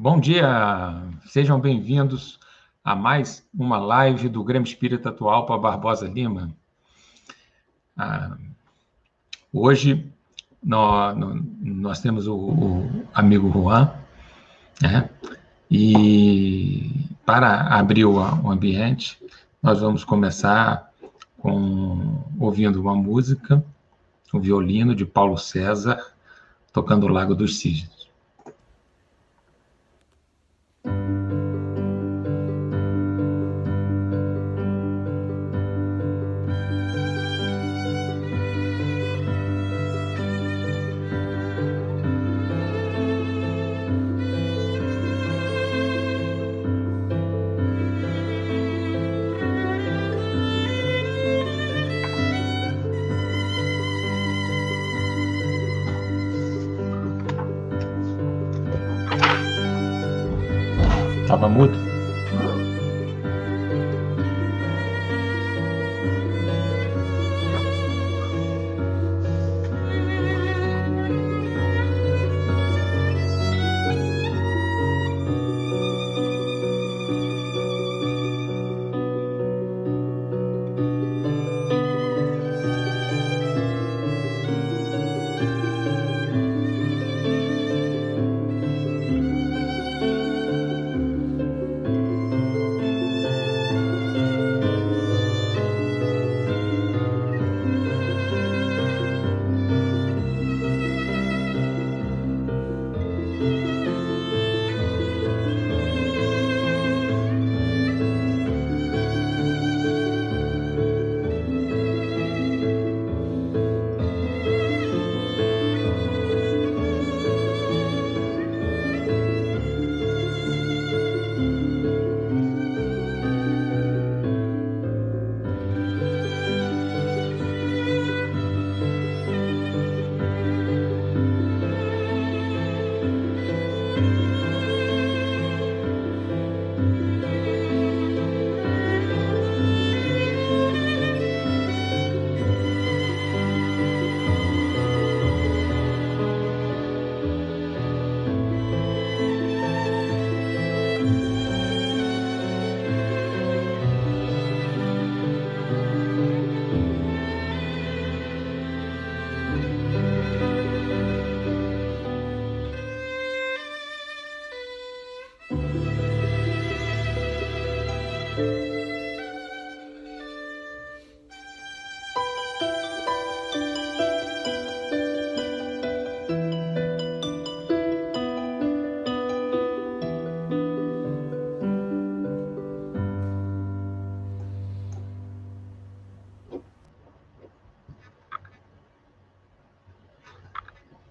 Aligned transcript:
Bom 0.00 0.20
dia, 0.20 1.02
sejam 1.26 1.58
bem-vindos 1.58 2.38
a 2.84 2.94
mais 2.94 3.44
uma 3.52 3.78
live 3.78 4.28
do 4.28 4.44
Grêmio 4.44 4.64
Espírita 4.64 5.08
Atual 5.08 5.44
para 5.44 5.58
Barbosa 5.58 6.06
Lima. 6.06 6.54
Ah, 7.96 8.38
hoje 9.52 10.08
nós, 10.62 11.16
nós, 11.60 12.00
temos 12.00 12.28
o, 12.28 12.36
o 12.36 13.08
amigo 13.12 13.50
Juan, 13.50 13.92
né? 14.80 15.10
e 15.68 17.04
para 17.26 17.62
abrir 17.62 18.04
o, 18.04 18.18
o 18.18 18.52
ambiente, 18.52 19.18
nós 19.60 19.80
vamos 19.80 20.04
começar 20.04 20.92
com 21.38 22.22
ouvindo 22.38 22.80
uma 22.80 22.94
música, 22.94 23.64
o 24.32 24.38
violino 24.38 24.94
de 24.94 25.04
Paulo 25.04 25.36
César, 25.36 25.98
tocando 26.72 27.06
o 27.06 27.08
Lago 27.08 27.34
dos 27.34 27.58
Cisnes. 27.58 27.97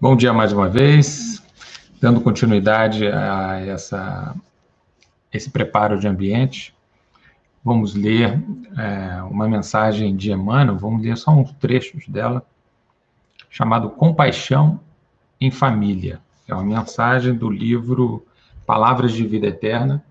Bom 0.08 0.16
dia 0.16 0.32
mais 0.32 0.54
uma 0.54 0.70
vez, 0.70 1.42
dando 2.00 2.18
continuidade 2.22 3.06
a 3.06 3.60
essa, 3.60 4.34
esse 5.30 5.50
preparo 5.50 6.00
de 6.00 6.08
ambiente. 6.08 6.74
Vamos 7.62 7.94
ler 7.94 8.42
é, 8.78 9.22
uma 9.24 9.46
mensagem 9.46 10.16
de 10.16 10.32
Emmanuel, 10.32 10.78
vamos 10.78 11.02
ler 11.02 11.14
só 11.18 11.30
uns 11.32 11.52
trechos 11.52 12.08
dela, 12.08 12.42
chamado 13.50 13.90
Compaixão 13.90 14.80
em 15.38 15.50
Família. 15.50 16.22
É 16.48 16.54
uma 16.54 16.64
mensagem 16.64 17.34
do 17.34 17.50
livro 17.50 18.26
Palavras 18.64 19.12
de 19.12 19.26
Vida 19.26 19.48
Eterna, 19.48 20.02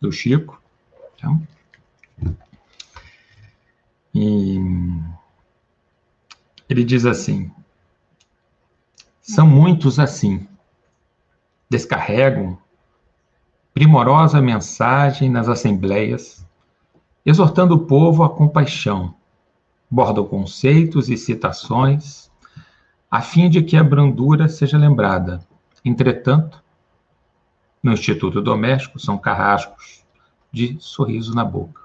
do 0.00 0.10
Chico. 0.10 0.58
Então, 1.14 1.46
e 4.14 4.58
ele 6.70 6.82
diz 6.82 7.04
assim: 7.04 7.50
são 9.26 9.44
muitos 9.44 9.98
assim. 9.98 10.46
Descarregam 11.68 12.56
primorosa 13.74 14.40
mensagem 14.40 15.28
nas 15.28 15.48
assembleias, 15.48 16.46
exortando 17.24 17.74
o 17.74 17.86
povo 17.86 18.22
à 18.22 18.30
compaixão, 18.30 19.14
bordam 19.90 20.24
conceitos 20.24 21.10
e 21.10 21.16
citações, 21.16 22.30
a 23.10 23.20
fim 23.20 23.50
de 23.50 23.62
que 23.62 23.76
a 23.76 23.82
brandura 23.82 24.48
seja 24.48 24.78
lembrada. 24.78 25.44
Entretanto, 25.84 26.62
no 27.82 27.92
Instituto 27.92 28.40
Doméstico 28.40 28.98
são 29.00 29.18
carrascos 29.18 30.04
de 30.52 30.76
sorriso 30.78 31.34
na 31.34 31.44
boca. 31.44 31.82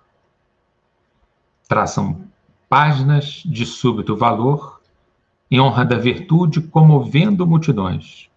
Traçam 1.68 2.22
páginas 2.69 3.41
de 3.46 3.66
súbito 3.66 4.16
valor 4.16 4.81
em 5.51 5.59
honra 5.59 5.84
da 5.84 5.97
virtude, 5.97 6.62
comovendo 6.62 7.45
multidões. 7.45 8.29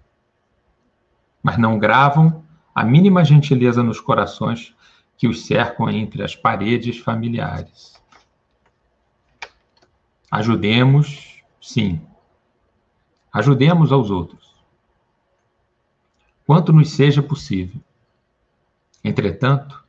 Mas 1.40 1.56
não 1.56 1.78
gravam 1.78 2.44
a 2.75 2.82
mínima 2.82 3.25
gentileza 3.25 3.84
nos 3.84 4.00
corações 4.00 4.75
que 5.16 5.28
os 5.28 5.46
cercam 5.46 5.88
entre 5.88 6.25
as 6.25 6.34
paredes 6.34 6.99
familiares. 6.99 8.02
Ajudemos, 10.28 11.40
sim. 11.61 12.05
Ajudemos 13.32 13.93
aos 13.93 14.10
outros. 14.10 14.52
Quanto 16.44 16.72
nos 16.72 16.90
seja 16.90 17.22
possível. 17.22 17.81
Entretanto, 19.05 19.84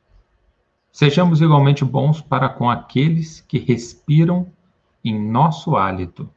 sejamos 0.91 1.41
igualmente 1.41 1.83
bons 1.83 2.21
para 2.21 2.47
com 2.47 2.69
aqueles 2.69 3.41
que 3.41 3.57
respiram 3.57 4.51
em 5.03 5.19
nosso 5.19 5.75
hálito 5.75 6.29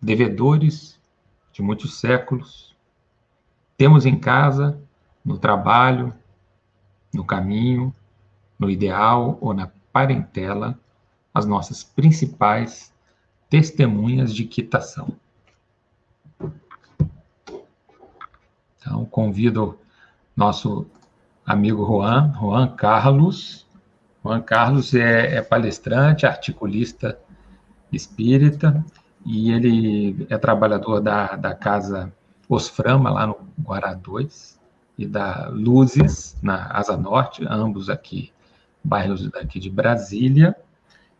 devedores 0.00 0.98
de 1.52 1.62
muitos 1.62 1.98
séculos. 1.98 2.74
Temos 3.76 4.06
em 4.06 4.18
casa, 4.18 4.80
no 5.24 5.38
trabalho, 5.38 6.14
no 7.12 7.24
caminho, 7.24 7.94
no 8.58 8.70
ideal 8.70 9.38
ou 9.40 9.52
na 9.52 9.70
parentela, 9.92 10.78
as 11.32 11.46
nossas 11.46 11.82
principais 11.82 12.92
testemunhas 13.48 14.34
de 14.34 14.44
quitação. 14.44 15.16
Então, 18.78 19.04
convido 19.04 19.78
nosso 20.34 20.86
amigo 21.44 21.84
Juan, 21.84 22.32
Juan 22.34 22.68
Carlos. 22.74 23.66
Juan 24.24 24.40
Carlos 24.40 24.94
é, 24.94 25.36
é 25.36 25.42
palestrante, 25.42 26.26
articulista 26.26 27.18
espírita, 27.92 28.84
e 29.24 29.52
ele 29.52 30.26
é 30.30 30.38
trabalhador 30.38 31.00
da, 31.00 31.36
da 31.36 31.54
casa 31.54 32.12
Osframa, 32.48 33.10
lá 33.10 33.26
no 33.26 33.36
Guará 33.62 33.94
2, 33.94 34.58
e 34.98 35.06
da 35.06 35.48
Luzes, 35.48 36.36
na 36.42 36.66
Asa 36.72 36.96
Norte, 36.96 37.44
ambos 37.48 37.88
aqui, 37.88 38.32
bairros 38.82 39.28
daqui 39.30 39.60
de 39.60 39.70
Brasília, 39.70 40.56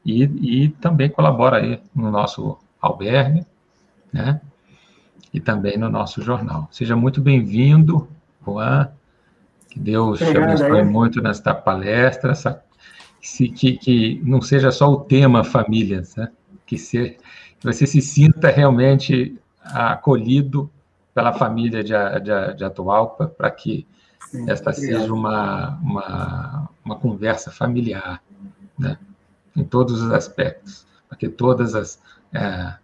e, 0.05 0.25
e 0.25 0.69
também 0.69 1.09
colabora 1.09 1.59
aí 1.59 1.81
no 1.95 2.11
nosso 2.11 2.59
albergue, 2.81 3.47
né? 4.13 4.41
E 5.33 5.39
também 5.39 5.79
no 5.79 5.89
nosso 5.89 6.21
jornal. 6.23 6.69
Seja 6.73 6.97
muito 6.97 7.21
bem-vindo, 7.21 8.09
Juan. 8.45 8.91
Que 9.69 9.79
Deus 9.79 10.21
Obrigado, 10.21 10.57
te 10.57 10.65
abençoe 10.65 10.83
muito 10.83 11.23
nesta 11.23 11.55
palestra, 11.55 12.33
essa, 12.33 12.65
que, 13.21 13.77
que 13.77 14.21
não 14.25 14.43
seja 14.43 14.73
só 14.73 14.91
o 14.91 15.01
tema 15.01 15.45
famílias, 15.45 16.17
né? 16.17 16.31
que, 16.71 16.79
se, 16.79 17.17
que 17.50 17.50
você 17.63 17.87
se 17.87 18.01
sinta 18.01 18.49
realmente 18.49 19.39
acolhido 19.63 20.71
pela 21.15 21.33
família 21.33 21.83
de, 21.83 21.93
de, 21.93 22.55
de 22.55 22.65
Atualpa, 22.65 23.27
para 23.27 23.51
que 23.51 23.87
Sim, 24.31 24.51
esta 24.51 24.71
obrigado. 24.71 25.01
seja 25.01 25.13
uma, 25.13 25.79
uma, 25.83 26.69
uma 26.85 26.97
conversa 26.97 27.51
familiar, 27.51 28.23
né? 28.79 28.97
em 29.57 29.65
todos 29.65 30.01
os 30.01 30.13
aspectos, 30.13 30.87
para 31.09 31.19
que 31.19 31.29
todas 31.29 31.75
as, 31.75 32.01
é, 32.33 32.75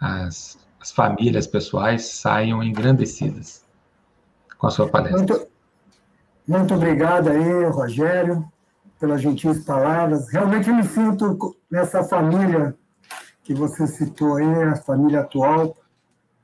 as, 0.00 0.58
as, 0.80 0.90
famílias 0.90 1.46
pessoais 1.46 2.06
saiam 2.06 2.62
engrandecidas 2.62 3.64
com 4.58 4.66
a 4.66 4.70
sua 4.70 4.88
palestra. 4.88 5.18
Muito, 5.18 5.48
muito 6.48 6.74
obrigado 6.74 7.28
aí, 7.28 7.64
Rogério, 7.66 8.50
pelas 8.98 9.20
gentis 9.20 9.64
palavras. 9.64 10.28
Realmente 10.30 10.70
me 10.70 10.82
sinto 10.82 11.54
nessa 11.70 12.02
família 12.02 12.74
que 13.46 13.54
você 13.54 13.86
citou 13.86 14.34
aí, 14.34 14.64
a 14.64 14.74
família 14.74 15.20
atual, 15.20 15.76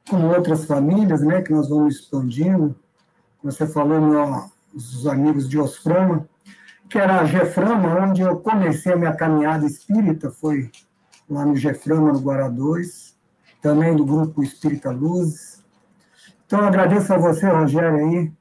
com 0.09 0.25
outras 0.29 0.65
famílias, 0.65 1.21
né, 1.21 1.43
que 1.43 1.53
nós 1.53 1.69
vamos 1.69 1.97
expandindo. 1.97 2.77
Você 3.43 3.67
falou 3.67 4.01
nos 4.73 5.07
amigos 5.09 5.49
de 5.49 5.59
Osframa, 5.59 6.29
que 6.89 6.97
era 6.97 7.21
a 7.21 7.25
Geframa, 7.25 8.07
onde 8.07 8.23
eu 8.23 8.39
comecei 8.39 8.93
a 8.93 8.97
minha 8.97 9.13
caminhada 9.13 9.67
espírita, 9.67 10.31
foi 10.31 10.71
lá 11.29 11.45
no 11.45 11.57
Geframa, 11.57 12.13
no 12.13 12.21
Guará 12.21 12.49
2, 12.49 13.17
também 13.61 13.97
do 13.97 14.07
grupo 14.07 14.41
Espírita 14.41 14.93
Luz. 14.93 15.61
Então, 16.47 16.61
agradeço 16.61 17.13
a 17.13 17.19
você, 17.19 17.49
Rogério, 17.49 17.97
aí, 17.97 18.33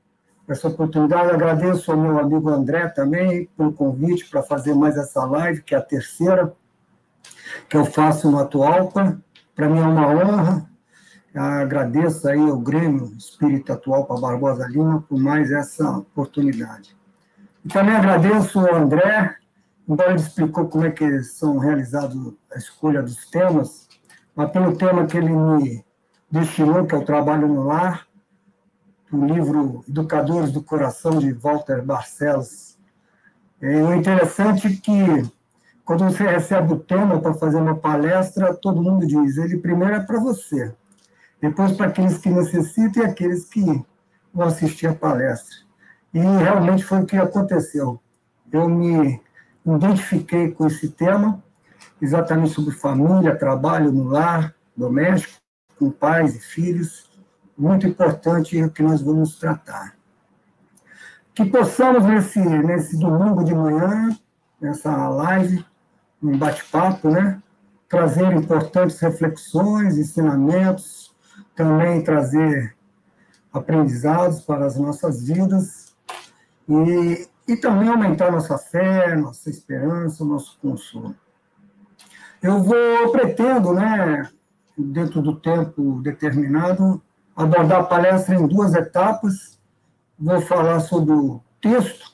essa 0.47 0.67
oportunidade. 0.67 1.31
Agradeço 1.31 1.91
ao 1.91 1.97
meu 1.97 2.19
amigo 2.19 2.47
André 2.49 2.89
também 2.89 3.49
pelo 3.57 3.73
convite 3.73 4.29
para 4.29 4.43
fazer 4.43 4.75
mais 4.75 4.97
essa 4.97 5.25
live, 5.25 5.63
que 5.63 5.73
é 5.73 5.79
a 5.79 5.81
terceira 5.81 6.53
que 7.69 7.77
eu 7.77 7.85
faço 7.85 8.29
no 8.29 8.39
Atualpa. 8.39 9.21
Para 9.55 9.69
mim 9.69 9.79
é 9.79 9.83
uma 9.83 10.07
honra 10.07 10.71
Agradeço 11.33 12.27
aí 12.27 12.39
ao 12.39 12.59
Grêmio 12.59 13.05
Espírito 13.17 13.71
Atual 13.71 14.05
para 14.05 14.19
Barbosa 14.19 14.67
Lima 14.67 15.01
por 15.07 15.17
mais 15.17 15.49
essa 15.49 15.89
oportunidade. 15.89 16.95
E 17.63 17.69
também 17.69 17.95
agradeço 17.95 18.59
ao 18.59 18.75
André, 18.75 19.37
embora 19.87 20.09
ele 20.09 20.19
explicou 20.19 20.67
como 20.67 20.85
é 20.85 20.91
que 20.91 21.23
são 21.23 21.57
realizados 21.57 22.33
a 22.53 22.57
escolha 22.57 23.01
dos 23.01 23.29
temas, 23.29 23.87
mas 24.35 24.51
pelo 24.51 24.75
tema 24.75 25.05
que 25.05 25.17
ele 25.17 25.29
me 25.29 25.85
destinou, 26.29 26.85
que 26.85 26.95
é 26.95 26.97
o 26.97 27.05
trabalho 27.05 27.47
no 27.47 27.63
lar, 27.63 28.05
do 29.09 29.25
livro 29.25 29.85
Educadores 29.87 30.51
do 30.51 30.61
Coração, 30.61 31.17
de 31.17 31.31
Walter 31.31 31.81
Barcelos. 31.81 32.77
É, 33.61 33.81
o 33.81 33.93
interessante 33.93 34.69
que, 34.77 35.31
quando 35.97 36.09
você 36.09 36.23
recebe 36.25 36.73
o 36.73 36.79
tema 36.79 37.19
para 37.19 37.33
fazer 37.33 37.57
uma 37.57 37.75
palestra, 37.75 38.53
todo 38.53 38.81
mundo 38.81 39.05
diz, 39.05 39.37
ele 39.37 39.57
primeiro 39.57 39.95
é 39.95 39.99
para 39.99 40.19
você 40.19 40.73
depois 41.41 41.73
para 41.73 41.87
aqueles 41.87 42.19
que 42.19 42.29
necessitam 42.29 43.03
e 43.03 43.05
aqueles 43.05 43.45
que 43.45 43.65
vão 44.33 44.47
assistir 44.47 44.87
a 44.87 44.93
palestra. 44.93 45.53
E 46.13 46.19
realmente 46.19 46.83
foi 46.85 47.01
o 47.01 47.05
que 47.05 47.17
aconteceu. 47.17 47.99
Eu 48.51 48.69
me 48.69 49.19
identifiquei 49.65 50.51
com 50.51 50.67
esse 50.67 50.89
tema, 50.89 51.43
exatamente 52.01 52.53
sobre 52.53 52.71
família, 52.71 53.35
trabalho 53.35 53.91
no 53.91 54.03
lar, 54.03 54.53
doméstico, 54.77 55.41
com 55.77 55.89
pais 55.89 56.35
e 56.35 56.39
filhos, 56.39 57.09
muito 57.57 57.87
importante 57.87 58.61
o 58.63 58.69
que 58.69 58.83
nós 58.83 59.01
vamos 59.01 59.37
tratar. 59.39 59.95
Que 61.33 61.43
possamos, 61.45 62.05
nesse, 62.05 62.39
nesse 62.39 62.97
domingo 62.97 63.43
de 63.43 63.53
manhã, 63.53 64.15
nessa 64.59 65.09
live, 65.09 65.65
um 66.21 66.37
bate-papo, 66.37 67.09
né, 67.09 67.41
trazer 67.89 68.31
importantes 68.33 68.99
reflexões, 68.99 69.97
ensinamentos, 69.97 71.13
também 71.55 72.03
trazer 72.03 72.75
aprendizados 73.51 74.41
para 74.41 74.65
as 74.65 74.77
nossas 74.77 75.27
vidas 75.27 75.93
e, 76.67 77.27
e 77.47 77.57
também 77.57 77.89
aumentar 77.89 78.31
nossa 78.31 78.57
fé, 78.57 79.15
nossa 79.15 79.49
esperança, 79.49 80.23
nosso 80.23 80.57
consolo. 80.61 81.15
Eu 82.41 82.63
vou, 82.63 83.11
pretendo, 83.11 83.73
né, 83.73 84.29
dentro 84.77 85.21
do 85.21 85.35
tempo 85.35 86.01
determinado, 86.01 87.01
abordar 87.35 87.81
a 87.81 87.83
palestra 87.83 88.35
em 88.35 88.47
duas 88.47 88.73
etapas. 88.73 89.59
Vou 90.17 90.41
falar 90.41 90.79
sobre 90.79 91.13
o 91.13 91.41
texto 91.59 92.11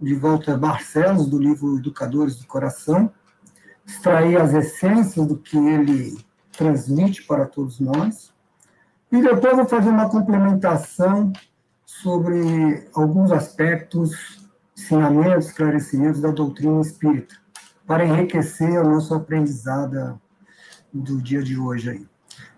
de 0.00 0.14
Walter 0.14 0.58
Barcelos, 0.58 1.26
do 1.26 1.38
livro 1.38 1.78
Educadores 1.78 2.36
do 2.36 2.46
Coração, 2.46 3.10
extrair 3.86 4.40
as 4.40 4.54
essências 4.54 5.26
do 5.26 5.36
que 5.36 5.56
ele 5.56 6.18
transmite 6.52 7.22
para 7.24 7.46
todos 7.46 7.80
nós. 7.80 8.32
E 9.10 9.20
depois 9.22 9.56
vou 9.56 9.66
fazer 9.66 9.90
uma 9.90 10.08
complementação 10.08 11.32
sobre 11.84 12.88
alguns 12.94 13.30
aspectos, 13.30 14.50
ensinamentos, 14.76 15.46
esclarecimentos 15.46 16.20
da 16.20 16.30
doutrina 16.30 16.80
espírita, 16.80 17.36
para 17.86 18.04
enriquecer 18.04 18.76
a 18.78 18.84
nossa 18.84 19.16
aprendizada 19.16 20.20
do 20.92 21.20
dia 21.20 21.42
de 21.42 21.58
hoje. 21.58 21.90
Aí. 21.90 22.08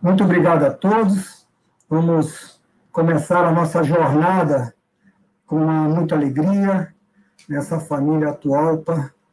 Muito 0.00 0.24
obrigado 0.24 0.64
a 0.64 0.70
todos. 0.70 1.46
Vamos 1.88 2.60
começar 2.92 3.44
a 3.44 3.52
nossa 3.52 3.82
jornada 3.82 4.74
com 5.46 5.58
muita 5.58 6.14
alegria 6.14 6.94
nessa 7.48 7.78
família 7.78 8.30
atual 8.30 8.82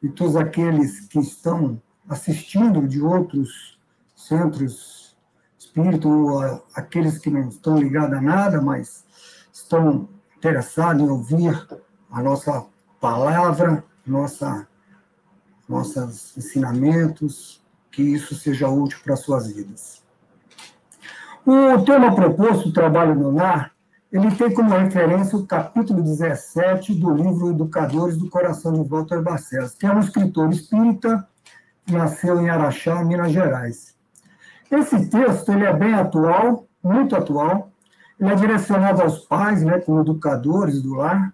e 0.04 0.10
todos 0.10 0.36
aqueles 0.36 1.08
que 1.08 1.20
estão 1.20 1.82
assistindo 2.08 2.86
de 2.86 3.02
outros 3.02 3.80
centros 4.16 5.04
espírito, 5.58 6.62
aqueles 6.76 7.18
que 7.18 7.32
não 7.32 7.48
estão 7.48 7.78
ligados 7.78 8.18
a 8.18 8.22
nada, 8.22 8.62
mas 8.62 9.06
estão 9.52 10.08
interessados 10.38 11.02
em 11.02 11.10
ouvir 11.10 11.68
a 12.12 12.22
nossa 12.22 12.66
palavra, 13.00 13.84
nossa, 14.06 14.68
nossos 15.68 16.38
ensinamentos, 16.38 17.64
que 17.90 18.04
isso 18.04 18.36
seja 18.36 18.68
útil 18.68 19.00
para 19.04 19.16
suas 19.16 19.48
vidas. 19.48 20.04
O 21.46 21.84
tema 21.84 22.14
proposto, 22.14 22.70
o 22.70 22.74
trabalho 22.74 23.32
lar, 23.32 23.73
ele 24.14 24.30
tem 24.36 24.54
como 24.54 24.70
referência 24.70 25.36
o 25.36 25.48
capítulo 25.48 26.04
17 26.04 26.94
do 26.94 27.16
livro 27.16 27.50
Educadores 27.50 28.16
do 28.16 28.30
Coração 28.30 28.72
de 28.72 28.88
Walter 28.88 29.24
Barcelos, 29.24 29.74
que 29.74 29.88
é 29.88 29.92
um 29.92 30.00
escritor 30.00 30.52
espírita, 30.52 31.28
nasceu 31.90 32.40
em 32.40 32.48
Araxá, 32.48 33.04
Minas 33.04 33.32
Gerais. 33.32 33.96
Esse 34.70 35.08
texto 35.08 35.52
ele 35.52 35.66
é 35.66 35.74
bem 35.74 35.96
atual, 35.96 36.68
muito 36.84 37.16
atual. 37.16 37.72
Ele 38.20 38.32
é 38.32 38.36
direcionado 38.36 39.02
aos 39.02 39.26
pais, 39.26 39.64
né, 39.64 39.80
como 39.80 40.02
educadores 40.02 40.84
do 40.84 40.94
lar, 40.94 41.34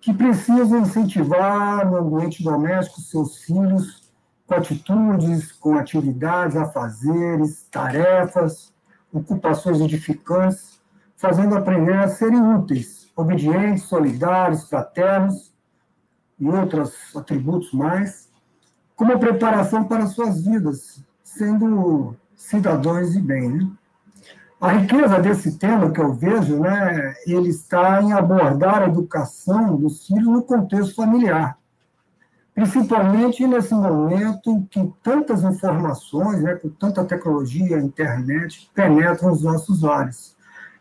que 0.00 0.14
precisam 0.14 0.80
incentivar 0.80 1.86
no 1.86 1.98
ambiente 1.98 2.42
doméstico 2.42 2.98
seus 3.02 3.42
filhos 3.42 4.10
com 4.46 4.54
atitudes, 4.54 5.52
com 5.52 5.76
atividades, 5.76 6.56
afazeres, 6.56 7.66
tarefas, 7.70 8.72
ocupações 9.12 9.80
edificantes, 9.82 10.80
fazendo 11.16 11.56
aprender 11.56 11.96
a 11.96 12.08
serem 12.08 12.40
úteis, 12.40 13.10
obedientes, 13.16 13.84
solidários, 13.84 14.68
fraternos 14.68 15.52
e 16.38 16.46
outros 16.46 16.94
atributos 17.16 17.72
mais, 17.72 18.28
como 18.94 19.18
preparação 19.18 19.84
para 19.84 20.06
suas 20.06 20.44
vidas, 20.44 21.02
sendo 21.22 22.14
cidadãos 22.34 23.12
de 23.12 23.20
bem. 23.20 23.48
Né? 23.48 23.70
A 24.60 24.72
riqueza 24.72 25.18
desse 25.18 25.58
tema 25.58 25.90
que 25.90 26.00
eu 26.00 26.14
vejo, 26.14 26.60
né, 26.60 27.14
ele 27.26 27.48
está 27.48 28.02
em 28.02 28.12
abordar 28.12 28.82
a 28.82 28.86
educação 28.86 29.76
dos 29.76 30.06
filhos 30.06 30.26
no 30.26 30.42
contexto 30.42 30.94
familiar, 30.94 31.58
principalmente 32.54 33.46
nesse 33.46 33.74
momento 33.74 34.50
em 34.50 34.62
que 34.62 34.92
tantas 35.02 35.44
informações, 35.44 36.42
né, 36.42 36.54
com 36.54 36.70
tanta 36.70 37.04
tecnologia, 37.04 37.78
internet, 37.78 38.70
penetram 38.74 39.30
os 39.30 39.42
nossos 39.42 39.82
lares, 39.82 40.35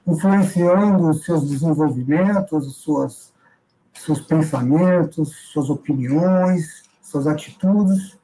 influenciando 0.07 1.09
os 1.09 1.23
seus 1.23 1.49
desenvolvimentos, 1.49 2.67
as 2.67 2.75
suas 2.75 3.35
seus 3.93 4.21
pensamentos, 4.21 5.33
suas 5.51 5.69
opiniões, 5.69 6.83
suas 7.01 7.27
atitudes, 7.27 8.17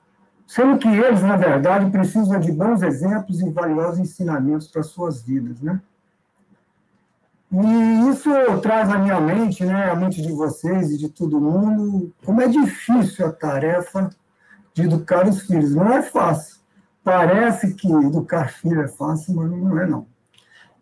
sendo 0.46 0.78
que 0.78 0.88
eles, 0.88 1.22
na 1.22 1.38
verdade, 1.38 1.90
precisam 1.90 2.40
de 2.40 2.52
bons 2.52 2.82
exemplos 2.82 3.40
e 3.40 3.50
valiosos 3.50 4.00
ensinamentos 4.00 4.68
para 4.68 4.84
suas 4.84 5.24
vidas, 5.24 5.62
né? 5.62 5.82
E 7.54 8.10
isso 8.10 8.30
traz 8.62 8.90
à 8.90 8.98
minha 8.98 9.20
mente, 9.20 9.66
né, 9.66 9.90
a 9.90 9.96
mente 9.96 10.22
de 10.22 10.32
vocês 10.32 10.92
e 10.92 10.98
de 10.98 11.10
todo 11.10 11.42
mundo, 11.42 12.14
como 12.24 12.42
é 12.42 12.48
difícil 12.48 13.26
a 13.26 13.32
tarefa 13.32 14.10
de 14.74 14.84
educar 14.84 15.28
os 15.28 15.42
filhos. 15.42 15.76
Não 15.76 15.92
é 15.92 16.02
fácil. 16.02 16.62
Parece 17.04 17.74
que 17.74 17.92
educar 17.92 18.50
filho 18.54 18.82
é 18.82 18.88
fácil, 18.88 19.36
mas 19.36 19.52
não 19.52 19.80
é 19.80 19.86
não. 19.86 20.08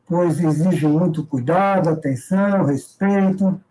Pois 0.09 0.39
exige 0.39 0.87
muito 0.87 1.23
cuidado, 1.23 1.87
atenção, 1.87 2.65
respeito, 2.65 3.61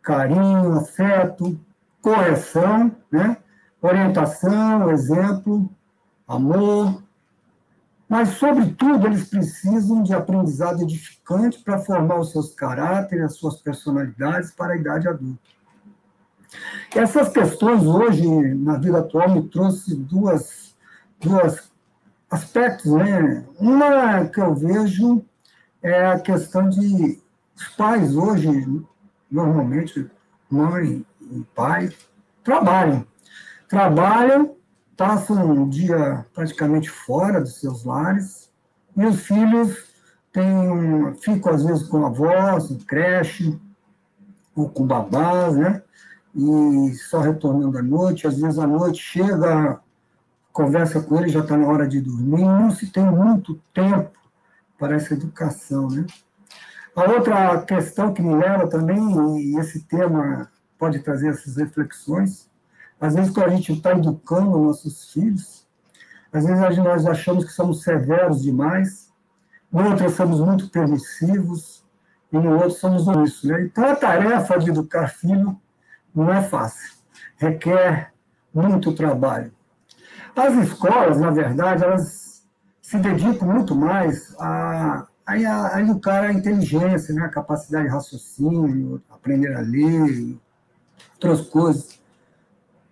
carinho, 0.00 0.74
afeto, 0.74 1.58
correção, 2.00 2.94
né? 3.10 3.36
orientação, 3.82 4.88
exemplo, 4.92 5.68
amor. 6.28 7.02
Mas, 8.08 8.28
sobretudo, 8.30 9.08
eles 9.08 9.28
precisam 9.28 10.04
de 10.04 10.14
aprendizado 10.14 10.80
edificante 10.82 11.58
para 11.58 11.78
formar 11.78 12.20
os 12.20 12.30
seus 12.30 12.54
caráteres, 12.54 13.24
as 13.24 13.34
suas 13.34 13.56
personalidades 13.56 14.52
para 14.52 14.74
a 14.74 14.76
idade 14.76 15.08
adulta. 15.08 15.40
Essas 16.94 17.30
questões 17.30 17.84
hoje, 17.84 18.28
na 18.54 18.78
vida 18.78 19.00
atual, 19.00 19.28
me 19.28 19.48
trouxe 19.48 19.96
duas, 19.96 20.72
duas 21.20 21.68
aspectos. 22.30 22.92
Né? 22.92 23.44
Uma 23.58 24.26
que 24.26 24.40
eu 24.40 24.54
vejo 24.54 25.24
é 25.82 26.06
a 26.06 26.18
questão 26.18 26.68
de 26.68 27.20
os 27.56 27.68
pais 27.76 28.16
hoje, 28.16 28.48
normalmente, 29.30 30.10
mãe 30.50 31.04
e 31.20 31.44
pai, 31.54 31.90
trabalham. 32.42 33.06
Trabalham, 33.68 34.56
passam 34.96 35.50
um 35.50 35.68
dia 35.68 36.24
praticamente 36.34 36.88
fora 36.88 37.40
dos 37.40 37.60
seus 37.60 37.84
lares, 37.84 38.50
e 38.96 39.04
os 39.04 39.20
filhos 39.20 39.90
têm, 40.32 41.14
ficam, 41.20 41.52
às 41.52 41.62
vezes, 41.62 41.86
com 41.86 42.04
avós, 42.04 42.70
em 42.70 42.78
creche, 42.78 43.58
ou 44.54 44.68
com 44.68 44.86
babás, 44.86 45.54
né? 45.54 45.82
E 46.34 46.94
só 46.94 47.20
retornando 47.20 47.78
à 47.78 47.82
noite, 47.82 48.26
às 48.26 48.38
vezes 48.40 48.58
à 48.58 48.66
noite 48.66 49.02
chega, 49.02 49.80
conversa 50.52 51.00
com 51.00 51.18
ele, 51.18 51.28
já 51.28 51.40
está 51.40 51.56
na 51.56 51.66
hora 51.66 51.86
de 51.86 52.00
dormir, 52.00 52.44
não 52.44 52.70
se 52.70 52.86
tem 52.86 53.04
muito 53.04 53.60
tempo 53.74 54.19
para 54.80 54.96
essa 54.96 55.12
educação, 55.12 55.88
né? 55.88 56.06
A 56.96 57.04
outra 57.04 57.62
questão 57.62 58.12
que 58.12 58.22
me 58.22 58.34
leva 58.34 58.66
também, 58.66 59.38
e 59.38 59.58
esse 59.60 59.84
tema 59.84 60.50
pode 60.78 60.98
trazer 61.00 61.28
essas 61.28 61.56
reflexões, 61.56 62.50
às 62.98 63.14
vezes 63.14 63.30
quando 63.30 63.46
a 63.46 63.50
gente 63.50 63.72
está 63.72 63.92
educando 63.92 64.58
nossos 64.58 65.12
filhos, 65.12 65.68
às 66.32 66.44
vezes 66.44 66.78
nós 66.78 67.06
achamos 67.06 67.44
que 67.44 67.52
somos 67.52 67.82
severos 67.82 68.42
demais, 68.42 69.12
no 69.70 69.88
outro 69.88 70.08
somos 70.10 70.40
muito 70.40 70.68
permissivos, 70.70 71.84
e 72.32 72.38
no 72.38 72.54
outro 72.54 72.72
somos 72.72 73.06
isso. 73.28 73.46
Né? 73.46 73.64
Então 73.64 73.84
a 73.84 73.94
tarefa 73.94 74.58
de 74.58 74.70
educar 74.70 75.08
filho 75.08 75.60
não 76.14 76.32
é 76.32 76.42
fácil, 76.42 76.94
requer 77.36 78.12
muito 78.52 78.92
trabalho. 78.92 79.52
As 80.34 80.54
escolas, 80.54 81.20
na 81.20 81.30
verdade, 81.30 81.84
elas 81.84 82.29
se 82.90 82.98
dedicam 82.98 83.46
muito 83.46 83.72
mais 83.74 84.34
a 84.36 85.06
a, 85.24 85.80
o 85.92 86.00
cara, 86.00 86.26
a 86.26 86.32
inteligência, 86.32 87.14
né? 87.14 87.22
a 87.22 87.28
capacidade 87.28 87.84
de 87.84 87.90
raciocínio, 87.90 89.00
aprender 89.08 89.54
a 89.54 89.60
ler, 89.60 90.36
outras 91.12 91.42
coisas. 91.42 92.00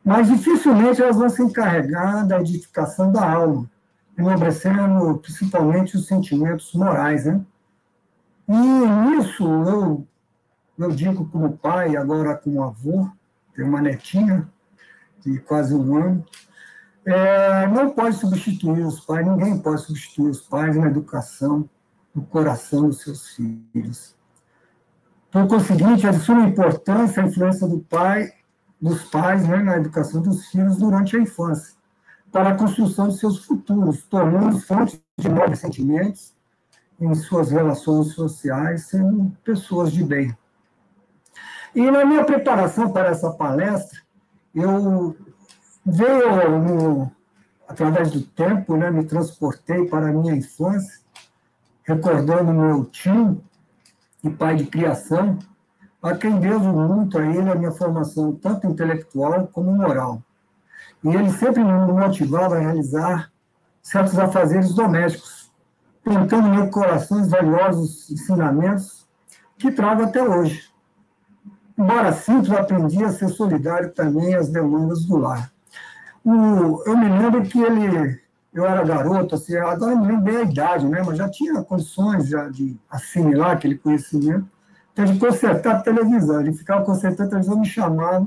Mas 0.05 0.28
dificilmente 0.28 1.02
elas 1.02 1.17
vão 1.17 1.28
se 1.28 1.43
encarregar 1.43 2.25
da 2.28 2.40
edificação 2.40 3.11
da 3.11 3.28
alma, 3.28 3.69
enobrecendo 4.17 5.19
principalmente 5.19 5.97
os 5.97 6.07
sentimentos 6.07 6.73
morais. 6.75 7.25
Né? 7.25 7.40
E 8.49 8.52
nisso 8.52 9.45
eu, 9.45 10.07
eu 10.78 10.93
digo 10.93 11.28
como 11.28 11.59
pai, 11.59 11.97
agora 11.97 12.37
como 12.37 12.62
avô, 12.62 13.11
tenho 13.52 13.67
uma 13.67 13.83
netinha 13.83 14.49
de 15.25 15.40
quase 15.40 15.75
um 15.75 15.97
ano, 15.97 16.25
é, 17.11 17.67
não 17.69 17.91
pode 17.91 18.17
substituir 18.17 18.85
os 18.85 19.00
pais, 19.00 19.27
ninguém 19.27 19.59
pode 19.59 19.81
substituir 19.81 20.29
os 20.29 20.43
pais 20.43 20.77
na 20.77 20.88
educação 20.88 21.69
no 22.15 22.23
coração 22.23 22.88
dos 22.88 23.00
seus 23.00 23.29
filhos. 23.29 24.15
Por 25.31 25.47
conseguinte, 25.47 26.07
é 26.07 26.11
de 26.11 26.19
suma 26.19 26.47
importância 26.47 27.23
a 27.23 27.27
influência 27.27 27.67
do 27.67 27.81
pai, 27.81 28.33
dos 28.81 29.05
pais 29.05 29.47
né, 29.49 29.57
na 29.57 29.79
educação 29.79 30.21
dos 30.21 30.49
filhos 30.49 30.77
durante 30.77 31.17
a 31.17 31.21
infância, 31.21 31.75
para 32.31 32.50
a 32.50 32.55
construção 32.55 33.09
de 33.09 33.19
seus 33.19 33.43
futuros, 33.45 34.03
tornando 34.05 34.59
fonte 34.61 35.03
de 35.17 35.29
novos 35.31 35.61
sentimentos 35.61 36.35
em 37.00 37.15
suas 37.15 37.50
relações 37.50 38.09
sociais, 38.09 38.87
sendo 38.87 39.35
pessoas 39.43 39.93
de 39.93 40.05
bem. 40.05 40.37
E 41.75 41.91
na 41.91 42.05
minha 42.05 42.25
preparação 42.25 42.91
para 42.91 43.09
essa 43.09 43.31
palestra, 43.31 43.99
eu 44.55 45.17
veio, 45.90 46.59
no, 46.59 47.12
através 47.66 48.11
do 48.11 48.23
tempo, 48.23 48.76
né, 48.76 48.90
me 48.90 49.04
transportei 49.04 49.87
para 49.87 50.09
a 50.09 50.12
minha 50.12 50.35
infância, 50.35 51.00
recordando 51.85 52.52
meu 52.52 52.85
tio 52.85 53.42
e 54.23 54.30
pai 54.30 54.57
de 54.57 54.66
criação, 54.66 55.38
a 56.02 56.14
quem 56.14 56.38
devo 56.38 56.73
muito 56.73 57.18
a 57.18 57.26
ele 57.26 57.50
a 57.50 57.54
minha 57.54 57.73
formação, 57.73 58.35
tanto 58.35 58.66
intelectual 58.66 59.49
como 59.49 59.73
moral. 59.73 60.23
E 61.02 61.09
ele 61.09 61.30
sempre 61.33 61.62
me 61.62 61.73
motivava 61.73 62.57
a 62.57 62.61
realizar 62.61 63.30
certos 63.83 64.18
afazeres 64.18 64.75
domésticos, 64.75 65.50
plantando 66.04 66.49
no 66.49 66.54
meu 66.54 66.71
coração 66.71 67.21
os 67.21 67.28
valiosos 67.28 68.11
ensinamentos 68.11 69.09
que 69.57 69.73
trago 69.73 70.04
até 70.04 70.23
hoje. 70.23 70.68
Embora 71.76 72.12
simples, 72.12 72.52
aprendi 72.52 73.02
a 73.04 73.12
ser 73.12 73.28
solidário 73.28 73.92
também 73.92 74.35
às 74.35 74.49
demandas 74.49 75.04
do 75.04 75.16
lar. 75.16 75.50
O, 76.25 76.82
eu 76.87 76.96
me 76.96 77.08
lembro 77.08 77.42
que 77.42 77.60
ele 77.60 78.20
eu 78.52 78.66
era 78.66 78.82
garoto, 78.82 79.34
assim, 79.34 79.56
agora 79.56 79.94
não 79.94 80.04
lembro 80.04 80.22
bem 80.22 80.37
a 80.38 80.42
idade, 80.42 80.88
né, 80.88 81.02
mas 81.04 81.18
já 81.18 81.28
tinha 81.28 81.62
condições 81.62 82.28
já 82.28 82.48
de 82.48 82.76
assimilar 82.90 83.52
aquele 83.52 83.76
conhecimento, 83.76 84.48
então 84.92 85.04
de 85.04 85.18
consertar 85.18 85.76
a 85.76 85.82
televisão, 85.82 86.40
ele 86.40 86.52
ficava 86.52 86.84
consertando 86.84 87.28
a 87.28 87.30
televisão, 87.30 87.60
me 87.60 87.66
chamava, 87.66 88.26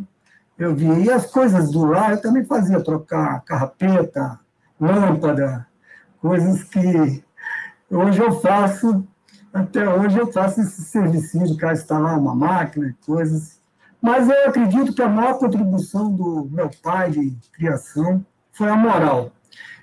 eu 0.57 0.75
via. 0.75 0.93
E 0.99 1.11
as 1.11 1.25
coisas 1.25 1.71
do 1.71 1.85
lar 1.85 2.11
eu 2.11 2.21
também 2.21 2.45
fazia, 2.45 2.81
trocar 2.81 3.41
carrapeta, 3.41 4.39
lâmpada, 4.79 5.67
coisas 6.21 6.63
que 6.63 7.23
hoje 7.89 8.21
eu 8.21 8.39
faço, 8.39 9.05
até 9.53 9.89
hoje 9.89 10.17
eu 10.17 10.31
faço 10.31 10.61
esse 10.61 10.81
serviço 10.83 11.39
de 11.43 11.57
cá 11.57 11.73
instalar 11.73 12.17
uma 12.17 12.33
máquina, 12.33 12.95
coisas. 13.05 13.59
Mas 14.01 14.27
eu 14.27 14.47
acredito 14.47 14.93
que 14.93 15.01
a 15.01 15.07
maior 15.07 15.37
contribuição 15.37 16.11
do 16.11 16.49
meu 16.51 16.69
pai 16.81 17.11
de 17.11 17.37
criação 17.53 18.25
foi 18.51 18.69
a 18.69 18.75
moral 18.75 19.31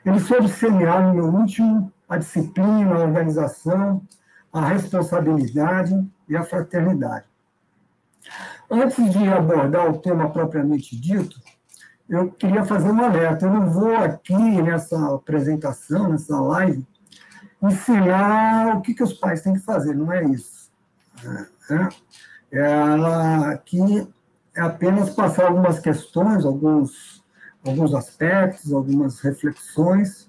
ele 0.09 0.21
soube 0.21 0.49
semear 0.49 1.03
no 1.03 1.15
meu 1.15 1.27
último 1.27 1.93
a 2.09 2.17
disciplina, 2.17 2.95
a 2.95 3.01
organização, 3.01 4.03
a 4.51 4.67
responsabilidade 4.67 5.95
e 6.29 6.37
a 6.37 6.45
fraternidade. 6.45 7.27
Antes 8.71 9.13
de 9.13 9.29
abordar 9.29 9.91
o 9.91 9.99
tema 9.99 10.31
propriamente 10.31 10.99
dito, 10.99 11.39
eu 12.09 12.31
queria 12.31 12.65
fazer 12.65 12.91
um 12.91 13.05
alerta. 13.05 13.47
Eu 13.47 13.53
não 13.53 13.67
vou 13.67 13.95
aqui 13.97 14.63
nessa 14.63 15.15
apresentação, 15.15 16.09
nessa 16.09 16.41
live, 16.41 16.87
ensinar 17.63 18.77
o 18.77 18.81
que, 18.81 18.95
que 18.95 19.03
os 19.03 19.13
pais 19.13 19.43
têm 19.43 19.55
que 19.55 19.61
fazer, 19.61 19.95
não 19.95 20.11
é 20.11 20.25
isso. 20.25 20.71
É, 21.71 21.89
ela 22.51 23.51
aqui 23.51 24.09
é 24.57 24.61
apenas 24.61 25.11
passar 25.11 25.47
algumas 25.47 25.79
questões, 25.79 26.45
alguns 26.45 27.19
alguns 27.67 27.95
aspectos, 27.95 28.73
algumas 28.73 29.21
reflexões 29.21 30.29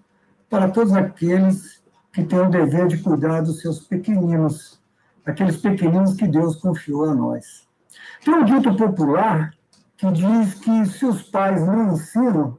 para 0.50 0.70
todos 0.70 0.94
aqueles 0.94 1.82
que 2.12 2.24
têm 2.24 2.40
o 2.40 2.50
dever 2.50 2.88
de 2.88 2.98
cuidar 2.98 3.42
dos 3.42 3.62
seus 3.62 3.80
pequeninos, 3.80 4.82
aqueles 5.26 5.58
pequeninos 5.58 6.16
que 6.16 6.28
Deus 6.28 6.56
confiou 6.56 7.06
a 7.06 7.14
nós. 7.14 7.68
Tem 8.24 8.34
um 8.34 8.44
dito 8.44 8.76
popular 8.76 9.54
que 9.96 10.12
diz 10.12 10.56
que 10.56 10.86
se 10.88 11.06
os 11.06 11.22
pais 11.24 11.62
não 11.66 11.94
ensinam, 11.94 12.58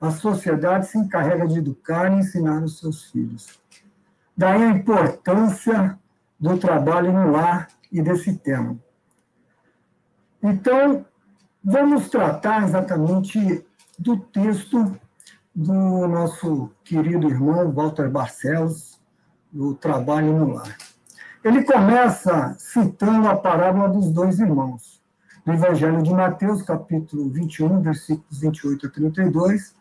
a 0.00 0.10
sociedade 0.10 0.86
se 0.86 0.98
encarrega 0.98 1.46
de 1.46 1.58
educar 1.58 2.12
e 2.12 2.20
ensinar 2.20 2.62
os 2.62 2.78
seus 2.78 3.10
filhos. 3.10 3.58
Daí 4.36 4.62
a 4.62 4.70
importância 4.70 5.98
do 6.38 6.58
trabalho 6.58 7.12
no 7.12 7.30
lar 7.30 7.68
e 7.90 8.02
desse 8.02 8.36
tema. 8.36 8.78
Então, 10.46 11.06
vamos 11.64 12.10
tratar 12.10 12.64
exatamente 12.64 13.64
do 13.98 14.18
texto 14.18 14.94
do 15.54 16.06
nosso 16.06 16.70
querido 16.84 17.30
irmão 17.30 17.72
Walter 17.72 18.10
Barcelos, 18.10 19.00
do 19.50 19.74
Trabalho 19.74 20.38
no 20.38 20.52
Lar. 20.52 20.76
Ele 21.42 21.64
começa 21.64 22.54
citando 22.58 23.26
a 23.26 23.36
parábola 23.36 23.88
dos 23.88 24.10
dois 24.10 24.38
irmãos. 24.38 25.00
do 25.46 25.52
Evangelho 25.52 26.02
de 26.02 26.10
Mateus, 26.10 26.60
capítulo 26.60 27.30
21, 27.30 27.80
versículos 27.80 28.40
28 28.40 28.86
a 28.86 28.90
32, 28.90 29.74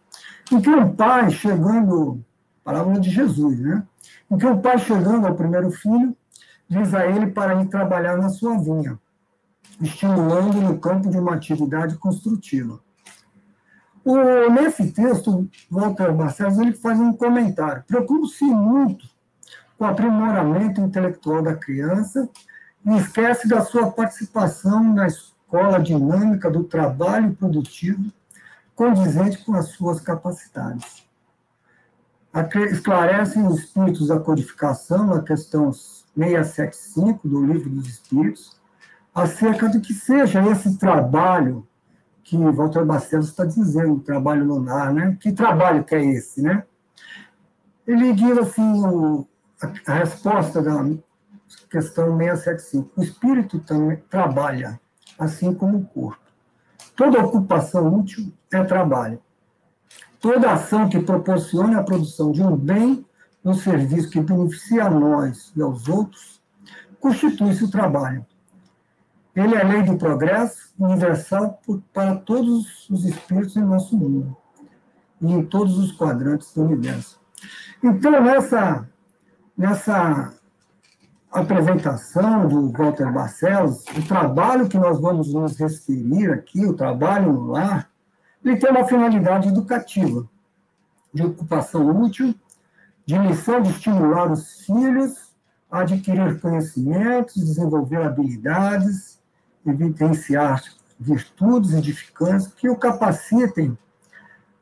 em 0.49 0.61
que 0.61 0.69
um 0.69 0.95
pai 0.95 1.29
chegando, 1.29 2.23
palavra 2.63 2.99
de 3.01 3.09
Jesus, 3.09 3.59
né? 3.59 3.83
Em 4.31 4.37
que 4.37 4.45
um 4.45 4.61
pai 4.61 4.77
chegando 4.77 5.27
ao 5.27 5.35
primeiro 5.35 5.71
filho, 5.71 6.15
diz 6.69 6.93
a 6.93 7.05
ele 7.05 7.27
para 7.27 7.61
ir 7.61 7.67
trabalhar 7.67 8.17
na 8.17 8.29
sua 8.29 8.57
vinha, 8.57 8.99
estimulando 9.81 10.61
no 10.61 10.79
campo 10.79 11.09
de 11.09 11.17
uma 11.17 11.35
atividade 11.35 11.97
construtiva. 11.97 12.79
O, 14.03 14.17
nesse 14.49 14.91
texto, 14.91 15.49
Walter 15.71 16.11
Barcelos 16.13 16.57
ele 16.59 16.73
faz 16.73 16.99
um 16.99 17.13
comentário. 17.13 17.83
Preocupa-se 17.87 18.43
muito 18.43 19.07
com 19.77 19.85
o 19.85 19.87
aprimoramento 19.87 20.81
intelectual 20.81 21.41
da 21.41 21.55
criança 21.55 22.29
e 22.85 22.97
esquece 22.97 23.47
da 23.47 23.61
sua 23.61 23.91
participação 23.91 24.83
na 24.83 25.07
escola 25.07 25.79
dinâmica 25.79 26.51
do 26.51 26.63
trabalho 26.63 27.33
produtivo 27.33 28.11
condizente 28.75 29.37
com 29.45 29.53
as 29.53 29.69
suas 29.69 30.01
capacidades. 30.01 31.03
Esclarecem 32.71 33.45
os 33.45 33.59
espíritos 33.59 34.07
da 34.07 34.19
codificação, 34.19 35.05
na 35.05 35.21
questão 35.21 35.71
675 35.71 37.27
do 37.27 37.45
Livro 37.45 37.69
dos 37.69 37.87
Espíritos, 37.87 38.57
acerca 39.13 39.69
do 39.69 39.79
que 39.79 39.93
seja 39.93 40.45
esse 40.49 40.77
trabalho 40.77 41.67
que 42.23 42.37
Walter 42.37 42.85
Barcelos 42.85 43.27
está 43.27 43.45
dizendo, 43.45 43.99
trabalho 43.99 44.45
lunar, 44.45 44.93
né? 44.93 45.17
Que 45.19 45.31
trabalho 45.31 45.83
que 45.83 45.93
é 45.93 46.03
esse, 46.03 46.41
né? 46.41 46.63
Ele 47.85 48.13
diz 48.13 48.37
assim, 48.37 48.81
o, 48.85 49.27
a, 49.61 49.91
a, 49.91 49.95
resposta 49.95 50.61
da 50.61 50.85
questão 51.69 52.17
675, 52.17 52.91
o 52.95 53.03
espírito 53.03 53.59
também 53.59 53.97
trabalha, 54.09 54.79
assim 55.19 55.53
como 55.53 55.79
o 55.79 55.85
corpo. 55.85 56.23
Toda 56.95 57.23
ocupação 57.23 57.93
útil 57.93 58.31
é 58.51 58.63
trabalho. 58.63 59.19
Toda 60.19 60.53
ação 60.53 60.87
que 60.87 60.99
proporcione 61.01 61.75
a 61.75 61.83
produção 61.83 62.31
de 62.31 62.41
um 62.41 62.55
bem, 62.55 63.05
um 63.43 63.53
serviço 63.53 64.09
que 64.09 64.21
beneficia 64.21 64.85
a 64.85 64.89
nós 64.89 65.51
e 65.55 65.61
aos 65.61 65.89
outros, 65.89 66.41
constitui-se 67.01 67.65
o 67.65 67.69
trabalho. 67.69 68.25
Ele 69.35 69.55
é 69.55 69.63
lei 69.63 69.83
do 69.83 69.97
progresso 69.97 70.73
universal 70.77 71.59
para 71.91 72.15
todos 72.15 72.87
os 72.89 73.03
espíritos 73.05 73.55
em 73.55 73.63
nosso 73.63 73.97
mundo 73.97 74.37
e 75.19 75.31
em 75.31 75.43
todos 75.43 75.77
os 75.77 75.91
quadrantes 75.91 76.53
do 76.53 76.63
universo. 76.63 77.19
Então, 77.81 78.21
nessa, 78.21 78.87
nessa 79.57 80.33
apresentação 81.31 82.47
do 82.47 82.71
Walter 82.71 83.11
Barcelos, 83.11 83.83
o 83.97 84.07
trabalho 84.07 84.69
que 84.69 84.77
nós 84.77 84.99
vamos 84.99 85.33
nos 85.33 85.57
referir 85.57 86.31
aqui, 86.31 86.65
o 86.65 86.75
trabalho 86.75 87.33
no 87.33 87.47
lar, 87.47 87.89
ele 88.45 88.57
tem 88.57 88.69
uma 88.69 88.85
finalidade 88.85 89.47
educativa, 89.47 90.29
de 91.13 91.23
ocupação 91.23 92.01
útil, 92.01 92.35
de 93.05 93.17
missão 93.17 93.61
de 93.61 93.71
estimular 93.71 94.31
os 94.31 94.65
filhos 94.65 95.33
a 95.71 95.81
adquirir 95.81 96.39
conhecimentos, 96.39 97.35
desenvolver 97.35 98.03
habilidades, 98.03 99.19
evidenciar 99.65 100.61
virtudes 100.99 101.73
edificantes 101.73 102.47
que 102.47 102.69
o 102.69 102.75
capacitem 102.75 103.77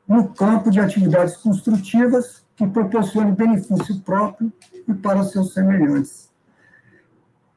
no 0.08 0.30
campo 0.30 0.70
de 0.70 0.80
atividades 0.80 1.38
construtivas 1.38 2.44
que 2.56 2.68
proporcionem 2.68 3.34
benefício 3.34 4.00
próprio 4.02 4.52
e 4.88 4.94
para 4.94 5.24
seus 5.24 5.54
semelhantes. 5.54 6.30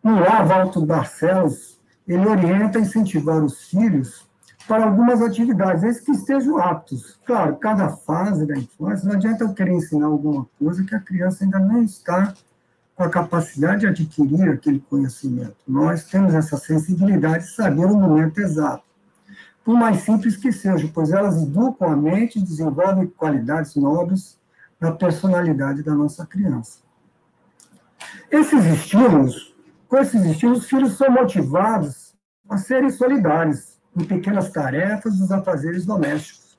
No 0.03 0.21
lar, 0.21 0.47
Walter 0.47 0.85
Barcelos, 0.85 1.81
ele 2.07 2.27
orienta 2.27 2.79
a 2.79 2.83
incentivar 2.83 3.43
os 3.43 3.65
filhos 3.65 4.29
para 4.69 4.85
algumas 4.85 5.21
atividades, 5.21 5.83
esses 5.83 6.05
que 6.05 6.13
estejam 6.13 6.59
aptos. 6.59 7.19
Claro, 7.27 7.57
cada 7.57 7.89
fase 7.89 8.47
da 8.47 8.57
infância, 8.57 9.09
não 9.09 9.17
adianta 9.17 9.45
eu 9.45 9.53
querer 9.53 9.73
ensinar 9.73 10.07
alguma 10.07 10.47
coisa 10.59 10.85
que 10.85 10.95
a 10.95 11.01
criança 11.01 11.45
ainda 11.45 11.59
não 11.59 11.83
está 11.83 12.33
com 12.95 13.03
a 13.03 13.09
capacidade 13.09 13.81
de 13.81 13.87
adquirir 13.89 14.49
aquele 14.49 14.81
conhecimento. 14.81 15.57
Nós 15.67 16.05
temos 16.05 16.35
essa 16.35 16.57
sensibilidade 16.57 17.45
de 17.45 17.55
saber 17.55 17.87
o 17.87 17.97
momento 17.97 18.39
exato. 18.39 18.85
Por 19.65 19.77
mais 19.77 20.03
simples 20.03 20.37
que 20.37 20.53
seja, 20.53 20.89
pois 20.93 21.11
elas 21.11 21.43
educam 21.43 21.89
a 21.91 21.97
mente 21.97 22.39
e 22.39 22.43
desenvolvem 22.43 23.07
qualidades 23.07 23.75
nobres 23.75 24.39
na 24.79 24.93
personalidade 24.93 25.83
da 25.83 25.95
nossa 25.95 26.27
criança. 26.27 26.79
Esses 28.31 28.65
estímulos 28.67 29.55
com 29.95 29.99
esses 29.99 30.25
estilos, 30.25 30.59
os 30.59 30.69
filhos 30.69 30.97
são 30.97 31.09
motivados 31.09 32.17
a 32.49 32.59
serem 32.59 32.91
solidários 32.91 33.79
em 33.97 34.05
pequenas 34.05 34.51
tarefas 34.51 35.17
dos 35.17 35.31
afazeres 35.31 35.87
domésticos. 35.87 36.59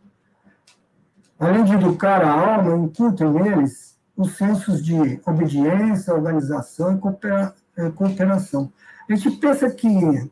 Além 1.38 1.66
de 1.66 1.74
educar 1.74 2.22
a 2.24 2.32
alma, 2.32 2.78
incultam 2.78 3.34
neles 3.34 3.95
os 4.18 4.38
sensos 4.38 4.84
de 4.84 5.20
obediência, 5.26 6.14
organização 6.14 6.96
e 6.96 7.92
cooperação. 7.92 8.72
A 9.10 9.16
gente 9.16 9.38
pensa 9.38 9.70
que, 9.70 10.32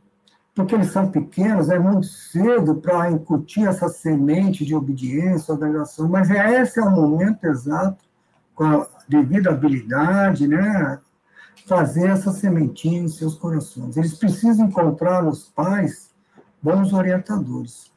porque 0.55 0.73
eles 0.73 0.91
são 0.91 1.11
pequenos, 1.11 1.69
é 1.69 1.77
muito 1.77 2.07
cedo 2.07 2.75
para 2.75 3.11
incutir 3.11 3.67
essa 3.67 3.89
semente 3.89 4.65
de 4.65 4.73
obediência, 4.73 5.53
organização, 5.53 6.07
mas 6.07 6.31
é, 6.31 6.61
esse 6.61 6.79
é 6.79 6.83
o 6.83 6.91
momento 6.91 7.43
exato, 7.45 8.03
com 8.55 8.63
a 8.63 8.87
devida 9.07 9.49
habilidade, 9.49 10.47
né, 10.47 10.99
fazer 11.67 12.09
essa 12.09 12.31
sementinha 12.31 13.01
em 13.01 13.07
seus 13.07 13.35
corações. 13.35 13.97
Eles 13.97 14.13
precisam 14.13 14.67
encontrar 14.67 15.23
nos 15.23 15.49
pais 15.49 16.11
bons 16.61 16.93
orientadores. 16.93 17.92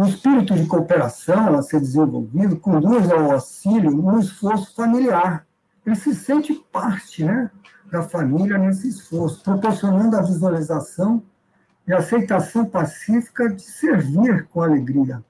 O 0.00 0.06
espírito 0.06 0.54
de 0.54 0.64
cooperação 0.64 1.58
a 1.58 1.62
ser 1.62 1.78
desenvolvido 1.78 2.56
conduz 2.56 3.10
ao 3.10 3.32
auxílio 3.32 3.90
no 3.90 4.18
esforço 4.18 4.74
familiar. 4.74 5.46
Ele 5.84 5.94
se 5.94 6.14
sente 6.14 6.54
parte 6.72 7.22
né, 7.22 7.50
da 7.92 8.02
família 8.02 8.56
nesse 8.56 8.88
esforço, 8.88 9.42
proporcionando 9.44 10.16
a 10.16 10.22
visualização 10.22 11.22
e 11.86 11.92
aceitação 11.92 12.64
pacífica 12.64 13.50
de 13.50 13.60
servir 13.60 14.46
com 14.46 14.62
alegria 14.62 15.22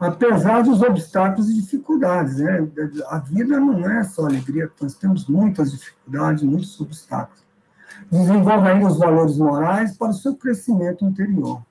apesar 0.00 0.62
dos 0.62 0.82
obstáculos 0.82 1.48
e 1.48 1.60
dificuldades. 1.60 2.38
Né? 2.38 2.66
A 3.10 3.18
vida 3.18 3.60
não 3.60 3.88
é 3.88 4.02
só 4.02 4.26
alegria, 4.26 4.68
nós 4.80 4.94
temos 4.94 5.28
muitas 5.28 5.70
dificuldades, 5.70 6.42
muitos 6.42 6.80
obstáculos. 6.80 7.44
Desenvolve 8.10 8.66
ainda 8.66 8.88
os 8.88 8.98
valores 8.98 9.36
morais 9.36 9.96
para 9.96 10.08
o 10.08 10.14
seu 10.14 10.34
crescimento 10.34 11.04
interior. 11.04 11.62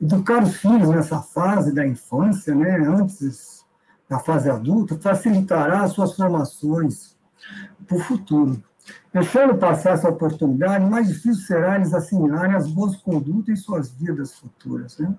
Educar 0.00 0.42
os 0.42 0.56
filhos 0.56 0.88
nessa 0.90 1.20
fase 1.20 1.74
da 1.74 1.86
infância, 1.86 2.54
né, 2.54 2.78
antes 2.78 3.64
da 4.08 4.18
fase 4.18 4.48
adulta, 4.48 4.98
facilitará 4.98 5.82
as 5.82 5.92
suas 5.92 6.14
formações 6.14 7.16
para 7.86 7.96
o 7.96 8.00
futuro. 8.00 8.62
Deixando 9.12 9.56
passar 9.56 9.94
essa 9.94 10.08
oportunidade, 10.08 10.84
mais 10.84 11.08
difícil 11.08 11.44
será 11.44 11.76
eles 11.76 11.92
assimilarem 11.92 12.54
as 12.54 12.70
boas 12.70 12.96
condutas 12.96 13.48
em 13.48 13.56
suas 13.56 13.90
vidas 13.90 14.38
futuras. 14.38 14.98
Né? 14.98 15.14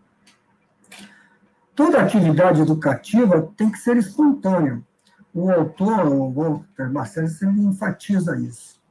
toda 1.80 2.02
atividade 2.02 2.62
educativa 2.62 3.50
tem 3.56 3.72
que 3.72 3.80
ser 3.80 3.96
espontânea. 3.96 4.82
O 5.34 5.50
autor, 5.50 6.08
o 6.08 6.30
Walter 6.30 6.92
Marcelo, 6.92 7.30
ele 7.42 7.68
enfatiza 7.68 8.38
isso. 8.38 8.82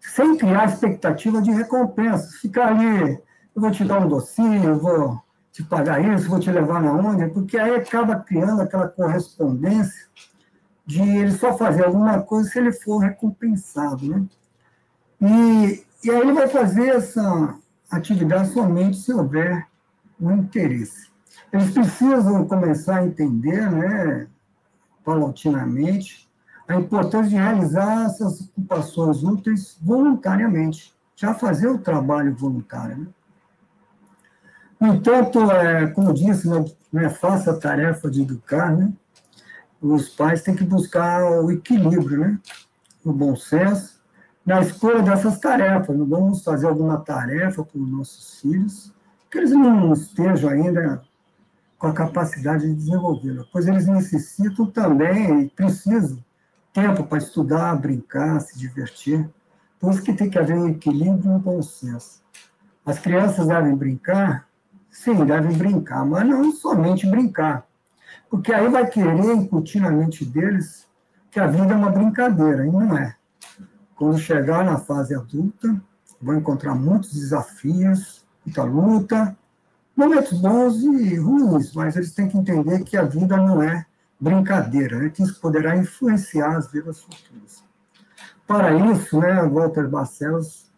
Sem 0.00 0.38
criar 0.38 0.64
expectativa 0.64 1.42
de 1.42 1.50
recompensa. 1.50 2.38
Ficar 2.40 2.68
ali, 2.68 3.12
eu 3.54 3.60
vou 3.60 3.70
te 3.70 3.84
dar 3.84 3.98
um 3.98 4.08
docinho, 4.08 4.64
eu 4.70 4.78
vou 4.78 5.22
te 5.60 5.64
pagar 5.64 6.02
isso, 6.02 6.28
vou 6.28 6.40
te 6.40 6.50
levar 6.50 6.82
na 6.82 6.92
onde, 6.92 7.28
porque 7.28 7.58
aí 7.58 7.74
acaba 7.74 8.16
criando 8.16 8.62
aquela 8.62 8.88
correspondência 8.88 10.08
de 10.86 11.02
ele 11.02 11.32
só 11.32 11.56
fazer 11.56 11.84
alguma 11.84 12.20
coisa 12.22 12.48
se 12.48 12.58
ele 12.58 12.72
for 12.72 12.98
recompensado. 12.98 14.08
Né? 14.08 14.26
E, 15.20 15.84
e 16.04 16.10
aí 16.10 16.18
ele 16.18 16.32
vai 16.32 16.48
fazer 16.48 16.88
essa 16.88 17.54
atividade 17.90 18.52
somente 18.52 18.96
se 18.96 19.12
houver 19.12 19.66
um 20.20 20.32
interesse. 20.32 21.10
Eles 21.52 21.70
precisam 21.72 22.46
começar 22.46 22.96
a 22.96 23.06
entender, 23.06 23.70
né, 23.70 24.26
paulatinamente, 25.04 26.28
a 26.68 26.76
importância 26.76 27.30
de 27.30 27.36
realizar 27.36 28.06
essas 28.06 28.40
ocupações 28.40 29.22
úteis 29.22 29.76
voluntariamente, 29.82 30.94
já 31.16 31.34
fazer 31.34 31.68
o 31.68 31.78
trabalho 31.78 32.34
voluntário. 32.34 32.98
Né? 32.98 33.06
No 34.80 34.94
entanto, 34.94 35.50
é, 35.50 35.88
como 35.88 36.14
disse, 36.14 36.48
não, 36.48 36.64
não 36.90 37.02
é 37.02 37.10
fácil 37.10 37.52
a 37.52 37.58
tarefa 37.58 38.10
de 38.10 38.22
educar, 38.22 38.74
né? 38.74 38.90
os 39.80 40.08
pais 40.08 40.42
têm 40.42 40.56
que 40.56 40.64
buscar 40.64 41.22
o 41.42 41.50
equilíbrio, 41.50 42.18
né? 42.18 42.38
o 43.04 43.12
bom 43.12 43.36
senso, 43.36 44.00
na 44.44 44.60
escolha 44.60 45.02
dessas 45.02 45.38
tarefas. 45.38 45.96
Não 45.96 46.06
vamos 46.06 46.42
fazer 46.42 46.66
alguma 46.66 46.98
tarefa 46.98 47.62
para 47.62 47.78
os 47.78 47.88
nossos 47.90 48.40
filhos, 48.40 48.92
que 49.30 49.38
eles 49.38 49.50
não 49.50 49.92
estejam 49.92 50.50
ainda 50.50 51.02
com 51.78 51.86
a 51.86 51.92
capacidade 51.92 52.66
de 52.66 52.74
desenvolvê-la, 52.74 53.44
pois 53.52 53.66
eles 53.66 53.86
necessitam 53.86 54.66
também 54.66 55.42
e 55.42 55.48
precisam 55.48 56.22
tempo 56.72 57.04
para 57.04 57.18
estudar, 57.18 57.74
brincar, 57.76 58.40
se 58.40 58.58
divertir. 58.58 59.28
Por 59.78 59.92
isso 59.92 60.02
que 60.02 60.12
tem 60.12 60.28
que 60.28 60.38
haver 60.38 60.56
um 60.56 60.68
equilíbrio 60.68 61.32
e 61.32 61.34
um 61.34 61.38
bom 61.38 61.62
senso. 61.62 62.22
As 62.84 62.98
crianças 62.98 63.46
devem 63.46 63.74
brincar? 63.74 64.49
Sim, 64.90 65.24
devem 65.24 65.56
brincar, 65.56 66.04
mas 66.04 66.26
não 66.26 66.52
somente 66.52 67.06
brincar. 67.06 67.66
Porque 68.28 68.52
aí 68.52 68.68
vai 68.68 68.86
querer 68.86 69.34
incutir 69.34 69.80
na 69.80 69.90
mente 69.90 70.24
deles 70.24 70.86
que 71.30 71.38
a 71.38 71.46
vida 71.46 71.72
é 71.72 71.76
uma 71.76 71.90
brincadeira, 71.90 72.66
e 72.66 72.70
não 72.70 72.96
é. 72.96 73.16
Quando 73.94 74.18
chegar 74.18 74.64
na 74.64 74.78
fase 74.78 75.14
adulta, 75.14 75.80
vão 76.20 76.36
encontrar 76.36 76.74
muitos 76.74 77.12
desafios, 77.12 78.24
muita 78.44 78.64
luta, 78.64 79.36
momentos 79.96 80.38
bons 80.40 80.82
e 80.82 81.16
ruins, 81.16 81.72
mas 81.74 81.96
eles 81.96 82.12
têm 82.12 82.28
que 82.28 82.36
entender 82.36 82.82
que 82.84 82.96
a 82.96 83.02
vida 83.02 83.36
não 83.36 83.62
é 83.62 83.86
brincadeira, 84.18 84.98
né? 84.98 85.10
que 85.10 85.22
isso 85.22 85.40
poderá 85.40 85.76
influenciar 85.76 86.56
as 86.56 86.70
vidas 86.70 87.00
futuras. 87.00 87.64
Para 88.46 88.74
isso, 88.74 89.20
né, 89.20 89.42
Walter 89.44 89.88
Barcelos 89.88 90.70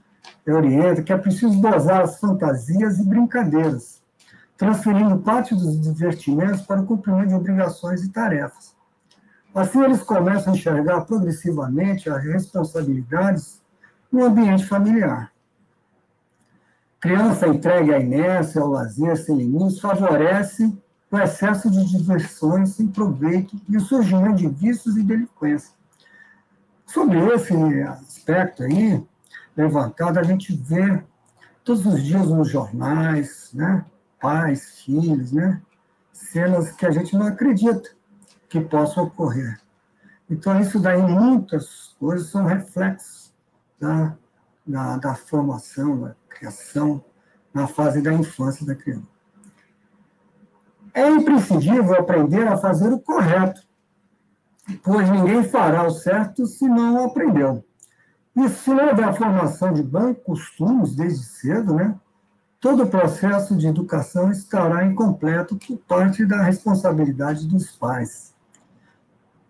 orienta 0.46 1.02
que 1.02 1.12
é 1.12 1.16
preciso 1.16 1.60
dosar 1.60 2.02
as 2.02 2.18
fantasias 2.18 2.98
e 2.98 3.04
brincadeiras, 3.04 4.01
transferindo 4.56 5.18
parte 5.18 5.54
dos 5.54 5.80
divertimentos 5.80 6.62
para 6.62 6.80
o 6.80 6.86
cumprimento 6.86 7.28
de 7.28 7.34
obrigações 7.34 8.02
e 8.02 8.10
tarefas. 8.10 8.74
Assim, 9.54 9.82
eles 9.82 10.02
começam 10.02 10.52
a 10.52 10.56
enxergar 10.56 11.02
progressivamente 11.02 12.08
as 12.08 12.22
responsabilidades 12.22 13.60
no 14.10 14.24
ambiente 14.24 14.64
familiar. 14.64 15.32
Criança 17.00 17.48
entregue 17.48 17.92
à 17.92 17.98
inércia, 17.98 18.62
ao 18.62 18.68
lazer 18.68 19.16
sem 19.16 19.36
limites, 19.36 19.80
favorece 19.80 20.72
o 21.10 21.18
excesso 21.18 21.70
de 21.70 21.84
diversões 21.84 22.70
sem 22.70 22.86
proveito 22.86 23.60
e 23.68 23.76
o 23.76 23.80
surgimento 23.80 24.36
de 24.36 24.48
vícios 24.48 24.96
e 24.96 25.02
delinquência. 25.02 25.74
Sobre 26.86 27.18
esse 27.34 27.54
aspecto 27.82 28.62
aí, 28.62 29.04
levantado, 29.56 30.18
a 30.18 30.22
gente 30.22 30.54
vê 30.54 31.02
todos 31.64 31.84
os 31.84 32.02
dias 32.02 32.26
nos 32.28 32.48
jornais, 32.48 33.50
né? 33.52 33.84
Pais, 34.22 34.80
filhos, 34.82 35.32
né? 35.32 35.60
cenas 36.12 36.70
que 36.70 36.86
a 36.86 36.90
gente 36.90 37.16
não 37.16 37.26
acredita 37.26 37.90
que 38.48 38.60
possam 38.60 39.04
ocorrer. 39.04 39.60
Então, 40.30 40.58
isso 40.60 40.78
daí, 40.78 41.02
muitas 41.02 41.94
coisas 41.98 42.30
são 42.30 42.46
reflexos 42.46 43.34
da, 43.78 44.16
da, 44.64 44.96
da 44.96 45.14
formação, 45.14 46.00
da 46.00 46.14
criação, 46.28 47.04
na 47.52 47.66
fase 47.66 48.00
da 48.00 48.12
infância 48.12 48.64
da 48.64 48.74
criança. 48.74 49.10
É 50.94 51.08
imprescindível 51.08 51.94
aprender 51.94 52.46
a 52.46 52.56
fazer 52.56 52.92
o 52.92 53.00
correto, 53.00 53.60
pois 54.82 55.08
ninguém 55.10 55.42
fará 55.42 55.86
o 55.86 55.90
certo 55.90 56.46
se 56.46 56.68
não 56.68 57.04
aprendeu. 57.04 57.64
E 58.36 58.48
se 58.48 58.70
houver 58.70 59.14
formação 59.14 59.72
de 59.72 59.82
bons 59.82 60.16
costumes 60.24 60.94
desde 60.94 61.24
cedo, 61.24 61.74
né, 61.74 61.98
todo 62.62 62.84
o 62.84 62.88
processo 62.88 63.56
de 63.56 63.66
educação 63.66 64.30
estará 64.30 64.86
incompleto 64.86 65.56
por 65.56 65.78
parte 65.78 66.24
da 66.24 66.42
responsabilidade 66.42 67.48
dos 67.48 67.72
pais. 67.72 68.32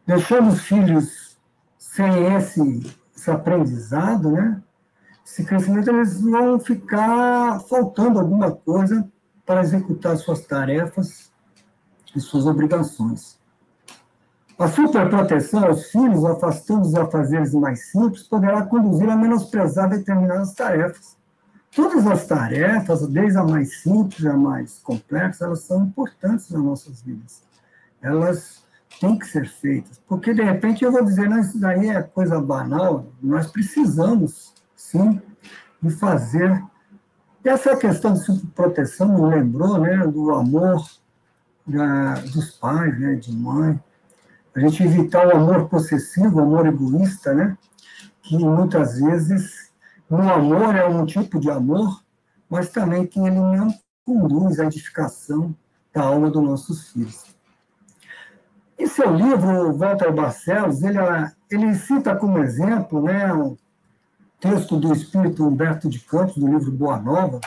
Deixando 0.06 0.48
os 0.48 0.62
filhos 0.62 1.38
sem 1.76 2.34
esse, 2.34 2.96
esse 3.14 3.30
aprendizado, 3.30 4.30
né, 4.30 4.62
esse 5.24 5.44
crescimento, 5.44 5.90
eles 5.90 6.22
vão 6.22 6.58
ficar 6.58 7.60
faltando 7.68 8.18
alguma 8.18 8.50
coisa 8.50 9.06
para 9.44 9.60
executar 9.60 10.16
suas 10.16 10.46
tarefas 10.46 11.30
e 12.16 12.20
suas 12.20 12.46
obrigações. 12.46 13.38
A 14.58 14.68
superproteção 14.68 15.66
aos 15.66 15.90
filhos, 15.90 16.24
afastando 16.24 16.86
os 16.86 16.94
afazeres 16.94 17.52
mais 17.52 17.90
simples, 17.90 18.22
poderá 18.22 18.64
conduzir 18.64 19.10
a 19.10 19.16
menosprezar 19.16 19.90
determinadas 19.90 20.54
tarefas. 20.54 21.20
Todas 21.74 22.06
as 22.06 22.26
tarefas, 22.26 23.06
desde 23.08 23.38
a 23.38 23.44
mais 23.44 23.80
simples 23.80 24.26
a 24.26 24.36
mais 24.36 24.78
complexa, 24.80 25.46
elas 25.46 25.60
são 25.60 25.86
importantes 25.86 26.50
nas 26.50 26.62
nossas 26.62 27.00
vidas. 27.00 27.42
Elas 28.02 28.62
têm 29.00 29.18
que 29.18 29.26
ser 29.26 29.48
feitas. 29.48 29.98
Porque, 30.06 30.34
de 30.34 30.42
repente, 30.42 30.84
eu 30.84 30.92
vou 30.92 31.02
dizer, 31.02 31.30
não, 31.30 31.40
isso 31.40 31.58
daí 31.58 31.88
é 31.88 32.02
coisa 32.02 32.38
banal, 32.40 33.06
nós 33.22 33.46
precisamos, 33.46 34.52
sim, 34.76 35.20
de 35.82 35.90
fazer. 35.90 36.62
Essa 37.42 37.74
questão 37.74 38.12
de 38.12 38.20
superproteção 38.20 39.08
me 39.08 39.34
lembrou 39.34 39.78
né, 39.78 40.06
do 40.06 40.30
amor 40.32 40.84
da, 41.66 42.14
dos 42.14 42.50
pais, 42.52 43.00
né, 43.00 43.14
de 43.14 43.34
mãe, 43.34 43.80
a 44.54 44.60
gente 44.60 44.82
evitar 44.82 45.26
o 45.26 45.36
amor 45.36 45.68
possessivo, 45.70 46.38
o 46.38 46.42
amor 46.42 46.66
egoísta, 46.66 47.32
né, 47.32 47.56
que 48.20 48.36
muitas 48.36 49.00
vezes 49.00 49.71
o 50.20 50.30
amor 50.30 50.74
é 50.74 50.84
um 50.84 51.06
tipo 51.06 51.40
de 51.40 51.50
amor, 51.50 52.02
mas 52.48 52.70
também 52.70 53.06
que 53.06 53.18
ele 53.18 53.30
não 53.30 53.74
conduz 54.04 54.60
à 54.60 54.66
edificação 54.66 55.54
da 55.92 56.02
alma 56.02 56.30
dos 56.30 56.42
nossos 56.42 56.88
filhos. 56.90 57.24
Em 58.78 58.86
seu 58.86 59.14
livro, 59.14 59.72
Walter 59.74 60.12
Barcelos, 60.12 60.82
ele, 60.82 60.98
ele 61.50 61.74
cita 61.74 62.14
como 62.14 62.38
exemplo 62.38 63.00
né, 63.00 63.32
um 63.32 63.56
texto 64.38 64.76
do 64.76 64.92
espírito 64.92 65.46
Humberto 65.46 65.88
de 65.88 66.00
Campos, 66.00 66.36
do 66.36 66.46
livro 66.46 66.70
Boa 66.70 66.98
Nova, 66.98 67.40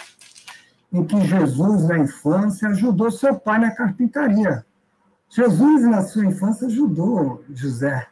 em 0.91 1.03
que 1.03 1.21
Jesus, 1.21 1.87
na 1.87 1.99
infância, 1.99 2.69
ajudou 2.69 3.11
seu 3.11 3.35
pai 3.35 3.59
na 3.59 3.71
carpintaria. 3.71 4.65
Jesus, 5.29 5.83
na 5.83 6.01
sua 6.03 6.25
infância, 6.25 6.67
ajudou 6.67 7.43
José. 7.49 8.07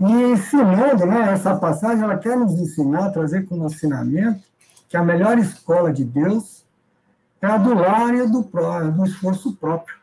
E 0.00 0.04
ensinando, 0.04 1.06
né, 1.06 1.32
essa 1.32 1.56
passagem, 1.56 2.04
ela 2.04 2.16
quer 2.16 2.36
nos 2.36 2.52
ensinar, 2.52 3.10
trazer 3.10 3.46
como 3.46 3.66
ensinamento, 3.66 4.44
que 4.88 4.96
a 4.96 5.02
melhor 5.02 5.38
escola 5.38 5.92
de 5.92 6.04
Deus 6.04 6.64
é 7.42 7.46
a 7.46 7.58
do 7.58 7.74
lar 7.74 8.14
e 8.14 8.26
do, 8.26 8.42
do 8.42 9.04
esforço 9.04 9.56
próprio. 9.56 9.96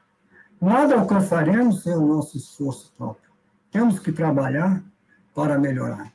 Nada 0.62 0.96
alcançaremos 0.96 1.84
sem 1.84 1.96
o 1.96 2.06
nosso 2.06 2.38
esforço 2.38 2.92
próprio. 2.98 3.32
Temos 3.72 4.00
que 4.00 4.12
trabalhar 4.12 4.82
para 5.34 5.58
melhorar. 5.58 6.12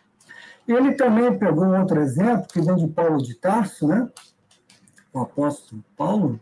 Ele 0.66 0.92
também 0.92 1.36
pegou 1.38 1.66
outro 1.66 2.00
exemplo, 2.00 2.46
que 2.46 2.60
vem 2.60 2.76
de 2.76 2.86
Paulo 2.86 3.18
de 3.18 3.34
Tarso, 3.34 3.86
né? 3.86 4.08
o 5.12 5.20
apóstolo 5.20 5.84
Paulo, 5.96 6.40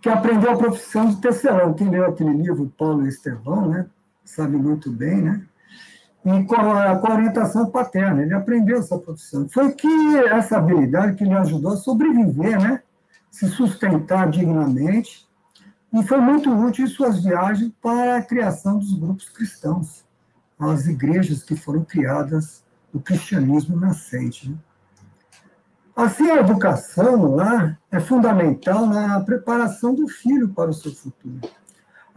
que 0.00 0.08
aprendeu 0.08 0.52
a 0.52 0.56
profissão 0.56 1.08
de 1.08 1.16
tecelão. 1.16 1.74
Quem 1.74 1.88
leu 1.88 2.04
aquele 2.04 2.32
livro, 2.32 2.72
Paulo 2.76 3.04
e 3.04 3.08
Estevão, 3.08 3.68
né, 3.68 3.86
sabe 4.24 4.56
muito 4.56 4.90
bem, 4.90 5.22
né? 5.22 5.46
E 6.24 6.44
com 6.44 6.56
a, 6.56 6.96
com 6.96 7.06
a 7.06 7.14
orientação 7.14 7.66
paterna, 7.66 8.22
ele 8.22 8.34
aprendeu 8.34 8.78
essa 8.78 8.98
profissão. 8.98 9.46
Foi 9.48 9.72
que 9.72 10.16
essa 10.16 10.56
habilidade 10.56 11.16
que 11.16 11.24
lhe 11.24 11.34
ajudou 11.34 11.72
a 11.72 11.76
sobreviver, 11.76 12.58
né? 12.60 12.82
Se 13.30 13.48
sustentar 13.48 14.30
dignamente, 14.30 15.28
e 15.92 16.02
foi 16.02 16.18
muito 16.18 16.50
útil 16.50 16.86
em 16.86 16.88
suas 16.88 17.22
viagens 17.22 17.70
para 17.80 18.16
a 18.16 18.22
criação 18.22 18.78
dos 18.78 18.98
grupos 18.98 19.28
cristãos, 19.28 20.04
as 20.58 20.86
igrejas 20.86 21.44
que 21.44 21.54
foram 21.54 21.84
criadas 21.84 22.64
do 22.92 22.98
cristianismo 22.98 23.78
nascente. 23.78 24.50
Né? 24.50 24.56
Assim, 25.94 26.28
a 26.30 26.40
educação 26.40 27.36
lar 27.36 27.78
é 27.92 28.00
fundamental 28.00 28.86
na 28.86 29.20
preparação 29.20 29.94
do 29.94 30.08
filho 30.08 30.48
para 30.48 30.70
o 30.70 30.74
seu 30.74 30.92
futuro, 30.92 31.40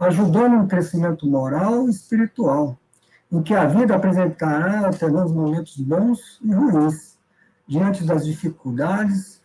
ajudando 0.00 0.56
no 0.56 0.66
crescimento 0.66 1.24
moral 1.28 1.86
e 1.86 1.90
espiritual, 1.90 2.76
em 3.30 3.42
que 3.42 3.54
a 3.54 3.66
vida 3.66 3.94
apresentará 3.94 4.86
alternando 4.86 5.34
momentos 5.34 5.76
bons 5.76 6.38
e 6.42 6.52
ruins, 6.52 7.18
diante 7.66 8.04
das 8.04 8.24
dificuldades, 8.24 9.42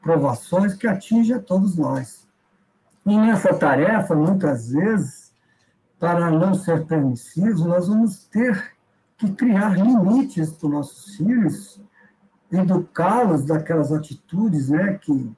provações 0.00 0.74
que 0.74 0.86
atingem 0.86 1.36
a 1.36 1.40
todos 1.40 1.76
nós. 1.76 2.26
E 3.04 3.16
nessa 3.16 3.52
tarefa, 3.54 4.14
muitas 4.14 4.70
vezes, 4.70 5.32
para 5.98 6.30
não 6.30 6.54
ser 6.54 6.86
permissivos, 6.86 7.64
nós 7.64 7.88
vamos 7.88 8.24
ter 8.26 8.74
que 9.18 9.30
criar 9.32 9.76
limites 9.76 10.50
para 10.50 10.66
os 10.66 10.72
nossos 10.72 11.16
filhos 11.16 11.80
educá-los 12.50 13.44
daquelas 13.44 13.92
atitudes 13.92 14.70
né, 14.70 14.98
que, 15.00 15.32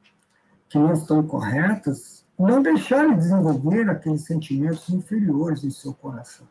que 0.69 0.79
não 0.79 0.93
estão 0.93 1.23
corretas, 1.23 2.25
não 2.39 2.63
deixarem 2.63 3.17
desenvolver 3.17 3.89
aqueles 3.91 4.25
sentimentos 4.25 4.89
inferiores 4.89 5.63
em 5.63 5.71
seu 5.71 5.93
coração. 5.93 6.47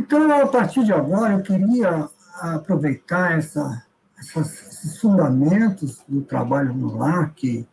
Então, 0.00 0.32
a 0.32 0.46
partir 0.46 0.82
de 0.82 0.94
agora, 0.94 1.34
eu 1.34 1.42
queria 1.42 2.08
aproveitar 2.40 3.36
essa, 3.36 3.84
esses 4.18 4.98
fundamentos 4.98 6.02
do 6.08 6.22
trabalho 6.22 6.72
no 6.72 6.96
lar, 6.96 7.34
que 7.34 7.68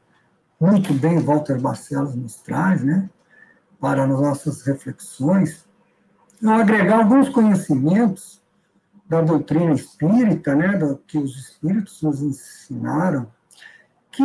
muito 0.60 0.94
bem 0.94 1.20
Walter 1.20 1.58
Barcelos 1.58 2.16
nos 2.16 2.36
traz, 2.36 2.84
né, 2.84 3.10
para 3.80 4.04
as 4.04 4.10
nossas 4.10 4.62
reflexões, 4.64 5.66
eu 6.42 6.52
agregar 6.52 6.98
alguns 6.98 7.30
conhecimentos 7.30 8.42
da 9.08 9.22
doutrina 9.22 9.72
espírita, 9.72 10.54
né, 10.54 10.78
do, 10.78 10.98
que 10.98 11.18
os 11.18 11.34
espíritos 11.34 12.02
nos 12.02 12.22
ensinaram, 12.22 13.32
que 14.12 14.24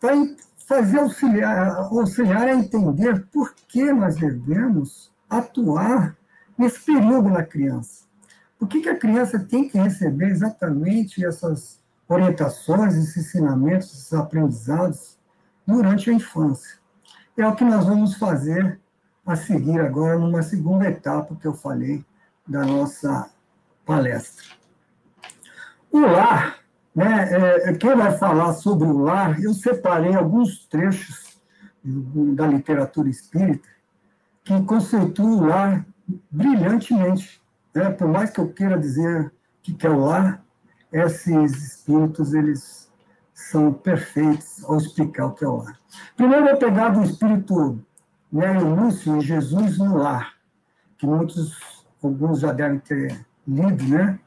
vai 0.00 0.34
fazer 0.66 1.00
auxiliar, 1.00 1.68
auxiliar 1.92 2.48
a 2.48 2.54
entender 2.54 3.26
por 3.30 3.54
que 3.68 3.92
nós 3.92 4.16
devemos 4.16 5.12
atuar 5.28 6.16
nesse 6.56 6.80
período 6.80 7.28
na 7.28 7.42
criança. 7.42 8.04
Por 8.58 8.68
que, 8.68 8.80
que 8.80 8.88
a 8.88 8.98
criança 8.98 9.38
tem 9.38 9.68
que 9.68 9.78
receber 9.78 10.30
exatamente 10.30 11.24
essas 11.24 11.78
orientações, 12.08 12.94
esses 12.94 13.16
ensinamentos, 13.16 13.92
esses 13.92 14.12
aprendizados 14.12 15.18
durante 15.66 16.10
a 16.10 16.12
infância. 16.12 16.78
É 17.36 17.46
o 17.46 17.54
que 17.54 17.64
nós 17.64 17.84
vamos 17.84 18.14
fazer 18.14 18.80
a 19.26 19.34
seguir 19.34 19.80
agora 19.80 20.18
numa 20.18 20.42
segunda 20.42 20.88
etapa 20.88 21.34
que 21.34 21.46
eu 21.46 21.54
falei 21.54 22.04
da 22.46 22.64
nossa 22.64 23.28
palestra. 23.84 24.44
O 25.90 26.00
lar, 26.00 26.58
né, 26.94 27.28
é, 27.64 27.72
quem 27.74 27.94
vai 27.96 28.16
falar 28.16 28.54
sobre 28.54 28.86
o 28.86 28.98
lar, 28.98 29.42
eu 29.42 29.52
separei 29.52 30.14
alguns 30.14 30.66
trechos 30.66 31.40
da 31.82 32.46
literatura 32.46 33.08
espírita 33.08 33.68
que 34.44 34.62
conceituam 34.62 35.38
o 35.38 35.46
lar 35.46 35.84
brilhantemente. 36.30 37.40
Né? 37.74 37.90
Por 37.90 38.08
mais 38.08 38.30
que 38.30 38.40
eu 38.40 38.52
queira 38.52 38.78
dizer 38.78 39.32
que 39.62 39.86
é 39.86 39.90
o 39.90 39.98
lar, 39.98 40.44
esses 40.92 41.52
espíritos 41.52 42.32
eles 42.32 42.90
são 43.34 43.72
perfeitos 43.72 44.64
ao 44.64 44.78
explicar 44.78 45.26
o 45.26 45.32
que 45.32 45.44
é 45.44 45.48
o 45.48 45.56
lar. 45.56 45.78
Primeiro, 46.16 46.48
eu 46.48 46.56
pegar 46.56 46.90
do 46.90 47.02
espírito 47.02 47.84
né, 48.32 48.58
Lúcio 48.58 49.20
Jesus 49.20 49.78
no 49.78 49.96
lar, 49.96 50.34
que 50.96 51.06
muitos, 51.06 51.84
alguns 52.02 52.40
já 52.40 52.52
devem 52.52 52.78
ter 52.78 53.26
lido, 53.46 53.84
né? 53.84 54.18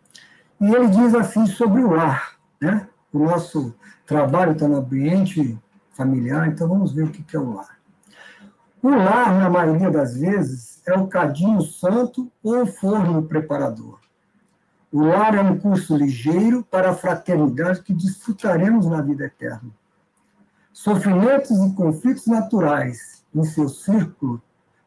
E 0.61 0.65
ele 0.73 0.87
diz 0.87 1.15
assim 1.15 1.45
sobre 1.47 1.81
o 1.81 1.91
lar, 1.91 2.37
né? 2.61 2.87
O 3.11 3.19
nosso 3.19 3.73
trabalho 4.05 4.51
está 4.51 4.67
no 4.67 4.77
ambiente 4.77 5.57
familiar, 5.91 6.47
então 6.47 6.67
vamos 6.67 6.93
ver 6.93 7.05
o 7.05 7.11
que 7.11 7.35
é 7.35 7.39
o 7.39 7.53
lar. 7.53 7.79
O 8.81 8.89
lar, 8.89 9.33
na 9.39 9.49
maioria 9.49 9.89
das 9.89 10.17
vezes, 10.17 10.78
é 10.89 10.97
o 10.97 11.07
cadinho 11.07 11.61
santo 11.61 12.31
ou 12.43 12.63
o 12.63 12.67
forno 12.67 13.23
preparador. 13.23 13.99
O 14.91 15.03
lar 15.03 15.35
é 15.35 15.41
um 15.41 15.59
curso 15.59 15.95
ligeiro 15.95 16.63
para 16.63 16.89
a 16.89 16.95
fraternidade 16.95 17.83
que 17.83 17.93
desfrutaremos 17.93 18.87
na 18.87 19.01
vida 19.01 19.25
eterna. 19.25 19.69
Sofrimentos 20.73 21.51
e 21.51 21.73
conflitos 21.75 22.25
naturais 22.25 23.23
em 23.35 23.43
seu 23.43 23.69
círculo 23.69 24.41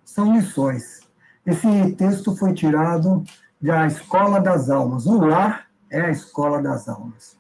são 0.05 0.35
lições. 0.35 1.01
Esse 1.47 1.93
texto 1.93 2.35
foi 2.37 2.53
tirado 2.53 3.23
da 3.61 3.87
Escola 3.87 4.41
das 4.41 4.69
Almas. 4.71 5.07
O 5.07 5.21
lar 5.21 5.67
é 5.89 6.01
a 6.01 6.11
Escola 6.11 6.61
das 6.61 6.89
Almas. 6.89 7.37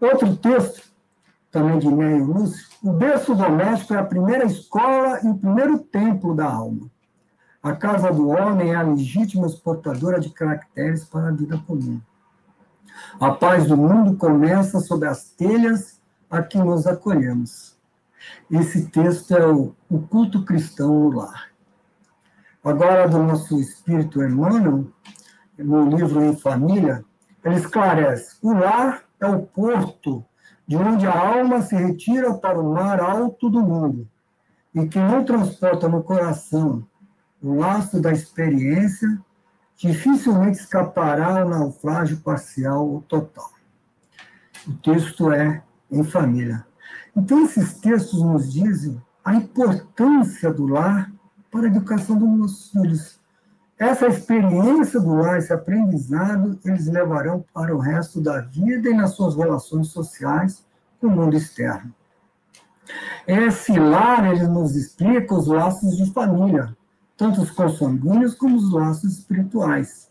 Outro 0.00 0.36
texto, 0.36 0.90
também 1.50 1.78
de 1.78 1.88
Meio 1.88 2.24
Lúcio, 2.24 2.66
o 2.82 2.92
berço 2.92 3.34
doméstico 3.34 3.94
é 3.94 3.98
a 3.98 4.04
primeira 4.04 4.44
escola 4.44 5.20
e 5.22 5.28
o 5.28 5.36
primeiro 5.36 5.78
templo 5.78 6.34
da 6.34 6.46
alma. 6.46 6.90
A 7.62 7.76
casa 7.76 8.10
do 8.10 8.28
homem 8.28 8.72
é 8.72 8.74
a 8.74 8.82
legítima 8.82 9.46
exportadora 9.46 10.18
de 10.18 10.30
caracteres 10.30 11.04
para 11.04 11.28
a 11.28 11.30
vida 11.30 11.56
comum. 11.64 12.00
A 13.20 13.30
paz 13.30 13.68
do 13.68 13.76
mundo 13.76 14.16
começa 14.16 14.80
sob 14.80 15.06
as 15.06 15.30
telhas 15.30 16.00
a 16.28 16.42
que 16.42 16.58
nos 16.58 16.88
acolhemos. 16.88 17.78
Esse 18.50 18.88
texto 18.88 19.36
é 19.36 19.46
o, 19.46 19.76
o 19.88 20.00
culto 20.00 20.44
cristão 20.44 20.92
no 20.92 21.10
lar. 21.10 21.52
Agora, 22.64 23.08
do 23.08 23.22
nosso 23.22 23.60
espírito 23.60 24.20
Emmanuel, 24.20 24.88
no 25.56 25.88
livro 25.88 26.20
Em 26.20 26.36
Família, 26.36 27.04
ele 27.44 27.56
esclarece: 27.56 28.38
o 28.42 28.52
lar 28.54 29.04
é 29.20 29.26
o 29.26 29.40
porto 29.40 30.24
de 30.66 30.76
onde 30.76 31.06
a 31.06 31.16
alma 31.16 31.62
se 31.62 31.76
retira 31.76 32.34
para 32.34 32.60
o 32.60 32.74
mar 32.74 33.00
alto 33.00 33.48
do 33.48 33.60
mundo, 33.60 34.08
e 34.74 34.88
que 34.88 34.98
não 34.98 35.24
transporta 35.24 35.88
no 35.88 36.02
coração 36.02 36.84
o 37.42 37.54
laço 37.56 38.00
da 38.00 38.12
experiência, 38.12 39.20
dificilmente 39.76 40.58
escapará 40.58 41.40
ao 41.40 41.48
naufrágio 41.48 42.18
parcial 42.18 42.88
ou 42.88 43.00
total. 43.02 43.50
O 44.66 44.72
texto 44.74 45.32
é 45.32 45.62
em 45.90 46.04
família. 46.04 46.64
Então, 47.16 47.44
esses 47.44 47.74
textos 47.74 48.22
nos 48.22 48.52
dizem 48.52 49.02
a 49.24 49.34
importância 49.34 50.52
do 50.52 50.66
lar 50.66 51.12
para 51.50 51.62
a 51.62 51.66
educação 51.66 52.16
dos 52.16 52.28
nossos 52.28 52.70
filhos. 52.70 53.20
Essa 53.78 54.06
experiência 54.06 55.00
do 55.00 55.14
lar, 55.14 55.38
esse 55.38 55.52
aprendizado, 55.52 56.58
eles 56.64 56.86
levarão 56.86 57.44
para 57.52 57.74
o 57.74 57.78
resto 57.80 58.20
da 58.20 58.40
vida 58.40 58.88
e 58.88 58.94
nas 58.94 59.14
suas 59.16 59.34
relações 59.36 59.88
sociais 59.88 60.64
com 61.00 61.08
o 61.08 61.10
mundo 61.10 61.36
externo. 61.36 61.92
Esse 63.26 63.78
lar, 63.78 64.32
ele 64.32 64.46
nos 64.46 64.76
explica 64.76 65.34
os 65.34 65.48
laços 65.48 65.96
de 65.96 66.12
família, 66.12 66.76
tanto 67.22 67.40
os 67.40 67.52
consanguíneos 67.52 68.34
como 68.34 68.56
os 68.56 68.72
laços 68.72 69.18
espirituais. 69.18 70.10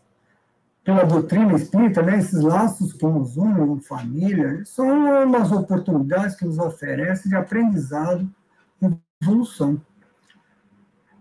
Pela 0.82 1.04
doutrina 1.04 1.52
espírita, 1.52 2.00
né, 2.00 2.18
esses 2.18 2.40
laços 2.40 2.94
que 2.94 3.04
nos 3.04 3.36
unem 3.36 3.74
em 3.74 3.80
família 3.82 4.64
são 4.64 5.22
umas 5.22 5.52
oportunidades 5.52 6.36
que 6.36 6.46
nos 6.46 6.58
oferecem 6.58 7.28
de 7.28 7.36
aprendizado 7.36 8.26
e 8.80 8.90
evolução. 9.20 9.78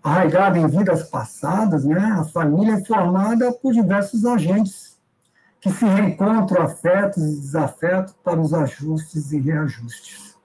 Arraigada 0.01 0.57
em 0.57 0.65
vidas 0.65 1.09
passadas, 1.09 1.83
né, 1.83 1.99
a 1.99 2.23
família 2.23 2.75
é 2.75 2.85
formada 2.85 3.51
por 3.51 3.73
diversos 3.73 4.25
agentes 4.25 4.97
que 5.59 5.69
se 5.69 5.83
reencontram 5.83 6.63
afetos 6.63 7.21
e 7.21 7.41
desafetos 7.41 8.15
para 8.23 8.39
os 8.39 8.53
ajustes 8.53 9.33
e 9.33 9.41
reajustes. 9.41 10.37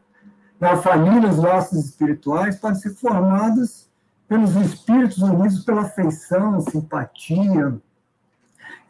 Na 0.59 0.76
família, 0.76 1.30
os 1.30 1.38
laços 1.38 1.85
espirituais 1.85 2.56
podem 2.56 2.80
ser 2.80 2.96
formados 2.96 3.86
pelos 4.28 4.54
espíritos 4.56 5.18
unidos 5.18 5.64
pela 5.64 5.82
afeição, 5.82 6.60
simpatia 6.60 7.78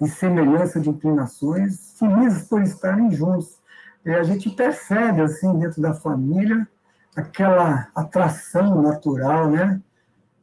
e 0.01 0.09
semelhança 0.09 0.81
de 0.81 0.91
inclinações, 0.91 1.95
felizes 1.99 2.49
por 2.49 2.63
estarem 2.63 3.11
juntos. 3.11 3.59
E 4.05 4.11
a 4.11 4.23
gente 4.23 4.51
percebe, 4.51 5.21
assim, 5.21 5.59
dentro 5.59 5.83
da 5.83 5.93
família, 5.95 6.67
aquela 7.15 7.89
atração 7.95 8.81
natural, 8.83 9.51
né? 9.51 9.81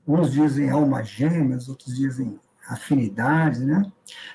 Uns 0.08 0.32
dizem 0.32 0.70
alma 0.70 1.04
gêmeas, 1.04 1.70
outros 1.70 1.96
dizem 1.96 2.40
afinidade, 2.68 3.64
né? 3.64 3.86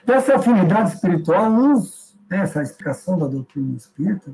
Dessa 0.05 0.37
afinidade 0.37 0.95
espiritual, 0.95 1.51
uns, 1.51 2.17
né, 2.31 2.39
essa 2.39 2.63
explicação 2.63 3.19
da 3.19 3.27
doutrina 3.27 3.77
espírita, 3.77 4.33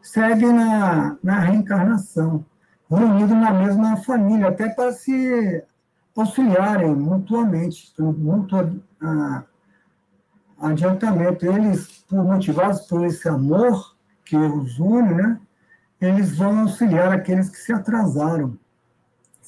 seguem 0.00 0.52
na, 0.52 1.16
na 1.22 1.38
reencarnação 1.40 2.44
reunidos 2.90 3.36
na 3.36 3.52
mesma 3.52 3.96
família, 3.98 4.48
até 4.48 4.68
para 4.68 4.92
se 4.92 5.62
auxiliarem 6.16 6.94
mutuamente, 6.94 7.92
mútuo 7.98 8.80
adiantamento. 10.60 11.46
Eles, 11.46 12.04
motivados 12.10 12.80
por 12.82 13.04
esse 13.04 13.28
amor 13.28 13.94
que 14.24 14.36
os 14.36 14.78
une, 14.78 15.14
né, 15.14 15.40
eles 16.00 16.36
vão 16.36 16.60
auxiliar 16.60 17.12
aqueles 17.12 17.48
que 17.48 17.58
se 17.58 17.72
atrasaram. 17.72 18.58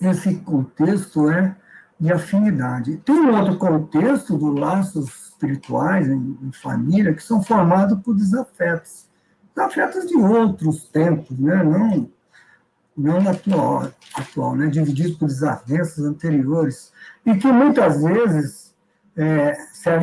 Esse 0.00 0.37
contexto 0.37 1.31
é 1.31 1.55
de 1.98 2.12
afinidade. 2.12 2.96
Tem 2.98 3.14
um 3.14 3.37
outro 3.37 3.59
contexto 3.59 4.38
dos 4.38 4.59
laços 4.59 5.31
espirituais 5.40 6.09
em, 6.09 6.38
em 6.42 6.53
família 6.53 7.14
que 7.14 7.22
são 7.22 7.42
formados 7.42 8.00
por 8.00 8.14
desafetos. 8.14 9.07
Desafetos 9.55 10.07
de 10.07 10.16
outros 10.16 10.85
tempos, 10.88 11.38
né? 11.38 11.62
não 11.62 12.09
não 13.00 13.28
atual, 13.28 13.90
atual 14.14 14.56
né, 14.56 14.66
dividido 14.66 15.16
por 15.16 15.26
desavenças 15.26 16.04
anteriores, 16.04 16.92
e 17.24 17.34
que 17.34 17.50
muitas 17.50 18.02
vezes 18.02 18.70
é, 19.16 19.56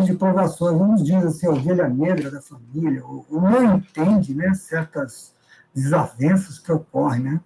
de 0.03 0.13
provações. 0.13 0.79
Uns 0.79 1.03
dizem 1.03 1.27
assim, 1.27 1.47
ovelha 1.47 1.87
negra 1.87 2.29
da 2.29 2.41
família, 2.41 3.03
ou, 3.05 3.25
ou, 3.29 3.41
não 3.41 3.75
entende 3.75 4.33
né, 4.33 4.53
certas 4.53 5.33
desavenças 5.73 6.59
que 6.59 6.71
ocorrem. 6.71 7.23
Né? 7.23 7.41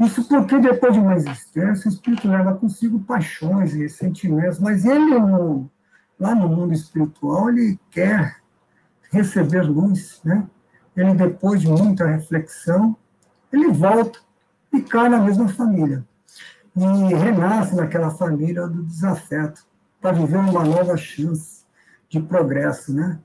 Isso 0.00 0.26
porque 0.28 0.58
depois 0.58 0.92
de 0.92 1.00
uma 1.00 1.14
existência, 1.14 1.88
o 1.88 1.92
espírito 1.92 2.28
leva 2.28 2.54
consigo 2.54 2.98
paixões 3.00 3.74
e 3.74 3.88
sentimentos, 3.88 4.58
mas 4.58 4.84
ele, 4.84 5.18
no, 5.18 5.70
lá 6.18 6.34
no 6.34 6.48
mundo 6.48 6.72
espiritual, 6.72 7.50
ele 7.50 7.78
quer 7.90 8.36
receber 9.10 9.62
luz. 9.62 10.20
Né? 10.24 10.46
Ele, 10.96 11.14
depois 11.14 11.60
de 11.60 11.68
muita 11.68 12.06
reflexão, 12.06 12.96
ele 13.52 13.68
volta 13.68 14.18
cai 14.82 15.08
na 15.08 15.20
mesma 15.20 15.48
família. 15.48 16.04
E 16.76 17.14
renasce 17.14 17.74
naquela 17.76 18.10
família 18.10 18.66
do 18.66 18.82
desafeto, 18.82 19.64
para 20.00 20.12
viver 20.12 20.38
uma 20.38 20.64
nova 20.64 20.96
chance 20.96 21.64
de 22.08 22.20
progresso, 22.20 22.92
né? 22.92 23.20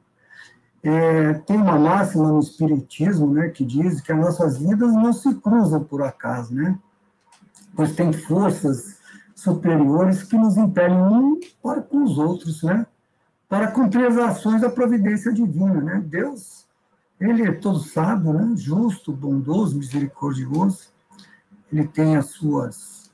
É, 0.82 1.34
tem 1.34 1.58
uma 1.58 1.78
máxima 1.78 2.30
no 2.30 2.40
Espiritismo 2.40 3.34
né, 3.34 3.50
que 3.50 3.66
diz 3.66 4.00
que 4.00 4.14
as 4.14 4.18
nossas 4.18 4.58
vidas 4.58 4.94
não 4.94 5.12
se 5.12 5.34
cruzam 5.36 5.84
por 5.84 6.02
acaso, 6.04 6.54
né? 6.54 6.78
Pois 7.76 7.94
tem 7.96 8.14
forças 8.14 8.98
superiores 9.36 10.24
que 10.24 10.38
nos 10.38 10.56
impelem 10.56 10.98
um 10.98 11.40
para 11.62 11.82
com 11.82 12.04
os 12.04 12.18
outros, 12.18 12.64
né? 12.64 12.86
Para 13.50 13.72
cumprir 13.72 14.06
as 14.06 14.18
ações 14.18 14.62
da 14.62 14.70
providência 14.70 15.34
divina, 15.34 15.82
né? 15.82 16.04
Deus, 16.06 16.68
ele 17.20 17.44
é 17.44 17.52
todo 17.52 17.80
sábio, 17.80 18.32
né? 18.32 18.54
Justo, 18.56 19.12
bondoso, 19.12 19.78
misericordioso 19.78 20.90
ele 21.71 21.88
tem 21.88 22.17
as 22.17 22.27
suas, 22.27 23.12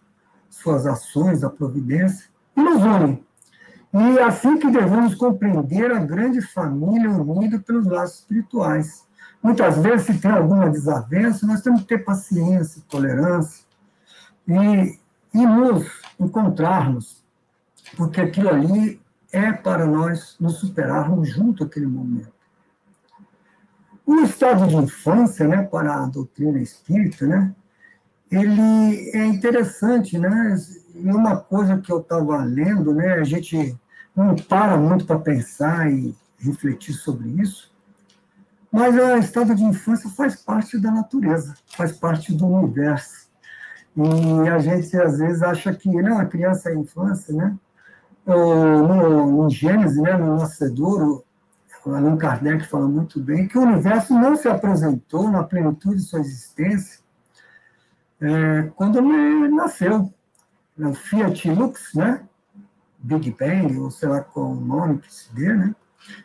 suas 0.49 0.85
ações, 0.85 1.43
a 1.43 1.49
providência, 1.49 2.29
e 2.55 2.61
nos 2.61 2.81
une. 2.81 3.23
E 3.93 4.19
assim 4.19 4.57
que 4.57 4.69
devemos 4.69 5.15
compreender 5.15 5.91
a 5.91 5.99
grande 5.99 6.41
família 6.41 7.09
unida 7.09 7.59
pelos 7.59 7.85
laços 7.85 8.19
espirituais. 8.19 9.05
muitas 9.41 9.77
vezes, 9.77 10.07
se 10.07 10.17
tem 10.19 10.31
alguma 10.31 10.69
desavença, 10.69 11.45
nós 11.45 11.61
temos 11.61 11.81
que 11.81 11.87
ter 11.87 12.03
paciência, 12.03 12.81
tolerância 12.89 13.63
e, 14.47 14.99
e 15.33 15.45
nos 15.45 15.87
encontrarmos, 16.19 17.23
porque 17.95 18.19
aquilo 18.19 18.49
ali 18.49 18.99
é 19.31 19.51
para 19.51 19.85
nós 19.85 20.35
nos 20.39 20.57
superarmos 20.57 21.29
junto 21.29 21.63
àquele 21.63 21.87
momento. 21.87 22.33
O 24.05 24.15
estado 24.21 24.67
de 24.67 24.75
infância, 24.75 25.47
né, 25.47 25.63
para 25.63 26.03
a 26.03 26.05
doutrina 26.05 26.59
espírita, 26.59 27.25
né, 27.25 27.55
ele 28.31 29.11
é 29.13 29.25
interessante, 29.25 30.17
né? 30.17 30.55
E 30.93 31.11
uma 31.11 31.37
coisa 31.37 31.77
que 31.77 31.91
eu 31.91 31.99
estava 31.99 32.43
lendo, 32.43 32.93
né, 32.93 33.13
a 33.13 33.23
gente 33.23 33.77
não 34.15 34.35
para 34.35 34.77
muito 34.77 35.05
para 35.05 35.19
pensar 35.19 35.91
e 35.91 36.15
refletir 36.37 36.93
sobre 36.93 37.29
isso, 37.41 37.73
mas 38.71 38.95
o 38.95 39.17
estado 39.17 39.55
de 39.55 39.63
infância 39.63 40.09
faz 40.09 40.35
parte 40.35 40.77
da 40.77 40.91
natureza, 40.91 41.53
faz 41.75 41.91
parte 41.91 42.33
do 42.33 42.45
universo. 42.45 43.25
E 43.95 44.49
a 44.49 44.59
gente, 44.59 44.97
às 44.97 45.19
vezes, 45.19 45.41
acha 45.41 45.73
que 45.73 45.89
não, 45.89 46.17
a 46.17 46.25
criança 46.25 46.69
é 46.69 46.73
a 46.73 46.77
infância, 46.77 47.33
né? 47.33 47.55
No, 48.25 49.31
no, 49.43 49.49
Gênesis, 49.49 50.01
né, 50.01 50.17
no 50.17 50.37
Nascedouro, 50.37 51.23
Allan 51.85 52.17
Kardec 52.17 52.65
fala 52.67 52.87
muito 52.87 53.19
bem 53.19 53.47
que 53.47 53.57
o 53.57 53.61
universo 53.61 54.13
não 54.15 54.35
se 54.35 54.47
apresentou 54.47 55.29
na 55.29 55.43
plenitude 55.43 55.97
de 55.97 56.01
sua 56.01 56.19
existência 56.19 57.04
é, 58.21 58.63
quando 58.75 58.99
ele 58.99 59.49
nasceu. 59.49 60.13
O 60.77 60.93
Fiat 60.93 61.49
Lux, 61.51 61.93
né? 61.93 62.25
Big 62.99 63.35
Bang, 63.39 63.77
ou 63.77 63.91
sei 63.91 64.09
lá 64.09 64.21
qual 64.21 64.51
o 64.51 64.55
nome 64.55 64.99
que 64.99 65.13
se 65.13 65.33
dê, 65.33 65.53
né? 65.53 65.75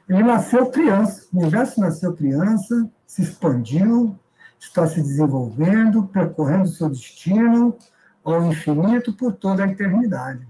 Ele 0.09 0.23
nasceu 0.23 0.71
criança, 0.71 1.27
o 1.33 1.39
universo 1.39 1.81
nasceu 1.81 2.15
criança, 2.15 2.91
se 3.07 3.23
expandiu, 3.23 4.19
está 4.59 4.87
se 4.87 5.01
desenvolvendo, 5.01 6.07
percorrendo 6.07 6.69
seu 6.69 6.89
destino 6.89 7.77
ao 8.25 8.45
infinito 8.45 9.13
por 9.13 9.33
toda 9.33 9.65
a 9.65 9.69
eternidade. 9.69 10.47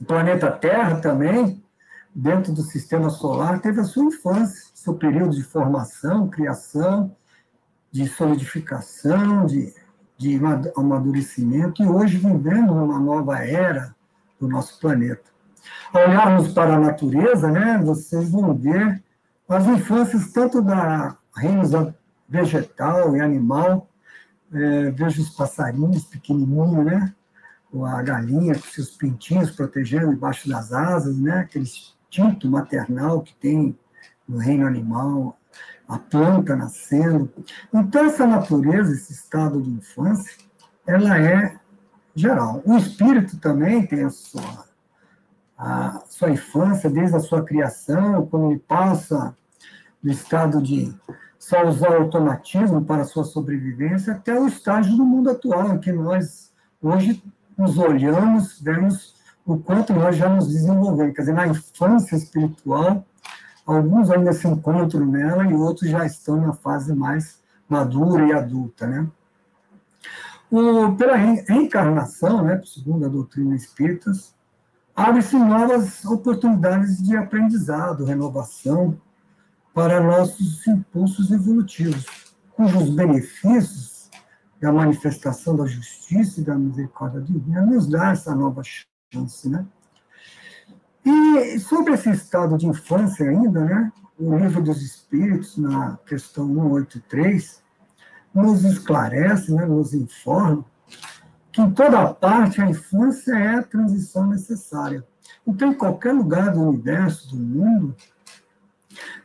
O 0.00 0.04
planeta 0.04 0.50
Terra 0.50 1.00
também, 1.00 1.62
dentro 2.14 2.52
do 2.52 2.62
sistema 2.62 3.10
solar, 3.10 3.60
teve 3.60 3.80
a 3.80 3.84
sua 3.84 4.04
infância, 4.04 4.70
seu 4.74 4.94
período 4.94 5.34
de 5.34 5.42
formação, 5.42 6.28
criação, 6.28 7.14
de 7.90 8.06
solidificação, 8.06 9.44
de, 9.44 9.74
de 10.18 10.38
amadurecimento, 10.76 11.82
e 11.82 11.86
hoje 11.86 12.18
vivemos 12.18 12.72
uma 12.72 12.98
nova 12.98 13.38
era 13.38 13.94
do 14.40 14.48
nosso 14.48 14.78
planeta. 14.80 15.22
Olharmos 15.94 16.52
para 16.52 16.74
a 16.74 16.80
natureza, 16.80 17.48
né, 17.50 17.80
vocês 17.82 18.28
vão 18.28 18.52
ver 18.52 19.02
as 19.48 19.66
infâncias 19.66 20.32
tanto 20.32 20.60
da 20.60 21.16
reino 21.36 21.94
vegetal 22.28 23.16
e 23.16 23.20
animal, 23.20 23.88
é, 24.52 24.90
vejo 24.90 25.22
os 25.22 25.30
passarinhos 25.30 26.04
pequenininhos, 26.04 26.84
né, 26.84 27.14
a 27.86 28.02
galinha 28.02 28.54
com 28.54 28.66
seus 28.66 28.90
pintinhos 28.90 29.52
protegendo 29.52 30.10
debaixo 30.10 30.48
das 30.48 30.72
asas, 30.72 31.16
né, 31.16 31.40
aquele 31.40 31.64
instinto 31.64 32.50
maternal 32.50 33.22
que 33.22 33.34
tem 33.36 33.78
no 34.28 34.38
reino 34.38 34.66
animal, 34.66 35.37
a 35.88 35.98
planta 35.98 36.54
nascendo. 36.54 37.32
Então, 37.72 38.04
essa 38.04 38.26
natureza, 38.26 38.92
esse 38.92 39.12
estado 39.12 39.60
de 39.62 39.70
infância, 39.70 40.32
ela 40.86 41.18
é 41.18 41.58
geral. 42.14 42.62
O 42.64 42.76
espírito 42.76 43.38
também 43.38 43.86
tem 43.86 44.04
a 44.04 44.10
sua 44.10 44.68
a 45.58 46.02
sua 46.08 46.30
infância, 46.30 46.88
desde 46.88 47.16
a 47.16 47.20
sua 47.20 47.44
criação, 47.44 48.24
quando 48.26 48.52
ele 48.52 48.60
passa 48.60 49.36
do 50.00 50.08
estado 50.08 50.62
de 50.62 50.94
só 51.36 51.66
usar 51.66 51.90
o 51.90 52.02
automatismo 52.04 52.84
para 52.84 53.02
a 53.02 53.04
sua 53.04 53.24
sobrevivência, 53.24 54.12
até 54.12 54.38
o 54.38 54.46
estágio 54.46 54.96
do 54.96 55.04
mundo 55.04 55.30
atual, 55.30 55.74
em 55.74 55.80
que 55.80 55.90
nós 55.90 56.52
hoje 56.80 57.20
nos 57.56 57.76
olhamos, 57.76 58.60
vemos 58.60 59.16
o 59.44 59.58
quanto 59.58 59.92
nós 59.92 60.16
já 60.16 60.28
nos 60.28 60.46
desenvolvemos. 60.46 61.14
Quer 61.16 61.22
dizer, 61.22 61.34
na 61.34 61.48
infância 61.48 62.14
espiritual, 62.14 63.04
alguns 63.68 64.10
ainda 64.10 64.32
se 64.32 64.48
encontram 64.48 65.04
nela 65.04 65.44
e 65.44 65.52
outros 65.52 65.90
já 65.90 66.06
estão 66.06 66.40
na 66.40 66.54
fase 66.54 66.94
mais 66.94 67.38
madura 67.68 68.26
e 68.26 68.32
adulta, 68.32 68.86
né? 68.86 69.06
O, 70.50 70.96
pela 70.96 71.14
reencarnação, 71.14 72.42
né, 72.42 72.62
segundo 72.64 73.04
a 73.04 73.08
doutrina 73.08 73.54
espírita, 73.54 74.10
abre-se 74.96 75.36
novas 75.36 76.02
oportunidades 76.06 77.02
de 77.02 77.14
aprendizado, 77.14 78.06
renovação 78.06 78.98
para 79.74 80.00
nossos 80.00 80.66
impulsos 80.66 81.30
evolutivos, 81.30 82.06
cujos 82.56 82.88
benefícios 82.88 84.08
da 84.58 84.72
manifestação 84.72 85.54
da 85.54 85.66
justiça 85.66 86.40
e 86.40 86.44
da 86.44 86.54
misericórdia 86.54 87.20
divina 87.20 87.60
nos 87.66 87.86
dá 87.86 88.12
essa 88.12 88.34
nova 88.34 88.62
chance, 89.12 89.46
né? 89.50 89.66
E 91.04 91.58
sobre 91.60 91.94
esse 91.94 92.10
estado 92.10 92.56
de 92.58 92.66
infância 92.66 93.28
ainda, 93.28 93.64
né, 93.64 93.92
o 94.18 94.36
livro 94.36 94.62
dos 94.62 94.82
Espíritos, 94.82 95.56
na 95.56 95.96
questão 96.06 96.46
183, 96.46 97.62
nos 98.34 98.64
esclarece, 98.64 99.52
né, 99.52 99.64
nos 99.64 99.94
informa 99.94 100.64
que 101.52 101.62
em 101.62 101.70
toda 101.70 102.12
parte 102.14 102.60
a 102.60 102.68
infância 102.68 103.32
é 103.32 103.56
a 103.56 103.62
transição 103.62 104.26
necessária. 104.26 105.04
Então, 105.46 105.72
em 105.72 105.74
qualquer 105.74 106.12
lugar 106.12 106.52
do 106.52 106.60
universo, 106.60 107.30
do 107.30 107.36
mundo, 107.36 107.96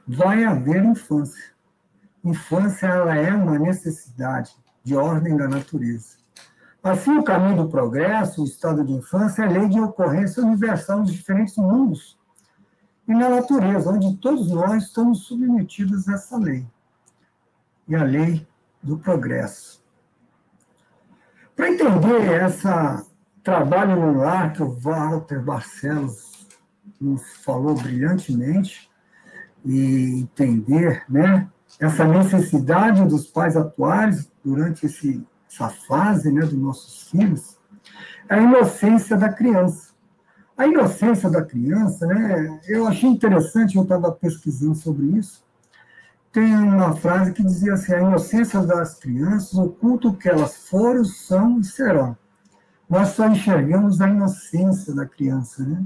vai 0.07 0.43
haver 0.43 0.83
infância. 0.83 1.53
Infância 2.23 2.87
ela 2.87 3.15
é 3.15 3.33
uma 3.33 3.59
necessidade 3.59 4.55
de 4.83 4.95
ordem 4.95 5.35
da 5.35 5.47
natureza. 5.47 6.22
Assim, 6.83 7.17
o 7.17 7.23
caminho 7.23 7.63
do 7.63 7.69
progresso, 7.69 8.41
o 8.41 8.45
estado 8.45 8.83
de 8.83 8.91
infância, 8.91 9.43
é 9.43 9.47
lei 9.47 9.69
de 9.69 9.79
ocorrência 9.79 10.43
universal 10.43 10.99
nos 10.99 11.13
diferentes 11.13 11.55
mundos 11.55 12.19
e 13.07 13.13
na 13.13 13.29
natureza, 13.29 13.89
onde 13.89 14.17
todos 14.17 14.51
nós 14.51 14.83
estamos 14.83 15.25
submetidos 15.25 16.07
a 16.09 16.15
essa 16.15 16.37
lei. 16.37 16.67
E 17.87 17.95
a 17.95 18.03
lei 18.03 18.45
do 18.81 18.97
progresso. 18.97 19.81
Para 21.55 21.69
entender 21.69 22.43
esse 22.45 22.67
trabalho 23.43 23.95
no 23.95 24.19
lar 24.19 24.51
que 24.51 24.61
o 24.61 24.71
Walter 24.71 25.41
Barcelos 25.41 26.47
nos 26.99 27.21
falou 27.37 27.75
brilhantemente, 27.75 28.91
e 29.65 30.19
entender 30.19 31.03
né, 31.09 31.49
essa 31.79 32.05
necessidade 32.05 33.05
dos 33.05 33.27
pais 33.27 33.55
atuais 33.55 34.29
durante 34.43 34.85
esse, 34.85 35.25
essa 35.53 35.69
fase 35.69 36.31
né, 36.31 36.41
dos 36.41 36.53
nossos 36.53 37.09
filhos, 37.09 37.57
é 38.27 38.35
a 38.35 38.41
inocência 38.41 39.15
da 39.15 39.29
criança. 39.29 39.93
A 40.57 40.67
inocência 40.67 41.29
da 41.29 41.43
criança, 41.43 42.05
né, 42.07 42.59
eu 42.67 42.87
achei 42.87 43.09
interessante, 43.09 43.75
eu 43.75 43.83
estava 43.83 44.11
pesquisando 44.11 44.75
sobre 44.75 45.05
isso, 45.17 45.43
tem 46.31 46.51
uma 46.53 46.95
frase 46.95 47.31
que 47.31 47.43
dizia 47.43 47.73
assim: 47.73 47.93
a 47.93 48.01
inocência 48.01 48.61
das 48.61 48.95
crianças 48.95 49.53
oculta 49.53 50.07
o 50.07 50.15
que 50.15 50.27
elas 50.27 50.67
foram, 50.67 51.05
são 51.05 51.59
e 51.59 51.63
serão. 51.63 52.17
Nós 52.89 53.09
só 53.09 53.27
enxergamos 53.27 54.01
a 54.01 54.09
inocência 54.09 54.93
da 54.93 55.05
criança, 55.05 55.63
né? 55.63 55.83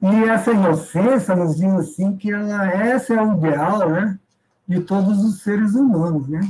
E 0.00 0.24
essa 0.24 0.50
inocência 0.50 1.36
nos 1.36 1.56
diz 1.56 1.72
assim 1.74 2.16
que 2.16 2.32
ela, 2.32 2.66
essa 2.66 3.14
é 3.14 3.22
o 3.22 3.34
ideal, 3.34 3.88
né, 3.88 4.18
de 4.66 4.80
todos 4.80 5.22
os 5.24 5.42
seres 5.42 5.74
humanos, 5.74 6.28
né? 6.28 6.40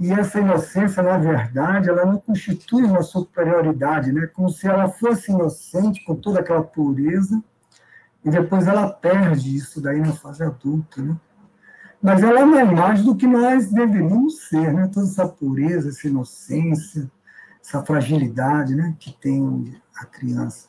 E 0.00 0.10
essa 0.10 0.40
inocência, 0.40 1.02
na 1.02 1.18
verdade, 1.18 1.90
ela 1.90 2.06
não 2.06 2.18
constitui 2.18 2.84
uma 2.84 3.02
superioridade, 3.02 4.10
né? 4.10 4.26
Como 4.28 4.48
se 4.48 4.66
ela 4.66 4.88
fosse 4.88 5.30
inocente 5.30 6.02
com 6.06 6.14
toda 6.14 6.40
aquela 6.40 6.62
pureza 6.62 7.42
e 8.24 8.30
depois 8.30 8.66
ela 8.66 8.90
perde 8.90 9.54
isso 9.54 9.78
daí 9.78 10.00
na 10.00 10.12
fase 10.14 10.42
adulta, 10.42 11.02
né? 11.02 11.16
mas 12.02 12.22
ela 12.22 12.40
é 12.40 12.64
mais 12.64 13.02
do 13.02 13.14
que 13.14 13.26
nós 13.26 13.70
deveríamos 13.70 14.48
ser, 14.48 14.72
né? 14.72 14.88
Toda 14.92 15.06
essa 15.06 15.28
pureza, 15.28 15.90
essa 15.90 16.08
inocência, 16.08 17.10
essa 17.62 17.84
fragilidade, 17.84 18.74
né? 18.74 18.96
Que 18.98 19.12
tem 19.12 19.78
a 19.96 20.06
criança. 20.06 20.68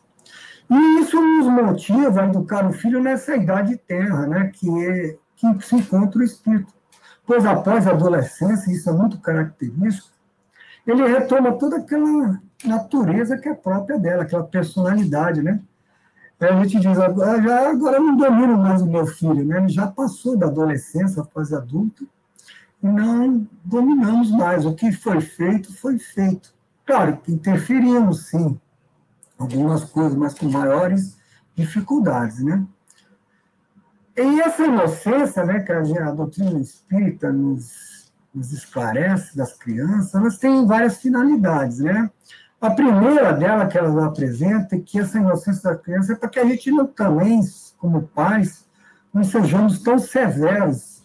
E 0.70 1.00
isso 1.00 1.22
nos 1.22 1.48
motiva 1.48 2.22
a 2.22 2.26
educar 2.28 2.68
o 2.68 2.74
filho 2.74 3.02
nessa 3.02 3.36
idade 3.36 3.78
terra, 3.78 4.28
né? 4.28 4.52
Que 4.54 4.70
é 4.86 5.18
que 5.38 5.66
se 5.66 5.76
encontra 5.76 6.20
o 6.20 6.24
espírito. 6.24 6.74
Pois 7.32 7.46
após 7.46 7.88
a 7.88 7.92
adolescência, 7.92 8.70
isso 8.74 8.90
é 8.90 8.92
muito 8.92 9.18
característico, 9.18 10.10
ele 10.86 11.08
retoma 11.08 11.54
toda 11.54 11.78
aquela 11.78 12.42
natureza 12.66 13.38
que 13.38 13.48
é 13.48 13.54
própria 13.54 13.98
dela, 13.98 14.24
aquela 14.24 14.44
personalidade, 14.44 15.42
né? 15.42 15.62
a 16.42 16.62
gente 16.62 16.82
diz, 16.82 17.00
agora, 17.00 17.42
já, 17.42 17.70
agora 17.70 18.02
não 18.02 18.18
domino 18.18 18.58
mais 18.58 18.82
o 18.82 18.86
meu 18.86 19.08
filho, 19.08 19.46
né? 19.46 19.60
ele 19.60 19.70
já 19.70 19.88
passou 19.88 20.38
da 20.38 20.48
adolescência, 20.48 21.24
fase 21.34 21.56
adulta, 21.56 22.04
e 22.84 22.86
não 22.86 23.48
dominamos 23.64 24.30
mais. 24.30 24.66
O 24.66 24.76
que 24.76 24.92
foi 24.92 25.22
feito, 25.22 25.74
foi 25.74 25.98
feito. 25.98 26.54
Claro 26.86 27.18
interferimos, 27.30 28.28
sim, 28.28 28.60
algumas 29.40 29.86
coisas, 29.86 30.18
mas 30.18 30.34
com 30.34 30.50
maiores 30.50 31.18
dificuldades, 31.56 32.44
né? 32.44 32.62
E 34.18 34.42
essa 34.42 34.64
inocência, 34.66 35.46
né, 35.46 35.62
que 35.62 35.72
a, 35.72 35.80
a 35.80 36.12
doutrina 36.12 36.60
espírita 36.60 37.32
nos, 37.32 38.12
nos 38.34 38.52
esclarece 38.52 39.36
das 39.36 39.54
crianças, 39.54 40.14
elas 40.14 40.38
têm 40.38 40.66
várias 40.66 40.98
finalidades, 40.98 41.80
né? 41.80 42.10
A 42.60 42.70
primeira 42.70 43.34
dela 43.34 43.66
que 43.66 43.78
elas 43.78 43.98
apresentam 43.98 44.78
é 44.78 44.82
que 44.82 45.00
essa 45.00 45.18
inocência 45.18 45.72
da 45.72 45.78
criança 45.78 46.14
é 46.14 46.16
para 46.16 46.30
que 46.30 46.40
a 46.40 46.46
gente 46.46 46.70
não 46.70 46.86
também, 46.86 47.42
como 47.78 48.04
pais, 48.04 48.68
não 49.14 49.24
sejamos 49.24 49.82
tão 49.82 49.98
severos 49.98 51.02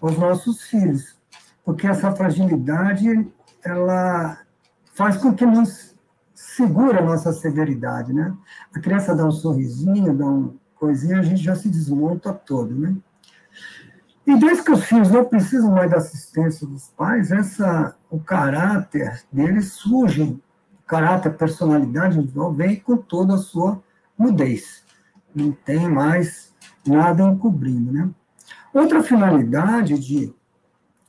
aos 0.00 0.18
nossos 0.18 0.62
filhos, 0.62 1.16
porque 1.64 1.86
essa 1.86 2.10
fragilidade 2.12 3.30
ela 3.64 4.38
faz 4.94 5.16
com 5.16 5.32
que 5.32 5.46
nos 5.46 5.94
segura 6.34 7.00
a 7.00 7.04
nossa 7.04 7.32
severidade, 7.32 8.12
né? 8.12 8.34
A 8.74 8.80
criança 8.80 9.14
dá 9.14 9.24
um 9.24 9.30
sorrisinho, 9.30 10.16
dá 10.16 10.26
um 10.26 10.56
coisinha, 10.78 11.18
a 11.18 11.22
gente 11.22 11.42
já 11.42 11.54
se 11.56 11.68
desmonta 11.68 12.32
todo, 12.32 12.74
né? 12.74 12.96
E 14.26 14.36
desde 14.36 14.64
que 14.64 14.72
os 14.72 14.84
filhos 14.84 15.10
não 15.10 15.24
precisam 15.24 15.70
mais 15.70 15.90
da 15.90 15.98
assistência 15.98 16.66
dos 16.66 16.88
pais, 16.88 17.30
essa, 17.30 17.94
o 18.10 18.18
caráter 18.18 19.22
deles 19.32 19.72
surge 19.72 20.36
caráter, 20.86 21.36
personalidade 21.36 22.18
individual 22.18 22.52
vem 22.52 22.76
com 22.76 22.96
toda 22.96 23.34
a 23.34 23.38
sua 23.38 23.82
mudez. 24.16 24.84
Não 25.34 25.52
tem 25.52 25.88
mais 25.88 26.52
nada 26.86 27.24
encobrindo, 27.24 27.92
né? 27.92 28.10
Outra 28.72 29.02
finalidade 29.02 29.98
de, 29.98 30.34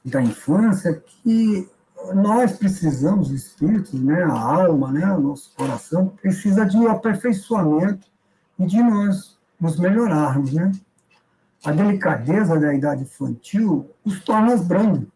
da 0.04 0.22
infância 0.22 0.90
é 0.90 0.94
que 0.94 1.70
nós 2.14 2.54
precisamos, 2.54 3.30
os 3.30 3.36
espíritos, 3.36 3.94
né, 3.94 4.24
a 4.24 4.40
alma, 4.40 4.92
né, 4.92 5.12
o 5.12 5.20
nosso 5.20 5.54
coração, 5.56 6.08
precisa 6.22 6.66
de 6.66 6.86
aperfeiçoamento 6.88 8.08
e 8.60 8.66
de 8.66 8.82
nós 8.82 9.37
nos 9.60 9.80
melhorarmos, 9.80 10.54
né? 10.54 10.72
A 11.66 11.72
delicadeza 11.72 12.60
da 12.60 12.74
idade 12.74 13.04
infantil 13.04 13.90
os 14.06 14.24
torna 14.24 14.56
brandos 14.58 15.08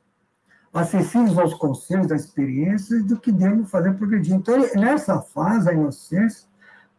acessíveis 0.74 1.38
aos 1.38 1.54
conselhos, 1.54 2.08
da 2.08 2.16
experiência 2.16 3.02
do 3.04 3.20
que 3.20 3.32
devemos 3.32 3.70
fazer 3.70 3.94
progredir. 3.94 4.36
Então, 4.36 4.58
nessa 4.76 5.22
fase, 5.22 5.70
a 5.70 5.74
inocência 5.74 6.48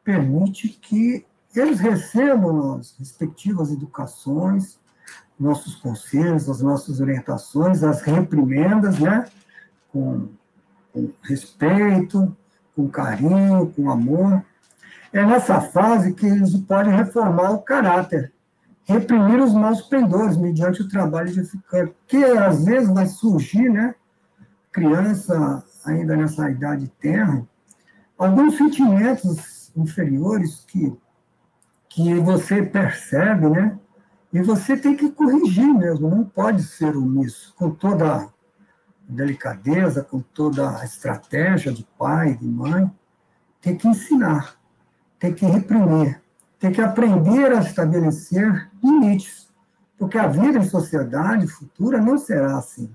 permite 0.04 0.68
que 0.68 1.24
eles 1.54 1.80
recebam 1.80 2.74
as 2.78 2.94
respectivas 2.98 3.72
educações, 3.72 4.78
nossos 5.38 5.74
conselhos, 5.76 6.48
as 6.48 6.60
nossas 6.60 7.00
orientações, 7.00 7.82
as 7.82 8.02
reprimendas, 8.02 8.98
né? 8.98 9.24
com, 9.90 10.28
com 10.92 11.10
respeito, 11.22 12.36
com 12.74 12.88
carinho, 12.88 13.72
com 13.74 13.90
amor. 13.90 14.44
É 15.12 15.24
nessa 15.24 15.60
fase 15.60 16.14
que 16.14 16.26
eles 16.26 16.56
podem 16.56 16.94
reformar 16.94 17.50
o 17.50 17.62
caráter 17.62 18.32
reprimir 18.84 19.40
os 19.40 19.54
maus 19.54 19.82
pendores 19.82 20.36
mediante 20.36 20.82
o 20.82 20.88
trabalho 20.88 21.28
edificante, 21.28 21.94
que 22.06 22.22
às 22.24 22.64
vezes 22.64 22.88
vai 22.88 23.06
surgir, 23.06 23.68
né, 23.68 23.94
criança 24.70 25.64
ainda 25.84 26.16
nessa 26.16 26.50
idade 26.50 26.88
terra, 27.00 27.46
alguns 28.18 28.56
sentimentos 28.56 29.72
inferiores 29.76 30.64
que, 30.66 30.96
que 31.88 32.14
você 32.16 32.62
percebe, 32.62 33.48
né, 33.48 33.78
e 34.32 34.42
você 34.42 34.76
tem 34.76 34.96
que 34.96 35.10
corrigir 35.10 35.72
mesmo, 35.74 36.08
não 36.08 36.24
pode 36.24 36.62
ser 36.62 36.96
omisso, 36.96 37.54
com 37.56 37.70
toda 37.70 38.16
a 38.16 38.28
delicadeza, 39.08 40.02
com 40.02 40.20
toda 40.20 40.78
a 40.78 40.84
estratégia 40.84 41.72
de 41.72 41.86
pai, 41.98 42.34
de 42.36 42.48
mãe, 42.48 42.90
tem 43.60 43.76
que 43.76 43.86
ensinar, 43.86 44.56
tem 45.22 45.32
que 45.32 45.46
reprimir, 45.46 46.20
tem 46.58 46.72
que 46.72 46.80
aprender 46.80 47.52
a 47.52 47.60
estabelecer 47.60 48.68
limites, 48.82 49.48
porque 49.96 50.18
a 50.18 50.26
vida 50.26 50.58
em 50.58 50.68
sociedade 50.68 51.46
futura 51.46 52.00
não 52.00 52.18
será 52.18 52.58
assim. 52.58 52.92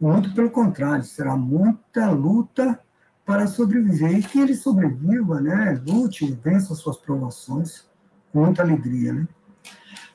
Muito 0.00 0.34
pelo 0.34 0.50
contrário, 0.50 1.04
será 1.04 1.36
muita 1.36 2.10
luta 2.10 2.80
para 3.22 3.46
sobreviver 3.46 4.16
e 4.16 4.22
que 4.22 4.40
ele 4.40 4.54
sobreviva, 4.54 5.42
né? 5.42 5.78
Lute, 5.86 6.32
vença 6.42 6.74
suas 6.74 6.96
provações 6.96 7.86
com 8.32 8.46
muita 8.46 8.62
alegria, 8.62 9.12
né? 9.12 9.28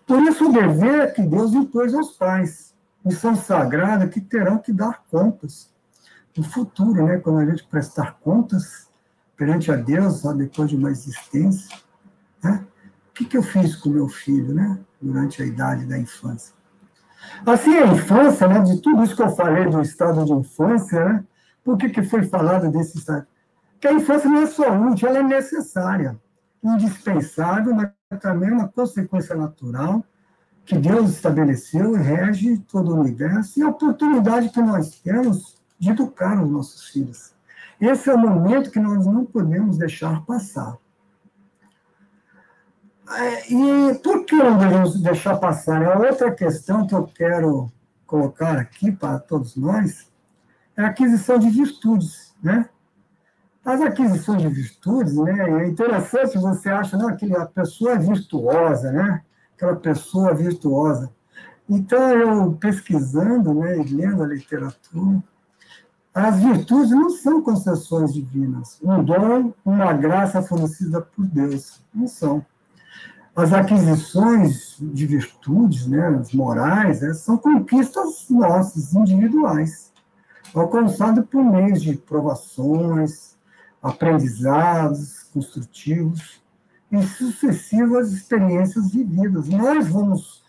Por 0.07 0.23
isso 0.23 0.49
o 0.49 0.51
dever 0.51 1.13
que 1.13 1.21
Deus 1.21 1.53
impôs 1.53 1.93
aos 1.93 2.13
pais, 2.13 2.73
missão 3.05 3.35
sagrada 3.35 4.07
que 4.07 4.19
terão 4.19 4.57
que 4.57 4.73
dar 4.73 5.03
contas 5.11 5.71
no 6.35 6.43
futuro, 6.43 7.05
né? 7.05 7.19
Quando 7.19 7.37
a 7.37 7.45
gente 7.45 7.63
prestar 7.67 8.17
contas 8.23 8.91
perante 9.43 9.69
a 9.69 9.75
Deus, 9.75 10.23
depois 10.37 10.69
de 10.69 10.77
uma 10.77 10.89
existência, 10.89 11.77
né? 12.41 12.65
o 13.09 13.13
que, 13.13 13.25
que 13.25 13.37
eu 13.37 13.43
fiz 13.43 13.75
com 13.75 13.89
meu 13.89 14.07
filho, 14.07 14.53
né? 14.53 14.79
Durante 15.01 15.43
a 15.43 15.45
idade 15.45 15.85
da 15.85 15.97
infância. 15.97 16.55
Assim, 17.45 17.75
a 17.75 17.87
infância, 17.87 18.47
né? 18.47 18.61
De 18.61 18.81
tudo 18.81 19.03
isso 19.03 19.13
que 19.13 19.21
eu 19.21 19.35
falei 19.35 19.69
do 19.69 19.81
estado 19.81 20.23
de 20.23 20.31
infância, 20.31 21.03
né? 21.03 21.25
Por 21.61 21.77
que, 21.77 21.89
que 21.89 22.03
foi 22.03 22.23
falado 22.23 22.71
desse 22.71 22.97
estado? 22.97 23.27
Que 23.81 23.87
a 23.87 23.93
infância 23.93 24.29
não 24.29 24.43
é 24.43 24.47
só 24.47 24.73
útil, 24.77 25.09
ela 25.09 25.19
é 25.19 25.23
necessária, 25.23 26.17
indispensável, 26.63 27.75
mas 27.75 27.91
também 28.21 28.49
uma 28.49 28.69
consequência 28.69 29.35
natural 29.35 30.05
que 30.63 30.77
Deus 30.77 31.09
estabeleceu 31.09 31.97
e 31.97 31.99
rege 32.01 32.59
todo 32.59 32.93
o 32.93 32.99
universo 33.01 33.59
e 33.59 33.63
a 33.63 33.67
oportunidade 33.67 34.49
que 34.49 34.61
nós 34.61 35.01
temos 35.01 35.61
de 35.77 35.89
educar 35.89 36.41
os 36.41 36.49
nossos 36.49 36.87
filhos. 36.87 37.32
Esse 37.83 38.09
é 38.09 38.13
o 38.13 38.17
momento 38.17 38.71
que 38.71 38.79
nós 38.79 39.05
não 39.05 39.25
podemos 39.25 39.77
deixar 39.77 40.23
passar. 40.25 40.77
É, 43.09 43.53
e 43.53 43.95
por 43.95 44.25
que 44.25 44.37
não 44.37 44.57
devemos 44.57 45.01
deixar 45.01 45.35
passar? 45.35 45.81
É 45.81 45.93
outra 45.97 46.31
questão 46.31 46.87
que 46.87 46.95
eu 46.95 47.05
quero 47.05 47.69
colocar 48.07 48.57
aqui 48.57 48.89
para 48.89 49.19
todos 49.19 49.57
nós, 49.57 50.09
é 50.77 50.83
a 50.83 50.87
aquisição 50.87 51.37
de 51.37 51.49
virtudes, 51.49 52.33
né? 52.41 52.69
As 53.65 53.81
aquisições 53.81 54.41
de 54.41 54.47
virtudes, 54.47 55.17
né? 55.17 55.63
É 55.63 55.67
interessante 55.67 56.37
você 56.37 56.69
acha, 56.69 56.95
não, 56.95 57.13
que 57.17 57.35
a 57.35 57.45
pessoa 57.45 57.91
é 57.91 57.97
virtuosa, 57.97 58.93
né? 58.93 59.21
Aquela 59.57 59.75
pessoa 59.75 60.33
virtuosa. 60.33 61.11
Então, 61.67 62.09
eu 62.11 62.53
pesquisando, 62.53 63.53
né, 63.53 63.77
e 63.79 63.83
lendo 63.83 64.23
a 64.23 64.27
literatura, 64.27 65.21
as 66.13 66.39
virtudes 66.39 66.91
não 66.91 67.09
são 67.09 67.41
concessões 67.41 68.13
divinas, 68.13 68.77
um 68.83 69.03
dom, 69.03 69.51
uma 69.65 69.91
graça 69.93 70.43
fornecida 70.43 71.01
por 71.01 71.25
Deus, 71.25 71.81
não 71.93 72.07
são. 72.07 72.45
As 73.35 73.51
aquisições 73.51 74.75
de 74.79 75.07
virtudes, 75.07 75.87
né, 75.87 76.07
as 76.19 76.31
morais, 76.31 77.01
né, 77.01 77.15
são 77.15 77.35
conquistas 77.35 78.27
nossas, 78.29 78.93
individuais, 78.93 79.91
alcançadas 80.53 81.25
por 81.25 81.43
meio 81.43 81.73
de 81.73 81.97
provações, 81.97 83.35
aprendizados 83.81 85.23
construtivos 85.33 86.43
e 86.91 87.01
sucessivas 87.07 88.11
experiências 88.11 88.91
vividas. 88.91 89.49
Nós 89.49 89.87
vamos 89.87 90.42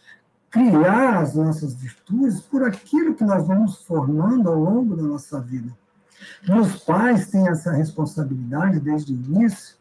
criar 0.54 1.18
as 1.18 1.34
nossas 1.34 1.74
virtudes 1.74 2.38
por 2.38 2.62
aquilo 2.62 3.16
que 3.16 3.24
nós 3.24 3.44
vamos 3.44 3.82
formando 3.82 4.48
ao 4.48 4.54
longo 4.54 4.94
da 4.94 5.02
nossa 5.02 5.40
vida. 5.40 5.76
E 6.48 6.52
os 6.52 6.76
pais 6.84 7.26
têm 7.26 7.48
essa 7.48 7.72
responsabilidade 7.72 8.78
desde 8.78 9.12
o 9.12 9.16
início 9.16 9.74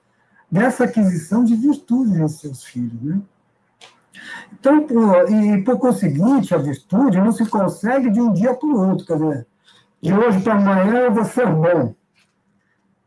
dessa 0.51 0.85
aquisição 0.85 1.43
de 1.43 1.55
virtudes 1.55 2.15
em 2.15 2.27
seus 2.27 2.63
filhos. 2.63 2.99
Né? 3.03 3.21
Então, 4.51 4.87
por, 4.87 5.31
e 5.31 5.63
por 5.63 5.77
conseguinte, 5.77 6.55
a 6.55 6.57
virtude 6.57 7.19
não 7.19 7.31
se 7.31 7.45
consegue 7.45 8.09
de 8.09 8.19
um 8.19 8.33
dia 8.33 8.55
para 8.55 8.67
o 8.67 8.89
outro, 8.89 9.05
quer 9.05 9.17
dizer, 9.17 9.47
de 10.01 10.11
hoje 10.11 10.41
para 10.41 10.55
amanhã 10.55 11.01
eu 11.01 11.13
vou 11.13 11.23
ser 11.23 11.45
bom. 11.53 11.93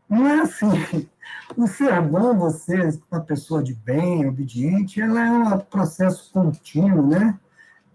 Não 0.09 0.25
é 0.25 0.41
assim. 0.43 1.09
O 1.57 1.67
ser 1.67 2.01
bom, 2.01 2.39
você, 2.39 2.97
uma 3.11 3.21
pessoa 3.21 3.61
de 3.61 3.75
bem, 3.75 4.29
obediente, 4.29 5.01
ela 5.01 5.21
é 5.21 5.31
um 5.33 5.59
processo 5.59 6.31
contínuo, 6.33 7.09
né? 7.09 7.37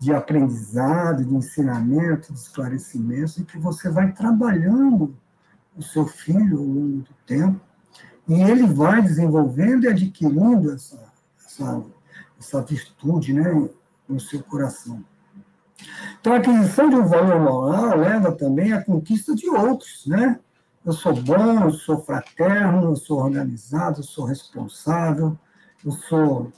De 0.01 0.11
aprendizado, 0.11 1.23
de 1.23 1.33
ensinamento, 1.33 2.33
de 2.33 2.39
esclarecimento, 2.39 3.39
e 3.39 3.45
que 3.45 3.57
você 3.57 3.89
vai 3.89 4.11
trabalhando 4.11 5.15
o 5.77 5.81
seu 5.81 6.05
filho 6.05 6.57
ao 6.57 6.65
longo 6.65 6.97
do 6.97 7.13
tempo 7.25 7.61
e 8.27 8.41
ele 8.41 8.65
vai 8.65 9.01
desenvolvendo 9.01 9.83
e 9.83 9.87
adquirindo 9.89 10.71
essa, 10.71 11.11
essa, 11.45 11.83
essa 12.39 12.61
virtude 12.61 13.33
né, 13.33 13.69
no 14.07 14.19
seu 14.19 14.41
coração. 14.43 15.03
Então, 16.19 16.33
a 16.33 16.37
aquisição 16.37 16.89
de 16.89 16.95
um 16.95 17.05
valor 17.05 17.39
moral 17.39 17.97
leva 17.97 18.31
também 18.31 18.71
à 18.71 18.83
conquista 18.83 19.35
de 19.35 19.49
outros, 19.49 20.05
né? 20.05 20.39
Eu 20.85 20.93
sou 20.93 21.13
bom, 21.13 21.63
eu 21.63 21.73
sou 21.73 22.01
fraterno, 22.03 22.83
eu 22.83 22.95
sou 22.95 23.19
organizado, 23.19 23.99
eu 23.99 24.03
sou 24.03 24.25
responsável, 24.25 25.37
eu 25.83 25.91
sou 25.91 26.51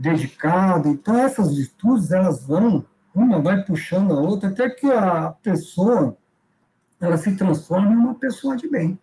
dedicado. 0.00 0.88
Então, 0.88 1.18
essas 1.18 1.54
virtudes, 1.54 2.10
elas 2.10 2.46
vão, 2.46 2.84
uma 3.14 3.38
vai 3.38 3.62
puxando 3.62 4.12
a 4.12 4.20
outra, 4.20 4.48
até 4.48 4.70
que 4.70 4.90
a 4.90 5.30
pessoa, 5.42 6.16
ela 6.98 7.18
se 7.18 7.36
transforma 7.36 7.92
em 7.92 7.96
uma 7.96 8.14
pessoa 8.14 8.56
de 8.56 8.66
bem. 8.66 8.98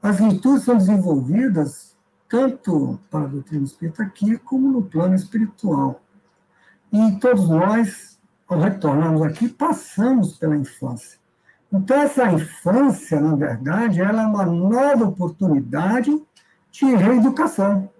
As 0.00 0.20
virtudes 0.20 0.64
são 0.64 0.76
desenvolvidas 0.76 1.96
tanto 2.28 3.00
para 3.10 3.24
a 3.24 3.28
doutrina 3.28 3.64
espírita 3.64 4.04
aqui, 4.04 4.38
como 4.38 4.70
no 4.70 4.82
plano 4.82 5.14
espiritual. 5.14 6.00
E 6.92 7.18
todos 7.18 7.48
nós, 7.48 8.18
ao 8.46 8.60
retornarmos 8.60 9.22
aqui, 9.22 9.48
passamos 9.48 10.38
pela 10.38 10.56
infância. 10.56 11.18
Então, 11.72 11.96
essa 11.96 12.30
infância, 12.30 13.20
na 13.20 13.34
verdade, 13.34 14.00
ela 14.00 14.22
é 14.22 14.26
uma 14.26 14.46
nova 14.46 15.04
oportunidade 15.04 16.16
de 16.70 16.84
reeducação, 16.84 17.90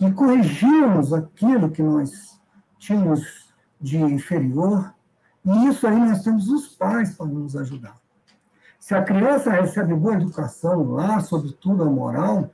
de 0.00 0.10
corrigirmos 0.12 1.12
aquilo 1.12 1.70
que 1.70 1.82
nós 1.82 2.40
tínhamos 2.78 3.52
de 3.78 3.98
inferior, 3.98 4.94
e 5.44 5.68
isso 5.68 5.86
aí 5.86 5.98
nós 5.98 6.22
temos 6.22 6.48
os 6.48 6.68
pais 6.68 7.14
para 7.14 7.26
nos 7.26 7.54
ajudar. 7.54 7.94
Se 8.78 8.94
a 8.94 9.04
criança 9.04 9.50
recebe 9.50 9.94
boa 9.94 10.14
educação 10.14 10.90
lá, 10.92 11.20
sobretudo 11.20 11.82
a 11.82 11.86
moral, 11.86 12.50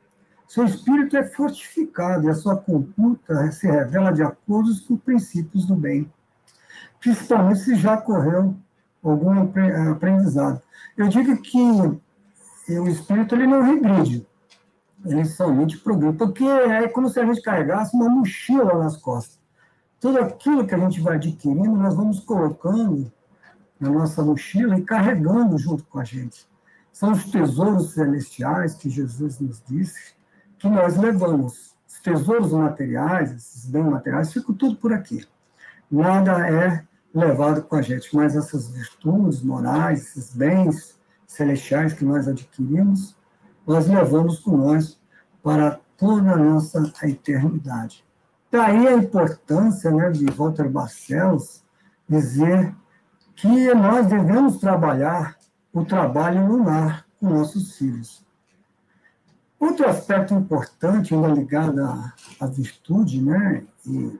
seu 0.48 0.64
espírito 0.64 1.16
é 1.16 1.24
fortificado 1.24 2.26
e 2.26 2.30
a 2.30 2.34
sua 2.34 2.56
conduta 2.56 3.50
se 3.52 3.68
revela 3.68 4.12
de 4.12 4.24
acordo 4.24 4.70
com 4.86 4.94
os 4.94 5.00
princípios 5.00 5.66
do 5.66 5.76
bem, 5.76 6.12
principalmente 7.00 7.60
se 7.60 7.76
já 7.76 7.96
correu 7.96 8.56
algum 9.04 9.48
aprendizado. 9.92 10.60
Eu 10.96 11.08
digo 11.08 11.36
que 11.40 11.58
o 11.60 12.88
espírito 12.88 13.36
ele 13.36 13.46
não 13.46 13.62
regride, 13.62 14.26
ele 15.12 15.24
somente 15.24 15.78
progride, 15.78 16.16
porque 16.16 16.44
é 16.44 16.88
como 16.88 17.08
se 17.08 17.20
a 17.20 17.26
gente 17.26 17.42
carregasse 17.42 17.94
uma 17.94 18.08
mochila 18.08 18.78
nas 18.78 18.96
costas. 18.96 19.38
Tudo 20.00 20.18
aquilo 20.18 20.66
que 20.66 20.74
a 20.74 20.78
gente 20.78 21.00
vai 21.00 21.16
adquirindo, 21.16 21.76
nós 21.76 21.94
vamos 21.94 22.20
colocando 22.20 23.10
na 23.78 23.90
nossa 23.90 24.22
mochila 24.22 24.78
e 24.78 24.82
carregando 24.82 25.58
junto 25.58 25.84
com 25.84 25.98
a 25.98 26.04
gente. 26.04 26.46
São 26.92 27.12
os 27.12 27.24
tesouros 27.30 27.92
celestiais 27.92 28.74
que 28.74 28.88
Jesus 28.88 29.38
nos 29.38 29.62
disse 29.66 30.14
que 30.58 30.68
nós 30.68 30.96
levamos. 30.96 31.74
Os 31.86 32.00
tesouros 32.00 32.52
materiais, 32.52 33.32
esses 33.32 33.66
bens 33.66 33.84
materiais, 33.84 34.32
ficam 34.32 34.54
tudo 34.54 34.76
por 34.76 34.92
aqui. 34.92 35.26
Nada 35.90 36.48
é 36.48 36.84
levado 37.14 37.62
com 37.62 37.76
a 37.76 37.82
gente, 37.82 38.14
mas 38.14 38.36
essas 38.36 38.68
virtudes 38.68 39.42
morais, 39.42 40.02
esses 40.02 40.34
bens 40.34 40.98
celestiais 41.26 41.92
que 41.92 42.04
nós 42.04 42.28
adquirimos, 42.28 43.16
nós 43.66 43.86
levamos 43.88 44.38
com 44.38 44.56
nós 44.56 44.95
para 45.46 45.78
toda 45.96 46.32
a 46.32 46.36
nossa 46.36 46.92
eternidade. 47.04 48.04
Daí 48.50 48.88
a 48.88 48.94
importância 48.94 49.92
né, 49.92 50.10
de 50.10 50.26
Walter 50.26 50.68
Barcelos 50.68 51.62
dizer 52.08 52.74
que 53.36 53.72
nós 53.72 54.08
devemos 54.08 54.58
trabalhar 54.58 55.36
o 55.72 55.84
trabalho 55.84 56.64
lar 56.64 57.06
com 57.20 57.28
nossos 57.28 57.76
filhos. 57.78 58.26
Outro 59.60 59.88
aspecto 59.88 60.34
importante, 60.34 61.14
ainda 61.14 61.28
ligado 61.28 61.80
à, 61.80 62.12
à 62.40 62.46
virtude, 62.48 63.22
né, 63.22 63.62
e, 63.86 64.18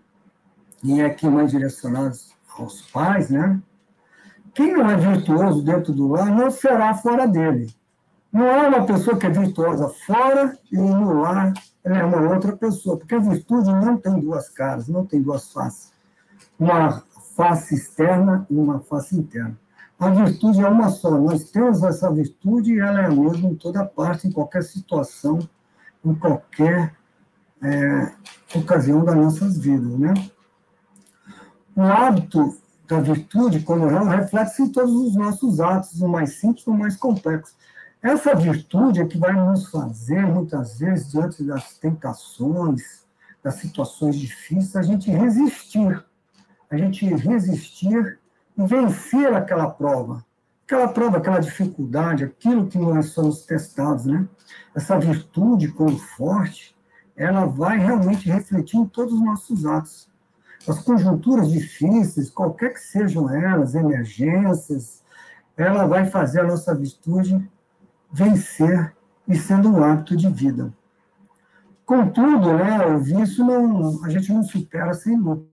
e 0.85 1.01
é 1.01 1.07
aqui 1.07 1.29
mais 1.29 1.51
direcionado 1.51 2.17
aos 2.57 2.83
pais, 2.83 3.31
né, 3.31 3.61
quem 4.55 4.73
não 4.73 4.89
é 4.89 4.97
virtuoso 4.97 5.61
dentro 5.61 5.93
do 5.93 6.07
lar 6.07 6.31
não 6.31 6.53
será 6.53 6.95
fora 6.95 7.27
dele. 7.27 7.75
Não 8.33 8.47
é 8.47 8.69
uma 8.69 8.85
pessoa 8.85 9.17
que 9.17 9.27
é 9.27 9.31
virtuosa 9.31 9.89
fora 10.07 10.59
e 10.71 10.77
no 10.77 11.21
lar 11.21 11.53
ela 11.85 11.99
é 11.99 12.05
uma 12.05 12.35
outra 12.35 12.57
pessoa, 12.57 12.97
porque 12.97 13.15
a 13.15 13.21
virtude 13.21 13.71
não 13.71 13.97
tem 13.97 14.19
duas 14.19 14.49
caras, 14.49 14.89
não 14.89 15.07
tem 15.07 15.23
duas 15.23 15.53
faces. 15.53 15.93
Uma 16.59 17.05
face 17.37 17.75
externa 17.75 18.45
e 18.51 18.55
uma 18.55 18.81
face 18.81 19.17
interna. 19.17 19.57
A 19.99 20.11
virtude 20.11 20.61
é 20.61 20.69
uma 20.69 20.91
só. 20.91 21.11
Nós 21.11 21.51
temos 21.51 21.83
essa 21.83 22.11
virtude 22.13 22.75
e 22.75 22.81
ela 22.81 23.03
é 23.03 23.07
a 23.07 23.11
mesma 23.11 23.49
em 23.49 23.55
toda 23.55 23.85
parte, 23.85 24.27
em 24.27 24.33
qualquer 24.33 24.63
situação, 24.63 25.39
em 26.05 26.15
qualquer 26.15 26.95
é, 27.63 28.13
ocasião 28.55 29.05
das 29.05 29.15
nossas 29.15 29.57
vidas, 29.57 29.99
né? 29.99 30.13
O 31.75 31.83
hábito 31.83 32.57
da 32.89 33.01
virtude, 33.01 33.61
como 33.61 33.89
já 33.89 34.03
reflete-se 34.03 34.63
em 34.63 34.69
todos 34.69 34.93
os 34.93 35.15
nossos 35.15 35.61
atos, 35.61 36.01
o 36.01 36.09
mais 36.09 36.41
simples 36.41 36.67
ou 36.67 36.75
mais 36.75 36.97
complexo. 36.97 37.55
Essa 38.07 38.37
virtude 38.37 39.01
é 39.01 39.05
que 39.05 39.19
vai 39.19 39.33
nos 39.33 39.69
fazer, 39.69 40.25
muitas 40.25 40.79
vezes, 40.79 41.11
diante 41.11 41.43
das 41.43 41.77
tentações, 41.77 43.05
das 43.43 43.57
situações 43.57 44.15
difíceis, 44.15 44.77
a 44.77 44.83
gente 44.83 45.11
resistir. 45.11 46.05
A 46.71 46.77
gente 46.77 47.05
resistir 47.05 48.21
vencer 48.57 49.35
aquela 49.35 49.69
prova. 49.69 50.25
Aquela 50.65 50.87
prova, 50.87 51.17
aquela 51.17 51.41
dificuldade, 51.41 52.23
aquilo 52.23 52.69
que 52.69 52.79
nós 52.79 53.07
somos 53.07 53.45
testados, 53.45 54.07
né? 54.07 54.29
Essa 54.73 54.97
virtude, 55.01 55.73
quando 55.73 55.99
forte, 55.99 56.77
ela 57.17 57.45
vai 57.45 57.77
realmente 57.77 58.31
refletir 58.31 58.77
em 58.77 58.87
todos 58.87 59.15
os 59.15 59.21
nossos 59.21 59.67
atos. 59.67 60.09
As 60.69 60.79
conjunturas 60.79 61.51
difíceis, 61.51 62.31
qualquer 62.31 62.73
que 62.73 62.81
sejam 62.81 63.29
elas, 63.29 63.75
emergências, 63.75 65.03
ela 65.57 65.89
vai 65.89 66.05
fazer 66.05 66.43
a 66.43 66.47
nossa 66.47 66.73
virtude 66.73 67.51
vencer 68.13 68.95
e 69.29 69.37
sendo 69.37 69.71
um 69.71 69.83
hábito 69.83 70.17
de 70.17 70.29
vida. 70.29 70.73
Contudo, 71.85 72.53
né, 72.55 72.85
o 72.87 72.99
vício 72.99 73.45
não, 73.45 74.05
a 74.05 74.09
gente 74.09 74.33
não 74.33 74.43
supera 74.43 74.93
sem 74.95 75.17
luta. 75.17 75.47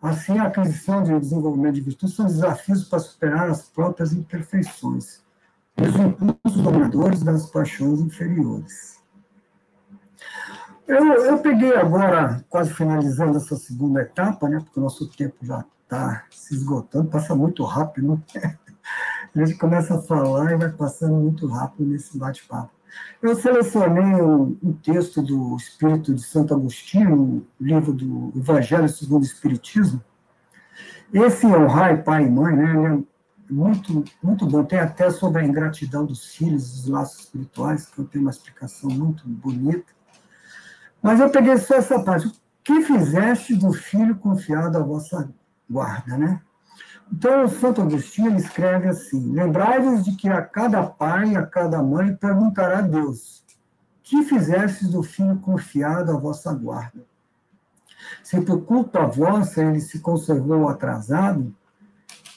Assim, 0.00 0.36
a 0.36 0.48
aquisição 0.48 1.04
de 1.04 1.18
desenvolvimento 1.20 1.74
de 1.74 1.80
virtude 1.80 2.12
são 2.12 2.26
desafios 2.26 2.84
para 2.88 2.98
superar 2.98 3.48
as 3.48 3.62
próprias 3.62 4.12
imperfeições, 4.12 5.22
os 5.80 5.94
impulsos 5.94 6.60
dominadores 6.60 7.22
das 7.22 7.46
paixões 7.46 8.00
inferiores. 8.00 9.00
Eu, 10.88 11.06
eu 11.24 11.38
peguei 11.38 11.76
agora, 11.76 12.44
quase 12.48 12.74
finalizando 12.74 13.36
essa 13.36 13.54
segunda 13.54 14.02
etapa, 14.02 14.48
né, 14.48 14.58
porque 14.58 14.80
o 14.80 14.82
nosso 14.82 15.08
tempo 15.08 15.36
já 15.42 15.64
está 15.84 16.24
se 16.30 16.54
esgotando, 16.54 17.08
passa 17.08 17.34
muito 17.36 17.62
rápido, 17.62 18.20
né? 18.34 18.58
A 19.34 19.44
gente 19.44 19.58
começa 19.58 19.94
a 19.94 20.02
falar 20.02 20.52
e 20.52 20.56
vai 20.56 20.70
passando 20.70 21.14
muito 21.14 21.46
rápido 21.46 21.88
nesse 21.88 22.18
bate-papo. 22.18 22.70
Eu 23.22 23.34
selecionei 23.34 24.20
um, 24.20 24.58
um, 24.62 24.72
texto 24.74 25.22
do 25.22 25.56
Espírito 25.56 26.14
de 26.14 26.22
Santo 26.22 26.54
Agostinho, 26.54 27.14
o 27.14 27.46
livro 27.58 27.94
do 27.94 28.32
Evangelho 28.36 28.88
segundo 28.88 29.22
o 29.22 29.26
Espiritismo. 29.26 30.02
Esse 31.12 31.46
é 31.46 31.56
o 31.56 31.66
Rai, 31.66 32.02
pai 32.02 32.24
e 32.24 32.30
mãe, 32.30 32.54
né? 32.54 33.04
É 33.48 33.52
muito, 33.52 34.04
muito 34.22 34.46
bom. 34.46 34.64
Tem 34.64 34.78
até 34.78 35.10
sobre 35.10 35.40
a 35.40 35.44
ingratidão 35.44 36.04
dos 36.04 36.34
filhos, 36.34 36.80
os 36.80 36.88
laços 36.88 37.20
espirituais, 37.20 37.86
que 37.86 37.98
eu 37.98 38.04
tenho 38.04 38.24
uma 38.24 38.30
explicação 38.30 38.90
muito 38.90 39.26
bonita. 39.26 39.92
Mas 41.02 41.20
eu 41.20 41.30
peguei 41.30 41.56
só 41.56 41.76
essa 41.76 42.02
parte. 42.02 42.26
O 42.26 42.32
que 42.62 42.82
fizeste 42.82 43.54
do 43.54 43.72
filho 43.72 44.16
confiado 44.16 44.76
à 44.76 44.82
vossa 44.82 45.32
guarda, 45.68 46.18
né? 46.18 46.40
Então, 47.12 47.46
Santo 47.46 47.82
Agostinho 47.82 48.34
escreve 48.36 48.88
assim: 48.88 49.32
Lembrai-vos 49.32 50.02
de 50.02 50.16
que 50.16 50.30
a 50.30 50.40
cada 50.40 50.82
pai 50.82 51.32
e 51.32 51.36
a 51.36 51.46
cada 51.46 51.82
mãe 51.82 52.16
perguntará 52.16 52.78
a 52.78 52.82
Deus: 52.82 53.44
Que 54.02 54.24
fizestes 54.24 54.88
do 54.88 55.02
filho 55.02 55.38
confiado 55.38 56.10
à 56.10 56.16
vossa 56.16 56.52
guarda? 56.54 57.04
Se 58.22 58.40
por 58.40 58.64
culpa 58.64 59.06
vossa 59.06 59.62
ele 59.62 59.80
se 59.80 60.00
conservou 60.00 60.68
atrasado, 60.68 61.54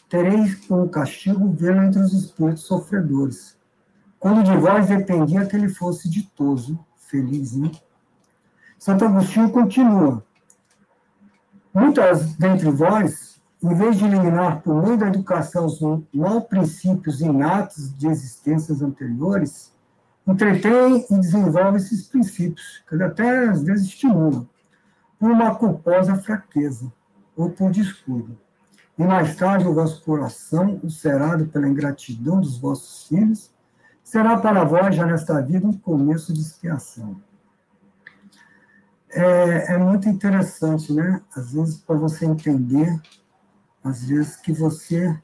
tereis 0.09 0.55
como 0.67 0.89
castigo 0.89 1.49
vê-lo 1.53 1.82
entre 1.82 2.01
os 2.01 2.13
espíritos 2.13 2.65
sofredores, 2.65 3.57
quando 4.19 4.43
de 4.43 4.55
vós 4.57 4.88
dependia 4.88 5.45
que 5.45 5.55
ele 5.55 5.69
fosse 5.69 6.09
ditoso, 6.09 6.78
feliz, 6.97 7.55
né? 7.55 7.71
Santo 8.78 9.05
Agostinho 9.05 9.49
continua: 9.51 10.21
Muitas 11.73 12.36
dentre 12.36 12.69
vós 12.69 13.34
em 13.66 13.74
vez 13.74 13.97
de 13.97 14.05
eliminar 14.05 14.61
por 14.61 14.80
meio 14.80 14.95
da 14.95 15.07
educação 15.07 15.66
os 15.66 15.80
mal 16.13 16.41
princípios 16.43 17.20
inatos 17.20 17.91
de 17.97 18.07
existências 18.07 18.80
anteriores, 18.80 19.74
entretém 20.28 21.03
e 21.09 21.20
desenvolve 21.20 21.78
esses 21.78 22.07
princípios, 22.07 22.84
que 22.88 23.01
até 23.01 23.49
às 23.49 23.63
vezes 23.63 23.88
estimulam, 23.88 24.47
por 25.20 25.32
uma 25.32 25.55
culposa 25.55 26.16
fraqueza 26.16 26.93
ou 27.36 27.49
por 27.49 27.72
descuido. 27.72 28.38
E 28.99 29.03
mais 29.03 29.36
tarde 29.36 29.68
o 29.68 29.74
vosso 29.74 29.99
coração, 30.03 30.80
ulcerado 30.84 31.47
pela 31.47 31.68
ingratidão 31.68 32.39
dos 32.39 32.59
vossos 32.59 33.07
filhos, 33.07 33.51
será 34.03 34.38
para 34.38 34.63
vós, 34.63 34.95
já 34.95 35.07
nesta 35.07 35.41
vida, 35.41 35.66
um 35.66 35.74
começo 35.74 36.32
de 36.32 36.39
expiação. 36.39 37.20
É, 39.09 39.74
é 39.74 39.78
muito 39.80 40.07
interessante, 40.07 40.93
né? 40.93 41.20
Às 41.36 41.53
vezes, 41.53 41.78
para 41.78 41.95
você 41.95 42.26
entender 42.26 43.01
às 43.86 44.03
vezes 44.03 44.36
que 44.36 44.51
você 44.51 45.15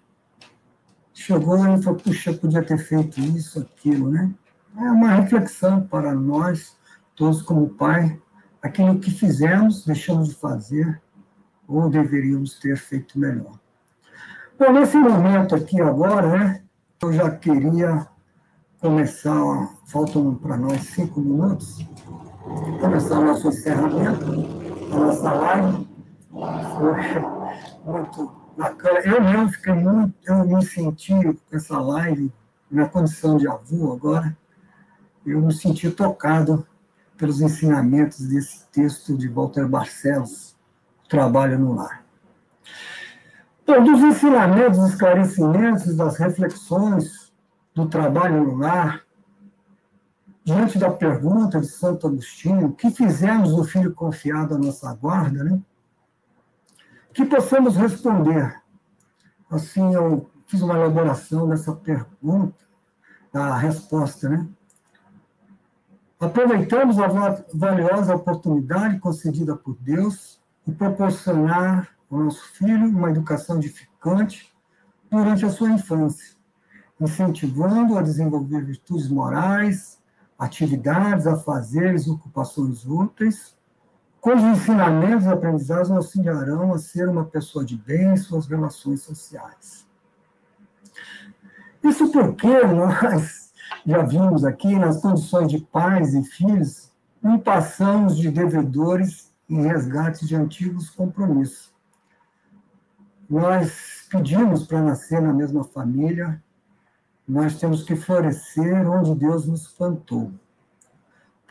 chegou 1.12 1.58
e 1.58 1.82
falou, 1.82 2.00
puxa, 2.00 2.32
podia 2.32 2.64
ter 2.64 2.78
feito 2.78 3.20
isso, 3.20 3.60
aquilo, 3.60 4.12
né? 4.12 4.32
É 4.78 4.92
uma 4.92 5.10
reflexão 5.10 5.82
para 5.82 6.14
nós, 6.14 6.78
todos 7.16 7.42
como 7.42 7.70
pai, 7.70 8.22
aquilo 8.62 9.00
que 9.00 9.10
fizemos, 9.10 9.84
deixamos 9.84 10.30
de 10.30 10.36
fazer, 10.36 11.02
ou 11.68 11.90
deveríamos 11.90 12.60
ter 12.60 12.78
feito 12.78 13.18
melhor. 13.18 13.60
Bom, 14.60 14.72
nesse 14.72 14.96
momento 14.96 15.56
aqui 15.56 15.82
agora, 15.82 16.28
né, 16.28 16.64
eu 17.02 17.12
já 17.12 17.32
queria 17.32 18.08
começar, 18.80 19.76
faltam 19.88 20.36
para 20.36 20.56
nós 20.56 20.82
cinco 20.84 21.20
minutos, 21.20 21.84
começar 22.80 23.20
o 23.20 23.26
nosso 23.26 23.48
encerramento, 23.48 24.26
a 24.92 24.96
nossa 24.96 25.34
live, 25.34 25.88
Foi 26.32 27.92
muito 27.92 28.41
bacana. 28.62 29.00
Eu 29.00 29.22
mesmo 29.22 29.50
fiquei 29.50 29.74
muito, 29.74 30.14
eu 30.24 30.46
me 30.46 30.64
senti 30.64 31.14
com 31.14 31.56
essa 31.56 31.80
live, 31.80 32.32
na 32.70 32.88
condição 32.88 33.38
de 33.38 33.48
avô 33.48 33.94
agora, 33.94 34.38
eu 35.26 35.42
me 35.42 35.54
senti 35.54 35.90
tocado 35.90 36.66
pelos 37.18 37.42
ensinamentos 37.42 38.28
desse 38.28 38.66
texto 38.68 39.18
de 39.18 39.28
Walter 39.28 39.68
Barcelos, 39.68 40.56
Trabalho 41.10 41.60
no 41.60 41.74
Lar. 41.74 42.04
Então, 43.64 43.84
dos 43.84 44.02
ensinamentos, 44.02 44.80
dos 44.80 44.90
esclarecimentos, 44.92 45.96
das 45.96 46.18
reflexões 46.18 47.32
do 47.74 47.88
trabalho 47.88 48.44
no 48.44 48.56
lar, 48.56 49.02
diante 50.44 50.78
da 50.78 50.90
pergunta 50.90 51.60
de 51.60 51.68
Santo 51.68 52.08
Agostinho, 52.08 52.68
o 52.68 52.74
que 52.74 52.90
fizemos 52.90 53.56
do 53.56 53.64
filho 53.64 53.94
confiado 53.94 54.56
à 54.56 54.58
nossa 54.58 54.94
guarda, 54.94 55.44
né? 55.44 55.62
Que 57.14 57.26
possamos 57.26 57.76
responder. 57.76 58.62
Assim, 59.50 59.94
eu 59.94 60.30
fiz 60.48 60.62
uma 60.62 60.76
elaboração 60.76 61.48
dessa 61.48 61.74
pergunta, 61.74 62.56
da 63.32 63.56
resposta, 63.58 64.30
né? 64.30 64.48
Aproveitamos 66.20 67.00
a 67.00 67.08
valiosa 67.54 68.16
oportunidade 68.16 69.00
concedida 69.00 69.56
por 69.56 69.76
Deus 69.80 70.40
de 70.66 70.74
proporcionar 70.74 71.90
ao 72.12 72.20
nosso 72.20 72.44
filho 72.54 72.90
uma 72.90 73.10
educação 73.10 73.58
edificante 73.58 74.54
durante 75.10 75.46
a 75.46 75.50
sua 75.50 75.72
infância, 75.72 76.36
incentivando 77.00 77.98
a 77.98 78.04
desenvolver 78.04 78.64
virtudes 78.64 79.10
morais, 79.10 80.00
atividades, 80.38 81.26
afazeres, 81.26 82.08
ocupações 82.08 82.86
úteis, 82.86 83.56
cujos 84.22 84.44
ensinamentos 84.44 85.26
e 85.26 85.30
aprendizados 85.30 85.90
auxiliarão 85.90 86.74
a 86.74 86.78
ser 86.78 87.10
uma 87.10 87.26
pessoa 87.26 87.66
de 87.66 87.76
bem 87.76 88.14
em 88.14 88.18
suas 88.18 88.48
relações 88.48 89.02
sociais. 89.02 89.88
Isso 91.84 92.12
porque 92.12 92.64
nós 92.64 93.52
já 93.84 94.04
vimos 94.04 94.46
aqui, 94.46 94.78
nas 94.78 95.02
condições 95.02 95.52
de 95.52 95.60
pais 95.60 96.14
e 96.14 96.24
filhos, 96.24 96.92
não 97.22 97.40
passamos 97.40 98.16
de 98.16 98.30
devedores 98.30 99.34
em 99.50 99.64
resgate 99.64 100.26
de 100.26 100.36
antigos 100.36 100.90
compromissos. 100.92 101.74
Nós 103.28 104.08
pedimos 104.10 104.68
para 104.68 104.84
nascer 104.84 105.20
na 105.20 105.34
mesma 105.34 105.64
família, 105.64 106.42
nós 107.28 107.60
temos 107.60 107.84
que 107.84 107.96
florescer 107.96 108.88
onde 108.88 109.16
Deus 109.16 109.48
nos 109.48 109.68
plantou. 109.68 110.32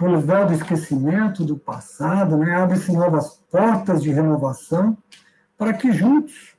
Por 0.00 0.18
véu 0.18 0.46
do 0.46 0.54
esquecimento 0.54 1.44
do 1.44 1.58
passado, 1.58 2.38
né, 2.38 2.54
abre-se 2.56 2.90
novas 2.90 3.36
portas 3.50 4.02
de 4.02 4.10
renovação 4.10 4.96
para 5.58 5.74
que 5.74 5.92
juntos, 5.92 6.56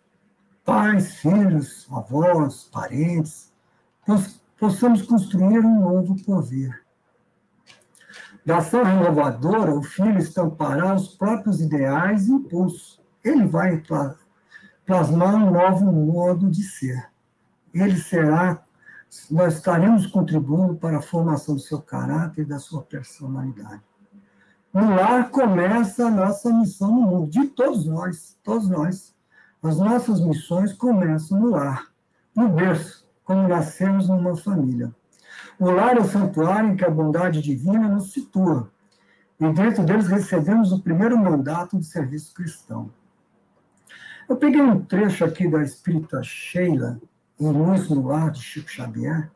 pais, 0.64 1.16
filhos, 1.16 1.88
avós, 1.92 2.70
parentes, 2.72 3.52
possamos 4.60 5.02
construir 5.02 5.58
um 5.58 5.80
novo 5.80 6.24
porvir. 6.24 6.86
Da 8.46 8.60
ação 8.60 8.84
renovadora, 8.84 9.74
o 9.74 9.82
filho 9.82 10.20
estampará 10.20 10.94
os 10.94 11.08
próprios 11.16 11.60
ideais 11.60 12.28
e 12.28 12.34
impulsos. 12.34 13.02
Ele 13.24 13.48
vai 13.48 13.82
plasmar 14.86 15.34
um 15.34 15.50
novo 15.50 15.92
modo 15.92 16.48
de 16.48 16.62
ser. 16.62 17.10
Ele 17.74 17.98
será 17.98 18.64
nós 19.30 19.56
estaremos 19.56 20.08
contribuindo 20.08 20.76
para 20.76 21.00
a 21.00 21.02
formação 21.02 21.56
do 21.56 21.62
seu 21.62 21.82
caráter 21.82 22.44
e 22.44 22.46
da 22.46 22.60
sua 22.60 22.82
personalidade. 22.82 23.82
No 24.74 24.96
lar 24.96 25.30
começa 25.30 26.08
a 26.08 26.12
nossa 26.12 26.52
missão 26.54 26.96
no 26.96 27.02
mundo, 27.02 27.30
de 27.30 27.48
todos 27.48 27.86
nós, 27.86 28.38
todos 28.42 28.70
nós. 28.70 29.14
As 29.62 29.78
nossas 29.78 30.22
missões 30.22 30.74
começam 30.74 31.40
no 31.40 31.50
lar, 31.50 31.92
no 32.34 32.48
berço, 32.50 33.06
quando 33.24 33.50
nascemos 33.50 34.08
numa 34.08 34.36
família. 34.36 34.96
O 35.60 35.70
lar 35.70 35.98
é 35.98 36.00
o 36.00 36.06
santuário 36.06 36.70
em 36.70 36.76
que 36.78 36.86
a 36.86 36.90
bondade 36.90 37.42
divina 37.42 37.88
nos 37.90 38.14
situa, 38.14 38.72
e 39.40 39.54
dentro 39.54 39.84
deles 39.84 40.08
recebemos 40.08 40.72
o 40.72 40.82
primeiro 40.82 41.18
mandato 41.18 41.78
de 41.78 41.86
serviço 41.86 42.34
cristão. 42.34 42.90
Eu 44.28 44.38
peguei 44.38 44.62
um 44.62 44.84
trecho 44.84 45.26
aqui 45.26 45.48
da 45.50 45.62
Espírita 45.62 46.24
Sheila, 46.24 47.00
em 47.42 47.52
Luz 47.52 47.90
no 47.90 48.30
de 48.30 48.40
Chico 48.40 48.70
Xavier, 48.70 49.32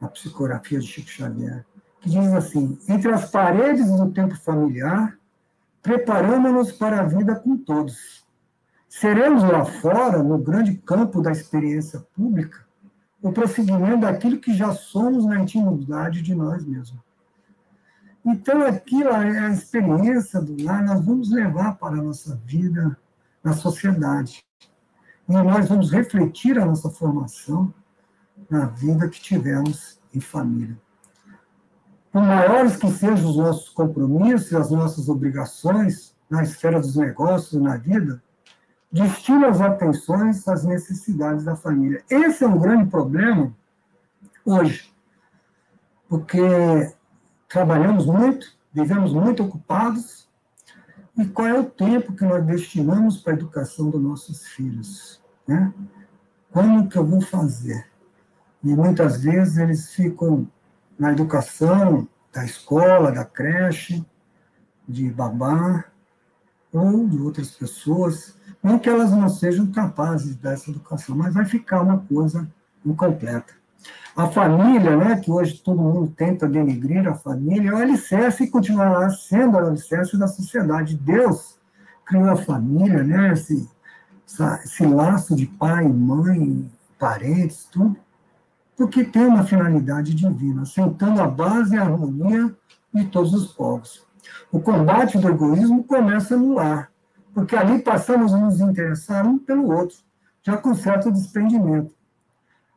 a 0.00 0.08
psicografia 0.08 0.78
de 0.78 0.86
Chico 0.86 1.10
Xavier, 1.10 1.66
que 2.00 2.08
diz 2.08 2.32
assim: 2.32 2.78
entre 2.88 3.12
as 3.12 3.30
paredes 3.30 3.86
do 3.90 4.10
tempo 4.10 4.34
familiar, 4.36 5.18
preparamos-nos 5.82 6.72
para 6.72 7.00
a 7.00 7.04
vida 7.04 7.36
com 7.36 7.58
todos. 7.58 8.24
Seremos 8.88 9.42
lá 9.42 9.66
fora, 9.66 10.22
no 10.22 10.38
grande 10.38 10.78
campo 10.78 11.20
da 11.20 11.30
experiência 11.30 12.00
pública, 12.14 12.64
o 13.20 13.30
prosseguimento 13.32 14.00
daquilo 14.00 14.38
que 14.38 14.54
já 14.54 14.72
somos 14.72 15.26
na 15.26 15.40
intimidade 15.40 16.22
de 16.22 16.34
nós 16.34 16.64
mesmos. 16.64 17.02
Então, 18.24 18.62
aquilo 18.62 19.10
é 19.10 19.40
a 19.40 19.50
experiência 19.50 20.40
do 20.40 20.62
lar, 20.62 20.82
nós 20.82 21.04
vamos 21.04 21.30
levar 21.30 21.76
para 21.76 21.96
a 21.98 22.02
nossa 22.02 22.34
vida 22.46 22.96
na 23.42 23.52
sociedade 23.52 24.42
e 25.28 25.32
nós 25.32 25.68
vamos 25.68 25.90
refletir 25.90 26.58
a 26.58 26.66
nossa 26.66 26.90
formação 26.90 27.72
na 28.50 28.66
vida 28.66 29.08
que 29.08 29.20
tivemos 29.20 29.98
em 30.14 30.20
família. 30.20 30.78
Por 32.12 32.22
maiores 32.22 32.76
que 32.76 32.90
sejam 32.90 33.30
os 33.30 33.36
nossos 33.36 33.68
compromissos 33.70 34.52
e 34.52 34.56
as 34.56 34.70
nossas 34.70 35.08
obrigações 35.08 36.14
na 36.30 36.42
esfera 36.42 36.80
dos 36.80 36.96
negócios, 36.96 37.60
na 37.60 37.76
vida, 37.76 38.22
destina 38.92 39.48
as 39.48 39.60
atenções 39.60 40.46
às 40.46 40.64
necessidades 40.64 41.44
da 41.44 41.56
família. 41.56 42.04
Esse 42.08 42.44
é 42.44 42.46
um 42.46 42.58
grande 42.58 42.88
problema 42.88 43.52
hoje, 44.44 44.92
porque 46.08 46.40
trabalhamos 47.48 48.06
muito, 48.06 48.46
vivemos 48.72 49.12
muito 49.12 49.42
ocupados, 49.42 50.28
e 51.16 51.24
qual 51.26 51.46
é 51.46 51.58
o 51.58 51.64
tempo 51.64 52.12
que 52.12 52.24
nós 52.24 52.44
destinamos 52.44 53.18
para 53.18 53.32
a 53.32 53.36
educação 53.36 53.88
dos 53.90 54.02
nossos 54.02 54.46
filhos? 54.48 55.20
Né? 55.46 55.72
Como 56.50 56.88
que 56.88 56.96
eu 56.96 57.06
vou 57.06 57.20
fazer? 57.20 57.86
E 58.62 58.74
muitas 58.74 59.22
vezes 59.22 59.58
eles 59.58 59.92
ficam 59.92 60.48
na 60.98 61.12
educação 61.12 62.08
da 62.32 62.44
escola, 62.44 63.12
da 63.12 63.24
creche, 63.24 64.04
de 64.88 65.08
babá, 65.10 65.84
ou 66.72 67.06
de 67.08 67.18
outras 67.18 67.50
pessoas, 67.52 68.36
não 68.60 68.78
que 68.78 68.88
elas 68.88 69.12
não 69.12 69.28
sejam 69.28 69.70
capazes 69.70 70.34
dessa 70.34 70.70
educação, 70.70 71.16
mas 71.16 71.34
vai 71.34 71.44
ficar 71.44 71.80
uma 71.82 71.98
coisa 71.98 72.50
incompleta. 72.84 73.54
A 74.16 74.28
família, 74.28 74.96
né, 74.96 75.16
que 75.16 75.30
hoje 75.30 75.60
todo 75.60 75.80
mundo 75.80 76.12
tenta 76.16 76.48
denegrir 76.48 77.08
a 77.08 77.14
família, 77.14 77.70
é 77.70 77.74
o 77.74 77.78
alicerce 77.78 78.44
e 78.44 78.50
continuará 78.50 79.10
sendo 79.10 79.56
o 79.56 79.58
alicerce 79.58 80.16
da 80.16 80.28
sociedade. 80.28 80.96
Deus 80.96 81.58
criou 82.04 82.30
a 82.30 82.36
família, 82.36 83.02
né, 83.02 83.32
esse, 83.32 83.68
esse 84.64 84.86
laço 84.86 85.34
de 85.34 85.46
pai, 85.46 85.88
mãe, 85.88 86.70
parentes, 86.98 87.66
tudo, 87.70 87.96
porque 88.76 89.04
tem 89.04 89.26
uma 89.26 89.44
finalidade 89.44 90.14
divina, 90.14 90.64
sentando 90.64 91.20
a 91.20 91.26
base 91.26 91.74
e 91.74 91.78
a 91.78 91.82
harmonia 91.82 92.54
de 92.92 93.04
todos 93.06 93.32
os 93.34 93.52
povos. 93.52 94.04
O 94.50 94.60
combate 94.60 95.18
do 95.18 95.28
egoísmo 95.28 95.84
começa 95.84 96.36
no 96.36 96.54
lar, 96.54 96.90
porque 97.32 97.56
ali 97.56 97.80
passamos 97.80 98.32
a 98.32 98.38
nos 98.38 98.60
interessar 98.60 99.26
um 99.26 99.38
pelo 99.38 99.72
outro, 99.72 99.98
já 100.42 100.56
com 100.56 100.74
certo 100.74 101.10
desprendimento. 101.10 101.93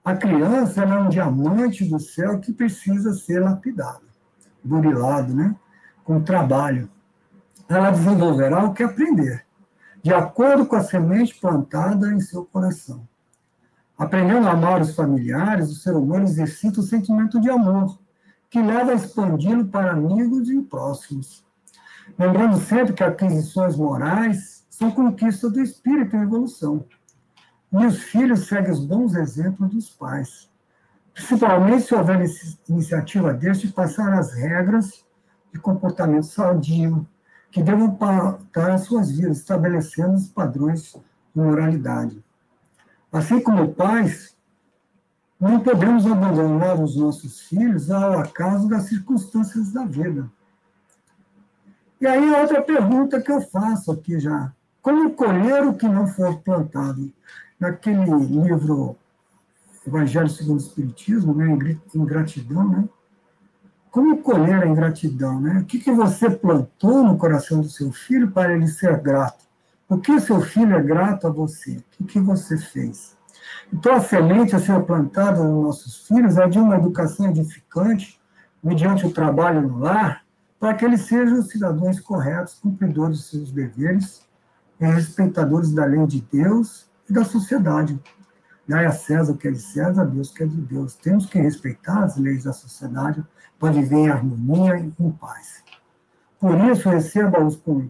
A 0.08 0.16
criança 0.16 0.84
é 0.84 1.00
um 1.00 1.10
diamante 1.10 1.84
do 1.84 2.00
céu 2.00 2.40
que 2.40 2.54
precisa 2.54 3.14
ser 3.14 3.42
lapidado, 3.42 4.06
burilado, 4.64 5.34
né? 5.34 5.54
com 6.06 6.24
trabalho. 6.24 6.90
Ela 7.68 7.92
desenvolverá 7.92 8.64
o 8.64 8.74
que 8.74 8.84
aprender, 8.84 9.46
de 10.02 10.14
acordo 10.14 10.66
com 10.66 10.78
a 10.78 10.82
semente 10.82 11.38
plantada 11.38 12.14
em 12.14 12.22
seu 12.22 12.46
coração. 12.46 13.06
Aprendendo 13.98 14.48
a 14.48 14.52
amar 14.52 14.80
os 14.80 14.96
familiares, 14.96 15.70
o 15.70 15.76
ser 15.76 15.94
humano 15.94 16.24
exercita 16.24 16.80
o 16.80 16.84
sentimento 16.84 17.38
de 17.42 17.50
amor, 17.50 18.00
que 18.50 18.62
leva 18.62 18.94
a 18.94 18.96
expandi-lo 18.96 19.66
para 19.66 19.92
amigos 19.92 20.50
e 20.50 20.62
próximos. 20.62 21.46
Lembrando 22.18 22.62
sempre 22.62 22.94
que 22.94 23.04
aquisições 23.04 23.76
morais 23.76 24.66
são 24.70 24.90
conquista 24.90 25.50
do 25.50 25.60
espírito 25.60 26.16
em 26.16 26.22
evolução. 26.22 26.86
E 27.72 27.86
os 27.86 28.02
filhos 28.04 28.48
seguem 28.48 28.72
os 28.72 28.86
bons 28.86 29.16
exemplos 29.16 29.70
dos 29.70 29.90
pais. 29.90 30.50
Principalmente 31.14 31.84
se 31.84 31.96
houver 31.96 32.24
iniciativa 32.70 33.34
deles 33.34 33.60
de 33.60 33.68
passar 33.70 34.14
as 34.14 34.34
regras 34.34 35.06
de 35.52 35.60
comportamento 35.60 36.26
sadio, 36.26 37.08
que 37.52 37.64
devam 37.64 37.96
pautar 37.96 38.72
as 38.72 38.82
suas 38.82 39.12
vidas, 39.12 39.40
estabelecendo 39.40 40.14
os 40.14 40.28
padrões 40.28 40.94
de 40.94 41.42
moralidade. 41.42 42.24
Assim 43.12 43.42
como 43.42 43.74
pais, 43.74 44.38
não 45.40 45.60
podemos 45.60 46.06
abandonar 46.06 46.80
os 46.80 46.96
nossos 46.96 47.42
filhos 47.42 47.90
ao 47.90 48.20
acaso 48.20 48.68
das 48.68 48.84
circunstâncias 48.84 49.72
da 49.72 49.86
vida. 49.86 50.30
E 52.00 52.06
aí, 52.06 52.30
outra 52.30 52.62
pergunta 52.62 53.22
que 53.22 53.32
eu 53.32 53.42
faço 53.42 53.92
aqui 53.92 54.20
já: 54.20 54.52
Como 54.82 55.14
colher 55.14 55.64
o 55.66 55.74
que 55.74 55.88
não 55.88 56.08
for 56.08 56.40
plantado? 56.42 57.12
Naquele 57.60 58.06
livro 58.06 58.98
Evangelho 59.88 60.30
segundo 60.30 60.60
o 60.60 60.62
Espiritismo, 60.62 61.34
né, 61.34 61.48
ingratidão, 61.96 62.68
né? 62.68 62.90
Como 63.90 64.22
colher 64.22 64.64
a 64.64 64.68
ingratidão, 64.68 65.40
né? 65.40 65.62
O 65.62 65.66
que, 65.66 65.80
que 65.80 65.92
você 65.92 66.30
plantou 66.30 67.04
no 67.04 67.18
coração 67.18 67.62
do 67.62 67.70
seu 67.70 67.92
filho 67.92 68.30
para 68.30 68.54
ele 68.54 68.68
ser 68.68 69.00
grato? 69.00 69.46
O 69.88 69.98
que 69.98 70.20
seu 70.20 70.42
filho 70.42 70.76
é 70.76 70.84
grato 70.84 71.26
a 71.26 71.30
você? 71.30 71.78
O 71.78 71.84
que, 71.92 72.04
que 72.04 72.20
você 72.20 72.58
fez? 72.58 73.16
Então, 73.72 73.96
a 73.96 74.02
semente 74.02 74.56
a 74.56 74.60
ser 74.60 74.84
plantada 74.84 75.42
nos 75.42 75.64
nossos 75.64 76.06
filhos 76.06 76.38
é 76.38 76.48
de 76.50 76.60
uma 76.60 76.76
educação 76.76 77.30
edificante, 77.30 78.20
mediante 78.62 79.06
o 79.06 79.14
trabalho 79.14 79.62
no 79.62 79.80
lar, 79.80 80.24
para 80.60 80.74
que 80.74 80.84
eles 80.84 81.02
sejam 81.02 81.42
cidadãos 81.42 82.00
corretos, 82.02 82.56
cumpridores 82.56 83.20
dos 83.20 83.30
seus 83.30 83.52
deveres, 83.52 84.28
respeitadores 84.78 85.72
da 85.72 85.86
lei 85.86 86.06
de 86.06 86.22
Deus 86.22 86.88
e 87.10 87.14
da 87.14 87.24
sociedade. 87.24 88.00
Dai 88.68 88.86
a 88.86 88.92
César 88.92 89.32
o 89.32 89.38
que 89.38 89.48
é 89.48 89.52
de 89.52 89.60
César, 89.60 90.02
a 90.02 90.06
Deus 90.06 90.30
o 90.30 90.34
que 90.34 90.44
é 90.44 90.46
de 90.46 90.62
Deus. 90.62 90.96
Temos 90.96 91.26
que 91.26 91.40
respeitar 91.40 92.04
as 92.04 92.18
leis 92.18 92.44
da 92.44 92.54
sociedade 92.54 93.24
para 93.58 93.72
viver 93.72 93.96
em 93.96 94.10
harmonia 94.10 94.78
e 94.78 94.94
em 95.00 95.12
paz. 95.12 95.64
Por 96.40 96.60
isso, 96.66 96.90
receba-os 96.90 97.56
com 97.56 97.90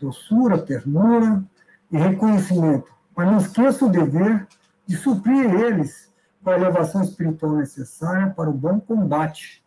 doçura, 0.00 0.58
ternura 0.58 1.44
e 1.90 1.96
reconhecimento, 1.96 2.90
mas 3.14 3.26
não 3.26 3.38
esqueça 3.38 3.84
o 3.84 3.90
dever 3.90 4.46
de 4.86 4.96
suprir 4.96 5.50
eles 5.54 6.12
com 6.42 6.50
a 6.50 6.56
elevação 6.56 7.02
espiritual 7.02 7.56
necessária 7.56 8.30
para 8.30 8.48
o 8.48 8.54
bom 8.54 8.80
combate. 8.80 9.64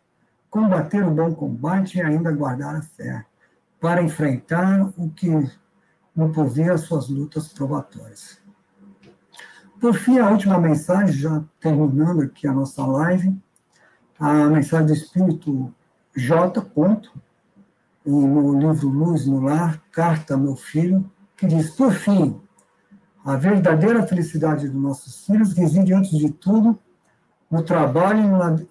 Combater 0.50 1.04
o 1.04 1.10
bom 1.12 1.32
combate 1.32 1.98
e 1.98 2.02
ainda 2.02 2.32
guardar 2.32 2.74
a 2.74 2.82
fé, 2.82 3.24
para 3.80 4.02
enfrentar 4.02 4.92
o 4.96 5.08
que 5.10 5.30
não 6.14 6.32
as 6.72 6.80
suas 6.82 7.08
lutas 7.08 7.52
probatórias. 7.52 8.39
Por 9.80 9.94
fim, 9.94 10.18
a 10.18 10.28
última 10.28 10.58
mensagem, 10.58 11.14
já 11.14 11.42
terminando 11.58 12.20
aqui 12.20 12.46
a 12.46 12.52
nossa 12.52 12.84
live, 12.84 13.34
a 14.18 14.44
mensagem 14.44 14.86
do 14.86 14.92
Espírito 14.92 15.74
J. 16.14 16.60
Ponto, 16.60 17.10
no 18.04 18.58
livro 18.58 18.88
Luz 18.88 19.26
no 19.26 19.40
Lar, 19.40 19.80
Carta 19.90 20.34
ao 20.34 20.40
Meu 20.40 20.54
Filho, 20.54 21.10
que 21.34 21.46
diz: 21.46 21.70
Por 21.70 21.92
fim, 21.92 22.38
a 23.24 23.36
verdadeira 23.36 24.06
felicidade 24.06 24.68
dos 24.68 24.82
nossos 24.82 25.24
filhos 25.24 25.54
reside, 25.54 25.94
antes 25.94 26.18
de 26.18 26.30
tudo, 26.30 26.78
no 27.50 27.62
trabalho 27.62 28.20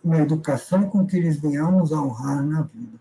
e 0.03 0.07
na, 0.07 0.19
educação 0.19 0.89
com 0.89 1.07
que 1.07 1.17
eles 1.17 1.39
venhamos 1.39 1.91
a 1.91 2.01
honrar 2.01 2.43
na 2.43 2.61
vida. 2.61 2.99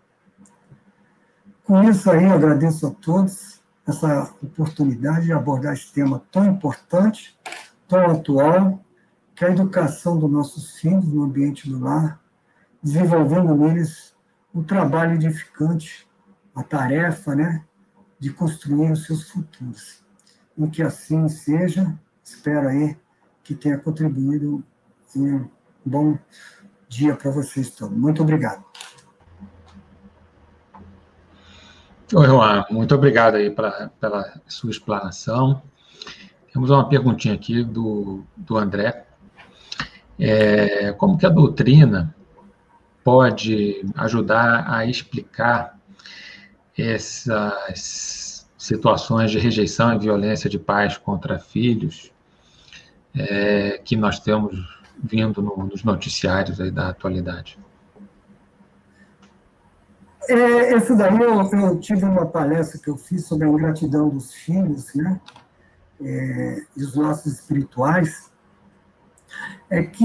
Com 1.65 1.83
isso 1.85 2.11
aí, 2.11 2.25
agradeço 2.25 2.87
a 2.87 2.91
todos 2.91 3.61
essa 3.87 4.31
oportunidade 4.43 5.27
de 5.27 5.33
abordar 5.33 5.75
esse 5.75 5.93
tema 5.93 6.23
tão 6.31 6.47
importante, 6.47 7.39
tão 7.89 8.11
atual, 8.11 8.85
que 9.35 9.45
a 9.45 9.51
educação 9.51 10.19
dos 10.19 10.31
nossos 10.31 10.79
filhos 10.79 11.07
no 11.07 11.23
ambiente 11.23 11.69
do 11.69 11.79
lar, 11.79 12.21
desenvolvendo 12.83 13.55
neles 13.55 14.15
o 14.53 14.63
trabalho 14.63 15.15
edificante, 15.15 16.09
a 16.55 16.63
tarefa 16.63 17.35
né, 17.35 17.65
de 18.19 18.33
construir 18.33 18.91
os 18.91 19.07
seus 19.07 19.31
futuros 19.31 20.03
e 20.57 20.67
que 20.69 20.83
assim 20.83 21.29
seja. 21.29 21.97
Espero 22.23 22.69
aí 22.69 22.97
que 23.45 23.55
tenha 23.55 23.79
contribuído 23.79 24.63
em 25.15 25.35
um 25.35 25.49
bom 25.85 26.19
dia 26.89 27.15
para 27.15 27.31
vocês 27.31 27.71
todos. 27.71 27.97
Muito 27.97 28.23
obrigado. 28.23 28.65
Oi, 32.13 32.27
Juan, 32.27 32.65
muito 32.71 32.95
obrigado 32.95 33.37
aí 33.37 33.51
pra, 33.51 33.91
pela 34.01 34.41
sua 34.47 34.71
explanação. 34.71 35.63
Temos 36.59 36.71
uma 36.71 36.89
perguntinha 36.89 37.35
aqui 37.35 37.63
do, 37.63 38.25
do 38.37 38.59
André. 38.59 39.05
É, 40.19 40.91
como 40.91 41.17
que 41.17 41.25
a 41.25 41.29
doutrina 41.29 42.13
pode 43.05 43.87
ajudar 43.95 44.69
a 44.69 44.85
explicar 44.85 45.79
essas 46.77 48.51
situações 48.59 49.31
de 49.31 49.39
rejeição 49.39 49.95
e 49.95 50.01
violência 50.01 50.51
de 50.51 50.59
pais 50.59 50.99
contra 50.99 51.39
filhos 51.39 52.11
é, 53.17 53.79
que 53.85 53.95
nós 53.95 54.19
temos 54.19 54.59
vindo 55.01 55.41
no, 55.41 55.59
nos 55.59 55.85
noticiários 55.85 56.61
aí 56.61 56.73
da 56.73 56.89
atualidade. 56.89 57.57
É, 60.29 60.75
esse 60.75 60.97
daí 60.97 61.21
eu, 61.21 61.41
eu, 61.53 61.79
tive 61.79 62.05
uma 62.05 62.27
palestra 62.27 62.81
que 62.81 62.91
eu 62.91 62.97
fiz 62.97 63.27
sobre 63.27 63.47
a 63.47 63.49
ingratidão 63.49 64.09
dos 64.09 64.35
filhos, 64.35 64.93
né? 64.93 65.21
É, 66.01 66.63
e 66.77 66.83
os 66.83 66.95
laços 66.95 67.35
espirituais. 67.35 68.31
É 69.71 69.83
que, 69.83 70.05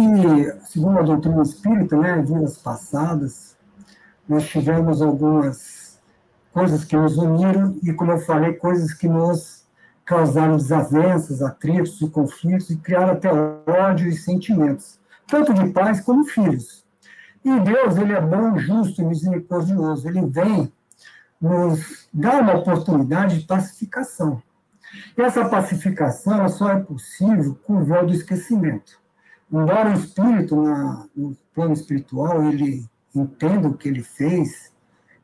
segundo 0.66 1.00
a 1.00 1.04
doutrina 1.04 1.42
espírita, 1.42 1.96
né, 1.98 2.22
vidas 2.22 2.58
passadas, 2.58 3.56
nós 4.28 4.48
tivemos 4.48 5.02
algumas 5.02 6.02
coisas 6.52 6.84
que 6.84 6.96
nos 6.96 7.18
uniram 7.18 7.78
e, 7.82 7.94
como 7.94 8.12
eu 8.12 8.20
falei, 8.20 8.54
coisas 8.54 8.94
que 8.94 9.08
nos 9.08 9.66
causaram 10.06 10.58
desavenças, 10.58 11.42
atritos 11.42 12.00
e 12.02 12.10
conflitos 12.10 12.70
e 12.70 12.78
criaram 12.78 13.14
até 13.14 13.32
ódio 13.32 14.08
e 14.08 14.14
sentimentos, 14.14 15.00
tanto 15.28 15.54
de 15.54 15.70
pais 15.72 16.02
como 16.02 16.26
filhos. 16.26 16.84
E 17.44 17.60
Deus, 17.60 17.98
ele 17.98 18.14
é 18.14 18.22
bom, 18.22 18.58
justo 18.58 19.02
e 19.02 19.06
misericordioso. 19.06 20.08
Ele 20.08 20.26
vem 20.26 20.72
nos 21.42 22.08
dar 22.14 22.42
uma 22.42 22.56
oportunidade 22.56 23.40
de 23.40 23.46
pacificação. 23.46 24.42
Essa 25.18 25.48
pacificação 25.48 26.48
só 26.50 26.72
é 26.72 26.80
possível 26.80 27.58
com 27.64 27.78
o 27.78 27.84
véu 27.84 28.06
do 28.06 28.14
esquecimento. 28.14 29.00
Embora 29.52 29.92
o 29.92 29.94
espírito, 29.94 30.56
na, 30.62 31.06
no 31.16 31.36
plano 31.54 31.74
espiritual, 31.74 32.44
ele 32.44 32.90
entenda 33.16 33.68
o 33.68 33.78
que 33.78 33.88
ele 33.88 34.04
fez, 34.04 34.72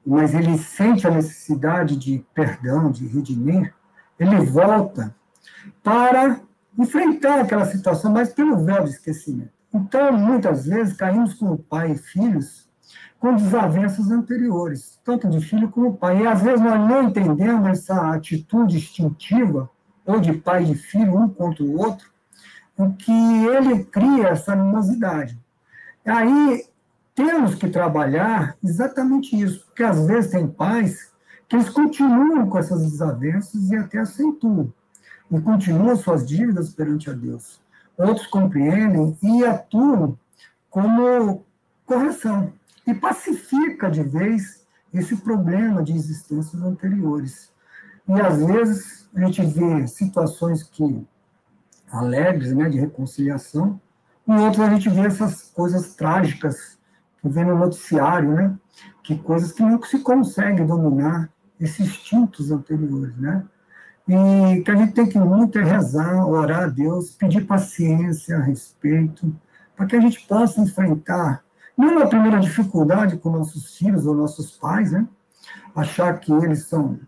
mas 0.06 0.34
ele 0.34 0.58
sente 0.58 1.08
a 1.08 1.12
necessidade 1.12 1.96
de 1.96 2.24
perdão, 2.34 2.92
de 2.92 3.08
redimir, 3.08 3.74
ele 4.20 4.38
volta 4.38 5.16
para 5.84 6.42
enfrentar 6.78 7.40
aquela 7.40 7.66
situação, 7.66 8.12
mas 8.12 8.34
pelo 8.34 8.64
véu 8.64 8.84
de 8.84 8.92
esquecimento. 8.92 9.52
Então, 9.74 10.12
muitas 10.14 10.66
vezes, 10.66 10.96
caímos 10.96 11.34
como 11.34 11.58
pai 11.58 11.92
e 11.92 11.98
filhos 11.98 12.69
com 13.20 13.36
desavenças 13.36 14.10
anteriores, 14.10 15.00
tanto 15.04 15.30
de 15.30 15.42
filho 15.42 15.70
como 15.70 15.98
pai. 15.98 16.22
E 16.22 16.28
às 16.28 16.42
vezes 16.42 16.62
nós 16.62 16.80
não 16.88 17.04
entendemos 17.04 17.68
essa 17.68 18.14
atitude 18.14 18.78
instintiva, 18.78 19.70
ou 20.06 20.20
de 20.20 20.34
pai 20.34 20.64
e 20.64 20.76
filho, 20.76 21.18
um 21.18 21.30
contra 21.30 21.64
o 21.64 21.78
outro, 21.78 22.10
em 22.78 22.92
que 22.94 23.12
ele 23.48 23.84
cria 23.84 24.30
essa 24.30 24.54
animosidade. 24.54 25.38
Aí 26.06 26.66
temos 27.14 27.56
que 27.56 27.68
trabalhar 27.68 28.56
exatamente 28.64 29.40
isso, 29.40 29.66
porque 29.66 29.84
às 29.84 30.08
vezes 30.08 30.32
tem 30.32 30.48
pais 30.48 31.12
que 31.48 31.58
eles 31.58 31.70
continuam 31.70 32.48
com 32.48 32.58
essas 32.58 32.82
desavenças 32.90 33.70
e 33.70 33.76
até 33.76 34.00
acentuam, 34.00 34.72
e 35.30 35.42
continuam 35.42 35.96
suas 35.98 36.26
dívidas 36.26 36.74
perante 36.74 37.10
a 37.10 37.14
Deus. 37.14 37.60
Outros 37.98 38.28
compreendem 38.28 39.18
e 39.22 39.44
atuam 39.44 40.18
como 40.70 41.44
correção, 41.86 42.54
e 42.90 42.96
pacifica 42.96 43.90
de 43.90 44.04
vez 44.04 44.66
esse 44.94 45.16
problema 45.18 45.84
de 45.84 45.94
existências 45.94 46.62
anteriores. 46.62 47.52
E 48.08 48.14
às 48.20 48.44
vezes 48.44 49.10
a 49.16 49.22
gente 49.22 49.46
vê 49.46 49.88
situações 49.88 50.64
que 50.64 51.06
alegres, 51.92 52.54
né, 52.54 52.70
de 52.70 52.80
reconciliação, 52.80 53.80
e 54.28 54.32
outras 54.32 54.68
a 54.68 54.74
gente 54.74 54.90
vê 54.90 55.02
essas 55.02 55.44
coisas 55.44 55.96
trágicas 55.96 56.80
vê 57.24 57.44
no 57.44 57.58
noticiário, 57.58 58.34
né? 58.34 58.56
Que 59.04 59.18
coisas 59.18 59.52
que 59.52 59.62
não 59.62 59.82
se 59.82 60.00
consegue 60.00 60.64
dominar 60.64 61.30
esses 61.60 61.80
instintos 61.80 62.52
anteriores, 62.52 63.16
né? 63.18 63.44
E 64.08 64.62
que 64.62 64.72
a 64.72 64.76
gente 64.76 64.94
tem 64.94 65.08
que 65.08 65.20
muito 65.20 65.60
é 65.60 65.64
rezar, 65.64 66.26
orar 66.26 66.64
a 66.64 66.68
Deus, 66.68 67.12
pedir 67.12 67.46
paciência, 67.46 68.40
respeito, 68.40 69.36
para 69.76 69.86
que 69.86 69.96
a 69.96 70.02
gente 70.02 70.26
possa 70.28 70.62
enfrentar, 70.62 71.44
não 71.80 71.98
na 71.98 72.08
primeira 72.08 72.42
dificuldade 72.42 73.16
com 73.16 73.30
nossos 73.30 73.78
filhos 73.78 74.06
ou 74.06 74.14
nossos 74.14 74.52
pais, 74.58 74.92
né? 74.92 75.08
Achar 75.74 76.20
que 76.20 76.30
eles 76.30 76.68
são, 76.68 77.00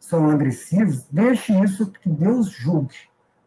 são 0.00 0.28
agressivos, 0.28 1.06
deixe 1.12 1.56
isso 1.62 1.86
que 1.92 2.08
Deus 2.08 2.50
julgue. 2.50 2.96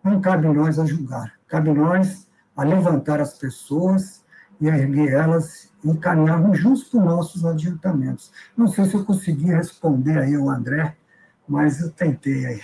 Não 0.02 0.22
cabe 0.22 0.48
nós 0.48 0.80
a 0.80 0.86
julgar, 0.86 1.34
cabe 1.50 1.74
nós 1.74 2.26
a 2.56 2.64
levantar 2.64 3.20
as 3.20 3.38
pessoas 3.38 4.24
e 4.62 4.70
a 4.70 4.78
erguer 4.78 5.12
elas 5.12 5.70
encaminhavam 5.84 6.56
justo 6.56 6.98
nossos 6.98 7.44
adiantamentos. 7.44 8.32
Não 8.56 8.70
sei 8.70 8.86
se 8.86 8.96
eu 8.96 9.04
consegui 9.04 9.48
responder 9.48 10.18
aí 10.18 10.38
o 10.38 10.50
André, 10.50 10.96
mas 11.46 11.82
eu 11.82 11.92
tentei 11.92 12.46
aí. 12.46 12.62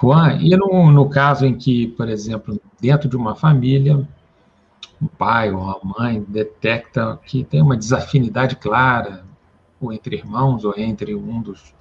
Juan, 0.00 0.38
e 0.40 0.56
no, 0.56 0.92
no 0.92 1.10
caso 1.10 1.46
em 1.46 1.56
que, 1.56 1.88
por 1.96 2.08
exemplo, 2.08 2.60
dentro 2.80 3.08
de 3.08 3.16
uma 3.16 3.34
família, 3.34 4.06
um 5.04 5.06
pai 5.06 5.52
ou 5.52 5.60
uma 5.60 5.80
mãe 5.98 6.24
detecta 6.26 7.18
que 7.24 7.44
tem 7.44 7.60
uma 7.60 7.76
desafinidade 7.76 8.56
clara, 8.56 9.24
ou 9.80 9.92
entre 9.92 10.16
irmãos, 10.16 10.64
ou 10.64 10.74
entre 10.76 11.14
um 11.14 11.42
dos, 11.42 11.74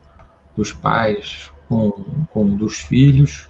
dos 0.55 0.73
pais 0.73 1.51
com, 1.69 1.91
com 2.31 2.55
dos 2.55 2.79
filhos. 2.79 3.49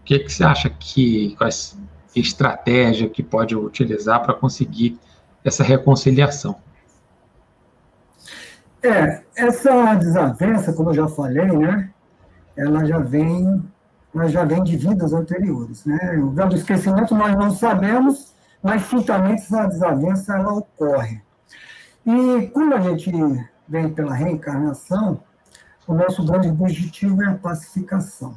O 0.00 0.04
que, 0.04 0.14
é 0.14 0.18
que 0.18 0.32
você 0.32 0.44
acha 0.44 0.70
que, 0.70 1.34
quais 1.36 1.78
estratégia 2.14 3.08
que 3.08 3.22
pode 3.22 3.56
utilizar 3.56 4.22
para 4.22 4.34
conseguir 4.34 4.98
essa 5.44 5.62
reconciliação? 5.62 6.56
É, 8.82 9.22
essa 9.36 9.94
desavença, 9.94 10.72
como 10.72 10.90
eu 10.90 10.94
já 10.94 11.08
falei, 11.08 11.46
né, 11.46 11.90
ela 12.56 12.84
já 12.84 12.98
vem, 12.98 13.64
ela 14.14 14.28
já 14.28 14.44
vem 14.44 14.62
de 14.62 14.76
vidas 14.76 15.12
anteriores, 15.12 15.84
né? 15.86 16.18
O 16.22 16.30
grau 16.30 16.48
do 16.48 16.54
esquecimento 16.54 17.14
nós 17.14 17.34
não 17.34 17.50
sabemos, 17.50 18.33
mas 18.64 18.86
certamente 18.86 19.42
essa 19.42 19.66
desavença 19.66 20.34
ela 20.34 20.54
ocorre. 20.54 21.20
E 22.06 22.46
quando 22.48 22.74
a 22.74 22.80
gente 22.80 23.12
vem 23.68 23.92
pela 23.92 24.14
reencarnação, 24.14 25.20
o 25.86 25.92
nosso 25.92 26.24
grande 26.24 26.48
objetivo 26.48 27.22
é 27.22 27.28
a 27.28 27.34
pacificação. 27.34 28.34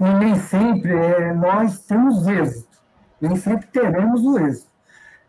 E 0.00 0.04
nem 0.18 0.34
sempre 0.34 0.92
é, 0.92 1.32
nós 1.32 1.78
temos 1.78 2.26
êxito, 2.26 2.76
nem 3.20 3.36
sempre 3.36 3.68
teremos 3.68 4.24
o 4.24 4.36
êxito, 4.40 4.70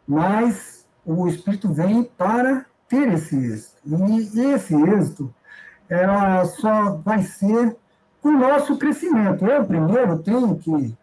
mas 0.07 0.83
o 1.05 1.27
Espírito 1.27 1.71
vem 1.71 2.03
para 2.03 2.65
ter 2.87 3.13
esse 3.13 3.35
êxito. 3.35 3.77
E 3.85 4.39
esse 4.41 4.73
êxito 4.73 5.31
ela 5.87 6.43
só 6.45 6.95
vai 7.05 7.21
ser 7.21 7.77
o 8.23 8.31
nosso 8.31 8.79
crescimento. 8.79 9.45
Eu, 9.45 9.63
primeiro, 9.63 10.17
tenho 10.23 10.57
que 10.57 10.97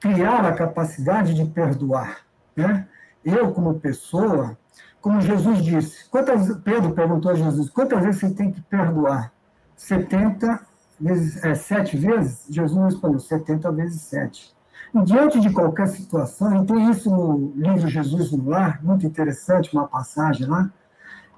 criar 0.00 0.44
a 0.44 0.52
capacidade 0.52 1.32
de 1.32 1.46
perdoar. 1.46 2.25
Né? 2.56 2.88
Eu, 3.24 3.52
como 3.52 3.78
pessoa, 3.78 4.56
como 5.00 5.20
Jesus 5.20 5.62
disse, 5.62 6.08
quantas, 6.08 6.56
Pedro 6.58 6.92
perguntou 6.92 7.30
a 7.30 7.34
Jesus, 7.34 7.70
quantas 7.70 8.02
vezes 8.02 8.20
você 8.20 8.30
tem 8.30 8.50
que 8.50 8.60
perdoar? 8.62 9.32
70 9.76 10.60
vezes, 10.98 11.44
é, 11.44 11.54
7 11.54 11.96
vezes? 11.96 12.46
Jesus 12.48 12.84
respondeu, 12.84 13.20
70 13.20 13.70
vezes 13.72 14.02
7. 14.02 14.54
E 14.94 15.02
diante 15.02 15.40
de 15.40 15.50
qualquer 15.50 15.88
situação, 15.88 16.62
e 16.62 16.66
tem 16.66 16.90
isso 16.90 17.10
no 17.10 17.52
livro 17.54 17.88
Jesus 17.88 18.32
no 18.32 18.48
Lar, 18.48 18.82
muito 18.82 19.06
interessante, 19.06 19.72
uma 19.74 19.86
passagem 19.86 20.46
lá, 20.46 20.70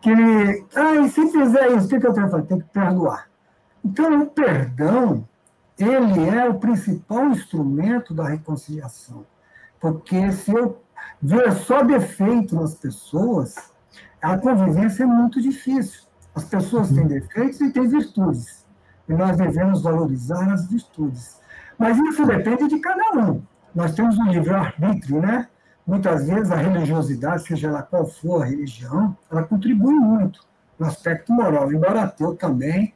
que 0.01 0.11
ele, 0.11 0.65
ah, 0.77 0.95
e 0.97 1.09
se 1.09 1.29
fizer 1.31 1.73
isso, 1.73 1.87
o 1.87 1.89
que, 1.89 1.99
que 1.99 2.07
eu 2.07 2.13
tenho 2.13 2.27
que 2.27 2.33
fazer? 2.33 2.47
Tem 2.47 2.59
que 2.59 2.69
perdoar. 2.69 3.29
Então, 3.85 4.23
o 4.23 4.27
perdão, 4.27 5.27
ele 5.79 6.29
é 6.29 6.49
o 6.49 6.55
principal 6.55 7.27
instrumento 7.27 8.15
da 8.15 8.29
reconciliação. 8.29 9.25
Porque 9.81 10.33
se 10.33 10.53
eu 10.53 10.81
ver 11.21 11.53
só 11.53 11.83
defeito 11.83 12.55
nas 12.55 12.75
pessoas, 12.75 13.73
a 14.21 14.37
convivência 14.37 15.05
é 15.05 15.07
muito 15.07 15.41
difícil. 15.41 16.03
As 16.35 16.45
pessoas 16.45 16.91
têm 16.91 17.07
defeitos 17.07 17.61
e 17.61 17.71
têm 17.71 17.89
virtudes. 17.89 18.67
E 19.09 19.13
nós 19.13 19.37
devemos 19.37 19.83
valorizar 19.83 20.53
as 20.53 20.69
virtudes. 20.69 21.41
Mas 21.79 21.99
isso 21.99 22.25
depende 22.27 22.69
de 22.69 22.79
cada 22.81 23.19
um. 23.19 23.43
Nós 23.75 23.95
temos 23.95 24.19
um 24.19 24.27
livre-arbítrio, 24.27 25.21
né? 25.21 25.49
Muitas 25.87 26.27
vezes 26.27 26.51
a 26.51 26.57
religiosidade, 26.57 27.45
seja 27.45 27.71
lá 27.71 27.83
qual 27.83 28.07
for 28.07 28.43
a 28.43 28.45
religião, 28.45 29.17
ela 29.31 29.43
contribui 29.43 29.95
muito 29.95 30.41
no 30.79 30.87
aspecto 30.87 31.33
moral. 31.33 31.73
Embora 31.73 32.03
ateu 32.03 32.35
também, 32.35 32.95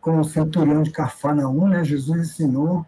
com 0.00 0.20
o 0.20 0.24
centurião 0.24 0.82
de 0.82 0.90
Cafarnaum, 0.90 1.68
né? 1.68 1.82
Jesus 1.84 2.20
ensinou 2.20 2.86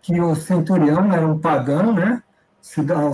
que 0.00 0.20
o 0.20 0.34
centurião 0.34 1.12
era 1.12 1.26
um 1.26 1.38
pagão, 1.38 1.92
né? 1.92 2.22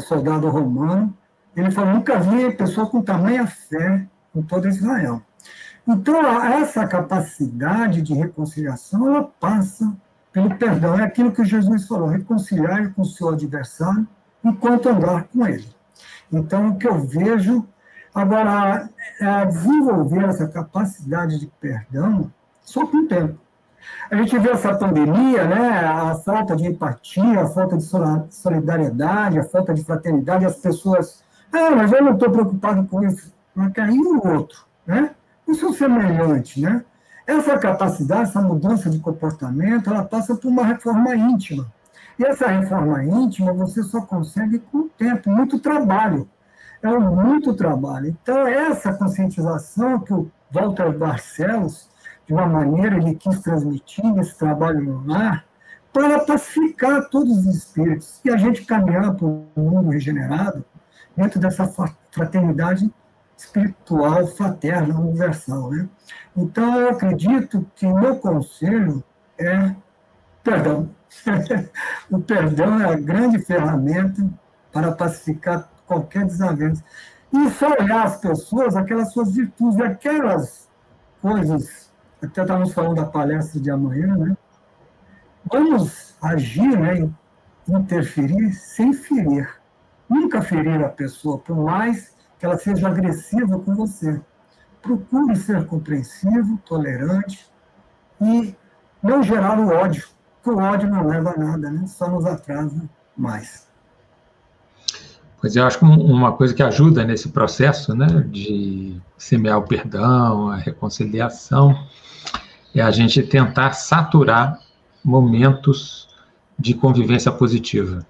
Soldado 0.01 0.49
romano. 0.49 1.17
Ele 1.57 1.71
falou: 1.71 1.95
nunca 1.95 2.19
vi 2.19 2.53
pessoa 2.53 2.89
com 2.89 3.03
tamanha 3.03 3.47
fé 3.47 4.07
em 4.35 4.43
todo 4.43 4.69
Israel. 4.69 5.21
Então, 5.87 6.21
essa 6.45 6.87
capacidade 6.87 8.01
de 8.03 8.15
reconciliação, 8.15 9.09
ela 9.09 9.25
passa 9.25 9.93
pelo 10.33 10.55
perdão. 10.57 10.99
É 10.99 11.03
aquilo 11.03 11.33
que 11.33 11.45
Jesus 11.45 11.87
falou: 11.87 12.09
reconciliar 12.09 12.95
com 12.95 13.03
o 13.03 13.07
seu 13.07 13.31
adversário 13.31 14.07
enquanto 14.45 14.89
andar 14.89 15.25
com 15.25 15.47
ele. 15.47 15.69
Então, 16.33 16.69
o 16.69 16.77
que 16.77 16.87
eu 16.87 17.01
vejo. 17.01 17.67
Agora, 18.13 18.89
é 19.21 19.47
desenvolver 19.47 20.25
essa 20.25 20.49
capacidade 20.49 21.39
de 21.39 21.47
perdão 21.47 22.33
só 22.61 22.85
com 22.85 22.99
o 22.99 23.07
tempo. 23.07 23.39
A 24.11 24.17
gente 24.17 24.39
vê 24.39 24.51
essa 24.51 24.75
pandemia, 24.75 25.45
né, 25.45 25.81
a 25.81 26.15
falta 26.17 26.57
de 26.57 26.67
empatia, 26.67 27.43
a 27.43 27.47
falta 27.47 27.77
de 27.77 27.85
solidariedade, 28.31 29.39
a 29.39 29.45
falta 29.45 29.73
de 29.73 29.85
fraternidade, 29.85 30.45
as 30.45 30.57
pessoas. 30.57 31.23
Ah, 31.53 31.71
mas 31.71 31.93
eu 31.93 32.03
não 32.03 32.15
estou 32.15 32.31
preocupado 32.31 32.87
com 32.87 33.03
isso. 33.05 33.33
Mas 33.55 33.73
cair 33.73 33.99
o 33.99 34.27
outro, 34.27 34.65
né? 34.87 35.11
Isso 35.49 35.67
é 35.67 35.73
semelhante, 35.73 36.61
né? 36.61 36.85
Essa 37.27 37.59
capacidade, 37.59 38.23
essa 38.23 38.41
mudança 38.41 38.89
de 38.89 38.99
comportamento, 38.99 39.91
ela 39.91 40.05
passa 40.05 40.35
por 40.35 40.49
uma 40.49 40.65
reforma 40.65 41.15
íntima. 41.15 41.67
E 42.19 42.25
essa 42.25 42.47
reforma 42.49 43.05
íntima 43.05 43.53
você 43.53 43.83
só 43.83 44.01
consegue 44.03 44.59
com 44.59 44.89
tempo, 44.89 45.31
muito 45.31 45.59
trabalho. 45.59 46.29
É 46.83 46.89
um 46.89 47.15
muito 47.15 47.55
trabalho. 47.55 48.09
Então, 48.09 48.47
essa 48.47 48.93
conscientização 48.93 50.01
que 50.01 50.15
o 50.15 50.31
Walter 50.51 50.97
Barcelos, 50.97 51.90
de 52.31 52.35
uma 52.35 52.47
maneira, 52.47 52.97
ele 52.97 53.17
quis 53.17 53.41
transmitir 53.41 54.05
nesse 54.15 54.39
trabalho 54.39 55.03
lar, 55.05 55.45
para 55.93 56.21
pacificar 56.21 57.09
todos 57.11 57.39
os 57.39 57.57
espíritos 57.57 58.21
e 58.25 58.31
a 58.31 58.37
gente 58.37 58.65
caminhar 58.65 59.13
para 59.17 59.27
um 59.27 59.49
mundo 59.57 59.91
regenerado 59.91 60.65
dentro 61.17 61.41
dessa 61.41 61.67
fraternidade 62.13 62.89
espiritual, 63.37 64.29
fraterna, 64.29 64.97
universal. 64.97 65.73
Né? 65.73 65.89
Então, 66.37 66.79
eu 66.79 66.91
acredito 66.91 67.67
que 67.75 67.85
o 67.85 67.99
meu 67.99 68.15
conselho 68.15 69.03
é 69.37 69.75
perdão. 70.45 70.89
o 72.09 72.21
perdão 72.21 72.81
é 72.81 72.93
a 72.93 72.97
grande 72.97 73.41
ferramenta 73.41 74.25
para 74.71 74.93
pacificar 74.93 75.69
qualquer 75.85 76.27
desavença. 76.27 76.85
E 77.33 77.51
só 77.51 77.73
olhar 77.73 78.05
as 78.05 78.21
pessoas, 78.21 78.77
aquelas 78.77 79.13
suas 79.13 79.35
virtudes, 79.35 79.81
aquelas 79.81 80.69
coisas, 81.21 81.90
até 82.23 82.43
estávamos 82.43 82.73
falando 82.73 82.97
da 82.97 83.07
palestra 83.07 83.61
de 83.61 83.71
amanhã, 83.71 84.17
né? 84.17 84.37
Vamos 85.51 86.15
agir, 86.21 86.79
né? 86.79 87.11
interferir 87.69 88.53
sem 88.53 88.93
ferir. 88.93 89.49
Nunca 90.09 90.43
ferir 90.43 90.83
a 90.83 90.89
pessoa, 90.89 91.39
por 91.39 91.57
mais 91.57 92.17
que 92.39 92.45
ela 92.45 92.59
seja 92.59 92.89
agressiva 92.89 93.59
com 93.59 93.75
você. 93.75 94.21
Procure 94.83 95.37
ser 95.37 95.67
compreensivo, 95.67 96.59
tolerante 96.65 97.47
e 98.21 98.55
não 99.03 99.23
gerar 99.23 99.59
o 99.59 99.69
ódio 99.69 100.09
que 100.43 100.51
o 100.51 100.59
ódio 100.59 100.89
não 100.89 101.07
leva 101.07 101.31
a 101.31 101.37
nada, 101.37 101.71
né? 101.71 101.87
só 101.87 102.09
nos 102.09 102.25
atrasa 102.25 102.89
mais. 103.17 103.69
Pois 105.41 105.57
eu 105.57 105.65
acho 105.65 105.79
que 105.79 105.85
uma 105.85 106.33
coisa 106.33 106.55
que 106.55 106.63
ajuda 106.63 107.05
nesse 107.05 107.31
processo 107.31 107.95
né, 107.95 108.07
de 108.29 109.01
semear 109.17 109.59
o 109.59 109.63
perdão, 109.63 110.51
a 110.51 110.57
reconciliação, 110.57 111.75
é 112.75 112.81
a 112.81 112.91
gente 112.91 113.23
tentar 113.23 113.73
saturar 113.73 114.59
momentos 115.05 116.09
de 116.59 116.75
convivência 116.75 117.33
positiva. 117.33 118.07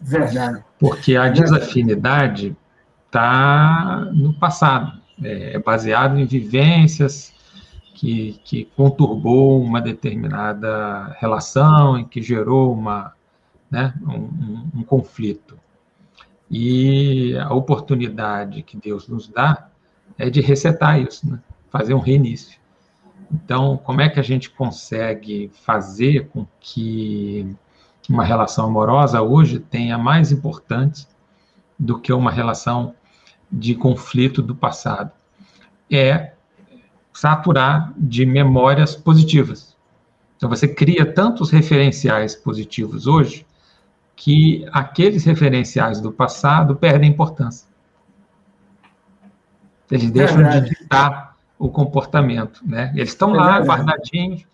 Verdade. 0.00 0.64
Porque 0.78 1.16
a 1.16 1.28
desafinidade 1.28 2.56
está 3.06 4.08
no 4.12 4.32
passado, 4.32 5.00
é 5.22 5.58
baseado 5.58 6.18
em 6.18 6.26
vivências, 6.26 7.32
que, 8.02 8.40
que 8.44 8.64
conturbou 8.76 9.62
uma 9.62 9.80
determinada 9.80 11.16
relação, 11.20 11.96
em 11.96 12.04
que 12.04 12.20
gerou 12.20 12.72
uma, 12.72 13.12
né, 13.70 13.94
um, 14.02 14.14
um, 14.14 14.70
um 14.76 14.82
conflito. 14.82 15.56
E 16.50 17.36
a 17.38 17.54
oportunidade 17.54 18.62
que 18.62 18.76
Deus 18.76 19.06
nos 19.06 19.28
dá 19.28 19.68
é 20.18 20.28
de 20.28 20.40
resetar 20.40 21.00
isso, 21.00 21.30
né? 21.30 21.38
fazer 21.70 21.94
um 21.94 22.00
reinício. 22.00 22.58
Então, 23.30 23.76
como 23.76 24.00
é 24.00 24.08
que 24.08 24.18
a 24.18 24.22
gente 24.22 24.50
consegue 24.50 25.50
fazer 25.64 26.28
com 26.28 26.46
que 26.60 27.54
uma 28.08 28.24
relação 28.24 28.66
amorosa 28.66 29.22
hoje 29.22 29.58
tenha 29.58 29.96
mais 29.96 30.32
importante 30.32 31.06
do 31.78 31.98
que 31.98 32.12
uma 32.12 32.30
relação 32.30 32.94
de 33.50 33.74
conflito 33.74 34.42
do 34.42 34.54
passado? 34.54 35.10
É 35.90 36.32
saturar 37.12 37.92
de 37.96 38.24
memórias 38.24 38.96
positivas. 38.96 39.76
Então, 40.36 40.48
você 40.48 40.66
cria 40.66 41.04
tantos 41.04 41.50
referenciais 41.50 42.34
positivos 42.34 43.06
hoje 43.06 43.46
que 44.16 44.66
aqueles 44.72 45.24
referenciais 45.24 46.00
do 46.00 46.12
passado 46.12 46.76
perdem 46.76 47.10
importância. 47.10 47.66
Eles 49.90 50.10
deixam 50.10 50.42
de 50.48 50.70
ditar 50.70 51.31
o 51.62 51.70
comportamento, 51.70 52.60
né? 52.66 52.92
Eles 52.96 53.10
estão 53.10 53.36
é 53.36 53.38
lá 53.38 53.58
verdade. 53.60 53.68
guardadinhos, 53.68 54.46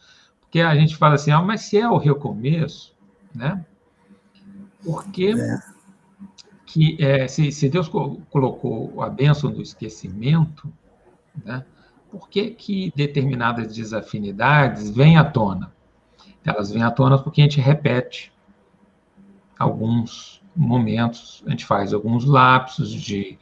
porque 0.43 0.61
a 0.61 0.75
gente 0.75 0.95
fala 0.95 1.15
assim, 1.15 1.31
ah, 1.31 1.41
mas 1.41 1.63
se 1.63 1.79
é 1.79 1.89
o 1.89 1.97
recomeço, 1.97 2.95
né? 3.35 3.65
Porque 4.85 5.35
é. 5.35 5.59
que 6.67 7.03
é, 7.03 7.27
se, 7.27 7.51
se 7.51 7.67
Deus 7.71 7.89
colocou 7.89 9.03
a 9.03 9.09
bênção 9.09 9.51
do 9.51 9.63
esquecimento, 9.63 10.71
né? 11.43 11.65
por 12.11 12.29
que, 12.29 12.51
que 12.51 12.93
determinadas 12.95 13.75
desafinidades 13.75 14.91
vêm 14.91 15.17
à 15.17 15.25
tona? 15.25 15.73
Elas 16.45 16.71
vêm 16.71 16.83
à 16.83 16.91
tona 16.91 17.19
porque 17.19 17.41
a 17.41 17.45
gente 17.45 17.59
repete 17.59 18.31
alguns 19.59 20.43
momentos, 20.55 21.43
a 21.47 21.51
gente 21.51 21.65
faz 21.65 21.95
alguns 21.95 22.27
lapsos 22.27 22.93
de, 22.93 23.39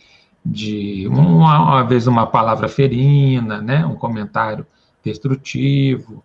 de 0.46 1.08
uma, 1.08 1.60
uma 1.60 1.82
vez 1.82 2.06
uma 2.06 2.26
palavra 2.26 2.68
ferina, 2.68 3.60
né, 3.60 3.84
um 3.84 3.96
comentário 3.96 4.66
destrutivo, 5.04 6.22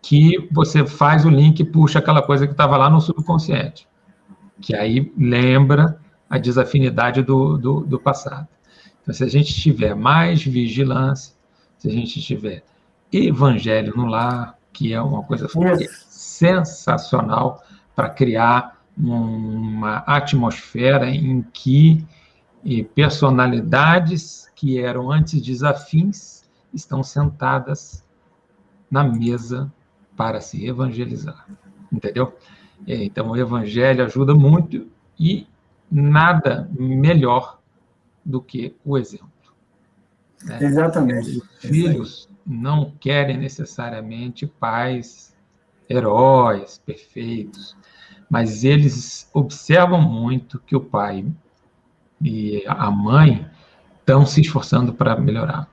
que 0.00 0.48
você 0.50 0.86
faz 0.86 1.24
o 1.24 1.30
link 1.30 1.60
e 1.60 1.64
puxa 1.64 1.98
aquela 1.98 2.22
coisa 2.22 2.46
que 2.46 2.52
estava 2.52 2.76
lá 2.76 2.88
no 2.88 3.00
subconsciente, 3.00 3.86
que 4.60 4.74
aí 4.74 5.12
lembra 5.16 5.98
a 6.28 6.38
desafinidade 6.38 7.22
do, 7.22 7.58
do, 7.58 7.80
do 7.82 7.98
passado. 8.00 8.48
Então, 9.02 9.14
se 9.14 9.22
a 9.22 9.28
gente 9.28 9.54
tiver 9.54 9.94
mais 9.94 10.42
vigilância, 10.42 11.34
se 11.78 11.88
a 11.88 11.92
gente 11.92 12.20
tiver 12.22 12.64
evangelho 13.12 13.92
no 13.96 14.06
lar, 14.06 14.56
que 14.72 14.92
é 14.94 15.00
uma 15.00 15.22
coisa 15.22 15.46
sensacional 16.08 17.62
para 17.94 18.08
criar 18.08 18.80
uma 18.96 19.98
atmosfera 20.06 21.10
em 21.10 21.42
que 21.52 22.04
personalidades 22.94 24.50
que 24.54 24.78
eram 24.78 25.10
antes 25.10 25.42
desafins 25.42 26.44
estão 26.72 27.02
sentadas 27.02 28.04
na 28.90 29.02
mesa 29.02 29.72
para 30.16 30.40
se 30.40 30.66
evangelizar. 30.66 31.46
Entendeu? 31.92 32.36
É, 32.86 33.04
então, 33.04 33.30
o 33.30 33.36
evangelho 33.36 34.04
ajuda 34.04 34.34
muito 34.34 34.86
e 35.18 35.46
nada 35.90 36.68
melhor 36.78 37.58
do 38.24 38.40
que 38.40 38.74
o 38.84 38.96
exemplo. 38.96 39.28
Né? 40.44 40.58
Exatamente. 40.62 41.38
Os 41.38 41.58
filhos 41.60 42.28
não 42.46 42.92
querem 42.98 43.36
necessariamente 43.38 44.46
pais 44.46 45.34
heróis 45.88 46.80
perfeitos, 46.84 47.76
mas 48.30 48.64
eles 48.64 49.28
observam 49.32 50.00
muito 50.00 50.58
que 50.60 50.74
o 50.74 50.80
pai 50.80 51.26
e 52.22 52.62
a 52.66 52.90
mãe 52.90 53.46
estão 54.00 54.24
se 54.26 54.40
esforçando 54.40 54.92
para 54.92 55.16
melhorar. 55.16 55.68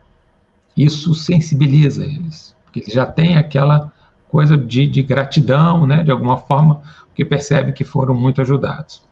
Isso 0.76 1.14
sensibiliza 1.14 2.06
eles, 2.06 2.56
porque 2.64 2.80
eles 2.80 2.93
já 2.93 3.06
têm 3.06 3.38
aquela 3.38 3.91
coisa 4.30 4.58
de, 4.58 4.88
de 4.88 5.02
gratidão, 5.02 5.86
né, 5.86 6.04
de 6.04 6.12
alguma 6.12 6.38
forma, 6.38 6.82
porque 7.08 7.26
percebem 7.26 7.74
que 7.74 7.84
foram 7.84 8.14
muito 8.14 8.41
ajudados. 8.41 9.04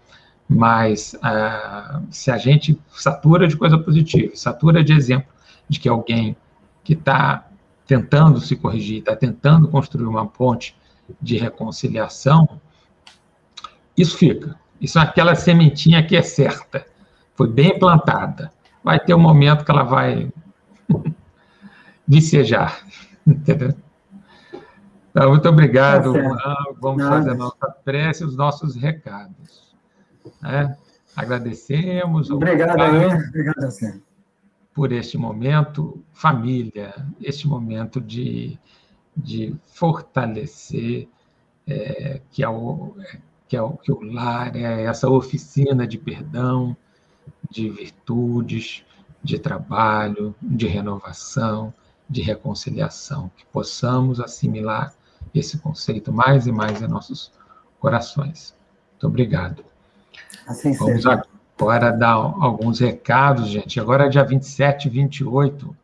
Mas 0.48 1.16
ah, 1.22 2.02
se 2.10 2.32
a 2.32 2.38
gente 2.38 2.80
satura 2.90 3.48
de 3.48 3.58
coisa 3.58 3.78
positiva, 3.78 4.32
satura 4.36 4.84
de 4.84 4.94
exemplo 4.94 5.28
de 5.68 5.80
que 5.80 5.90
alguém 5.90 6.38
que 6.84 6.94
está 6.94 7.48
tentando 7.86 8.40
se 8.40 8.56
corrigir, 8.56 9.00
está 9.00 9.16
tentando 9.16 9.68
construir 9.68 10.06
uma 10.06 10.26
ponte 10.26 10.76
de 11.22 11.38
reconciliação, 11.38 12.48
isso 13.98 14.18
fica. 14.18 14.56
Isso 14.80 15.00
é 15.00 15.02
aquela 15.02 15.36
sementinha 15.36 16.06
que 16.06 16.16
é 16.16 16.22
certa, 16.22 16.86
foi 17.38 17.48
bem 17.48 17.78
plantada. 17.78 18.52
Vai 18.84 19.00
ter 19.00 19.14
um 19.14 19.20
momento 19.20 19.64
que 19.64 19.72
ela 19.72 19.84
vai 19.84 20.34
vicejar, 22.06 22.84
entendeu? 23.26 23.74
Então, 25.12 25.30
muito 25.30 25.48
obrigado, 25.48 26.14
tá 26.14 26.66
Vamos 26.80 27.04
Nada. 27.04 27.16
fazer 27.16 27.32
a 27.32 27.36
nossa 27.36 27.68
prece 27.86 28.24
e 28.24 28.26
os 28.26 28.36
nossos 28.36 28.76
recados. 28.76 29.76
Né? 30.42 30.76
Agradecemos. 31.16 32.30
Obrigado, 32.30 32.80
aí. 32.80 33.06
Obrigado 33.28 33.64
a 33.64 33.72
você. 33.72 34.00
Por 34.74 34.92
este 34.92 35.18
momento, 35.18 36.04
família, 36.14 36.94
este 37.20 37.48
momento 37.48 38.00
de, 38.00 38.60
de 39.16 39.56
fortalecer 39.66 41.10
é, 41.68 42.22
que, 42.30 42.44
é 42.44 42.50
o, 42.50 42.96
que, 43.48 43.58
é 43.58 43.62
o, 43.62 43.72
que 43.72 43.92
o 43.92 44.02
lar 44.02 44.56
é 44.56 44.84
essa 44.84 45.10
oficina 45.10 45.88
de 45.88 45.98
perdão, 45.98 46.78
de 47.50 47.70
virtudes, 47.70 48.84
de 49.24 49.40
trabalho, 49.40 50.36
de 50.42 50.68
renovação, 50.68 51.74
de 52.10 52.22
reconciliação, 52.22 53.30
que 53.36 53.46
possamos 53.46 54.20
assimilar 54.20 54.94
esse 55.34 55.58
conceito 55.58 56.12
mais 56.12 56.48
e 56.48 56.52
mais 56.52 56.82
em 56.82 56.88
nossos 56.88 57.32
corações. 57.80 58.56
Muito 58.92 59.08
obrigado. 59.08 59.66
Assim 60.48 60.74
Vamos 60.74 61.04
seja. 61.04 61.24
agora 61.58 61.92
dar 61.92 62.14
alguns 62.14 62.80
recados, 62.80 63.48
gente. 63.48 63.80
Agora, 63.80 64.10
dia 64.10 64.24
27 64.24 64.88
e 64.88 64.90
28, 64.90 65.76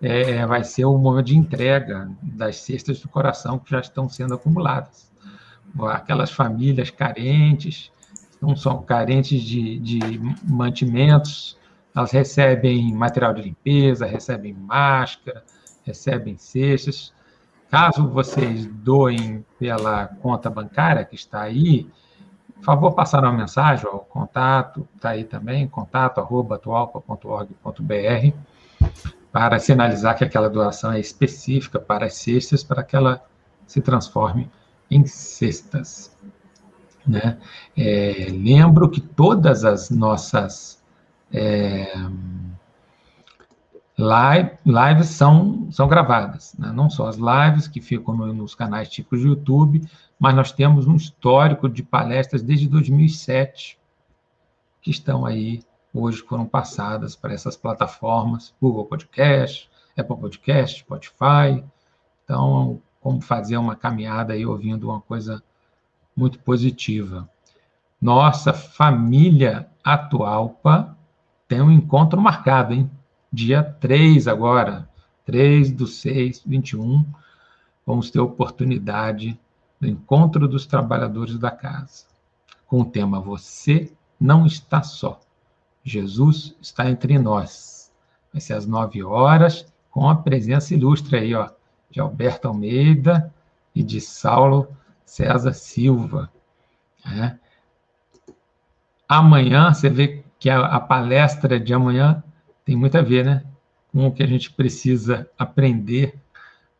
é, 0.00 0.46
vai 0.46 0.64
ser 0.64 0.86
o 0.86 0.96
momento 0.96 1.26
de 1.26 1.36
entrega 1.36 2.10
das 2.22 2.56
cestas 2.56 3.00
do 3.00 3.08
coração 3.08 3.58
que 3.58 3.70
já 3.70 3.80
estão 3.80 4.08
sendo 4.08 4.34
acumuladas. 4.34 5.10
Aquelas 5.90 6.32
famílias 6.32 6.90
carentes, 6.90 7.92
não 8.40 8.56
são 8.56 8.82
carentes 8.82 9.42
de, 9.42 9.78
de 9.78 10.00
mantimentos, 10.44 11.58
elas 11.94 12.12
recebem 12.12 12.92
material 12.94 13.34
de 13.34 13.42
limpeza, 13.42 14.06
recebem 14.06 14.54
máscara, 14.54 15.44
recebem 15.84 16.36
cestas, 16.36 17.12
Caso 17.70 18.08
vocês 18.08 18.66
doem 18.66 19.46
pela 19.56 20.08
conta 20.20 20.50
bancária 20.50 21.04
que 21.04 21.14
está 21.14 21.42
aí, 21.42 21.88
por 22.56 22.64
favor, 22.64 22.92
passar 22.92 23.22
uma 23.22 23.32
mensagem, 23.32 23.86
o 23.86 24.00
contato 24.00 24.88
está 24.96 25.10
aí 25.10 25.22
também, 25.22 25.68
contato 25.68 26.18
atualpa.org.br, 26.18 28.36
para 29.30 29.60
sinalizar 29.60 30.18
que 30.18 30.24
aquela 30.24 30.50
doação 30.50 30.90
é 30.92 30.98
específica 30.98 31.78
para 31.78 32.06
as 32.06 32.14
cestas, 32.14 32.64
para 32.64 32.82
que 32.82 32.96
ela 32.96 33.24
se 33.68 33.80
transforme 33.80 34.50
em 34.90 35.06
cestas. 35.06 36.18
Né? 37.06 37.38
É, 37.76 38.26
lembro 38.30 38.88
que 38.88 39.00
todas 39.00 39.64
as 39.64 39.90
nossas 39.90 40.82
é, 41.32 41.92
live, 43.96 44.50
lives 44.64 45.08
são, 45.08 45.70
são 45.70 45.86
gravadas, 45.88 46.54
né? 46.58 46.72
não 46.72 46.88
só 46.88 47.08
as 47.08 47.16
lives 47.16 47.68
que 47.68 47.80
ficam 47.80 48.16
no, 48.16 48.32
nos 48.32 48.54
canais 48.54 48.88
típicos 48.88 49.20
do 49.20 49.28
YouTube, 49.28 49.86
mas 50.18 50.34
nós 50.34 50.52
temos 50.52 50.86
um 50.86 50.96
histórico 50.96 51.68
de 51.68 51.82
palestras 51.82 52.42
desde 52.42 52.68
2007 52.68 53.78
que 54.82 54.90
estão 54.90 55.26
aí, 55.26 55.62
hoje 55.92 56.22
foram 56.22 56.46
passadas 56.46 57.14
para 57.14 57.34
essas 57.34 57.56
plataformas, 57.56 58.54
Google 58.60 58.86
Podcast, 58.86 59.70
Apple 59.96 60.16
Podcast, 60.16 60.80
Spotify. 60.80 61.62
Então, 62.24 62.80
como 63.00 63.20
fazer 63.20 63.56
uma 63.56 63.76
caminhada 63.76 64.32
aí 64.32 64.46
ouvindo 64.46 64.88
uma 64.88 65.00
coisa 65.00 65.42
muito 66.20 66.38
positiva. 66.40 67.26
Nossa 68.00 68.52
família 68.52 69.66
Atualpa 69.82 70.94
tem 71.48 71.62
um 71.62 71.70
encontro 71.70 72.20
marcado, 72.20 72.74
hein? 72.74 72.90
dia 73.32 73.62
3 73.62 74.28
agora, 74.28 74.86
3 75.24 75.72
do 75.72 75.86
6, 75.86 76.42
21, 76.44 77.06
vamos 77.86 78.10
ter 78.10 78.20
oportunidade 78.20 79.40
do 79.80 79.88
encontro 79.88 80.46
dos 80.46 80.66
trabalhadores 80.66 81.38
da 81.38 81.50
casa, 81.50 82.04
com 82.66 82.80
o 82.80 82.84
tema 82.84 83.18
Você 83.18 83.90
não 84.20 84.44
está 84.44 84.82
só. 84.82 85.18
Jesus 85.82 86.54
está 86.60 86.90
entre 86.90 87.18
nós. 87.18 87.90
Vai 88.30 88.42
ser 88.42 88.52
às 88.52 88.66
9 88.66 89.02
horas, 89.02 89.66
com 89.90 90.08
a 90.08 90.14
presença 90.14 90.74
ilustre 90.74 91.16
aí, 91.16 91.34
ó, 91.34 91.48
de 91.90 91.98
Alberto 91.98 92.46
Almeida 92.46 93.32
e 93.74 93.82
de 93.82 94.00
Saulo 94.02 94.68
César 95.10 95.52
Silva. 95.54 96.30
Né? 97.04 97.36
Amanhã, 99.08 99.74
você 99.74 99.90
vê 99.90 100.22
que 100.38 100.48
a, 100.48 100.60
a 100.60 100.78
palestra 100.78 101.58
de 101.58 101.74
amanhã 101.74 102.22
tem 102.64 102.76
muito 102.76 102.96
a 102.96 103.02
ver, 103.02 103.24
né? 103.24 103.44
Com 103.90 104.06
o 104.06 104.12
que 104.12 104.22
a 104.22 104.26
gente 104.26 104.52
precisa 104.52 105.28
aprender 105.36 106.16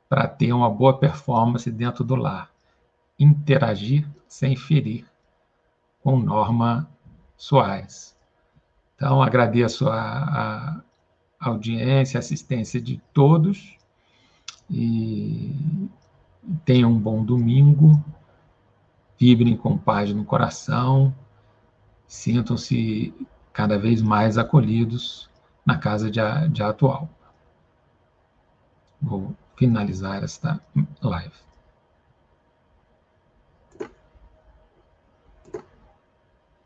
para 0.08 0.28
ter 0.28 0.52
uma 0.52 0.70
boa 0.70 0.96
performance 0.96 1.68
dentro 1.72 2.04
do 2.04 2.14
lar. 2.14 2.48
Interagir 3.18 4.06
sem 4.28 4.54
ferir, 4.54 5.04
com 6.00 6.16
Norma 6.16 6.88
Soares. 7.36 8.16
Então, 8.94 9.20
agradeço 9.20 9.88
a, 9.88 10.80
a 11.40 11.48
audiência, 11.48 12.16
a 12.16 12.20
assistência 12.20 12.80
de 12.80 13.02
todos 13.12 13.76
e 14.70 15.52
tenham 16.64 16.92
um 16.92 16.98
bom 16.98 17.24
domingo, 17.24 17.92
vibrem 19.20 19.54
com 19.54 19.76
paz 19.76 20.10
no 20.14 20.24
coração, 20.24 21.14
sintam-se 22.06 23.14
cada 23.52 23.78
vez 23.78 24.00
mais 24.00 24.38
acolhidos 24.38 25.28
na 25.64 25.76
casa 25.76 26.10
de, 26.10 26.20
de 26.50 26.62
atual. 26.62 27.06
Vou 29.00 29.36
finalizar 29.56 30.24
esta 30.24 30.58
live. 31.02 31.49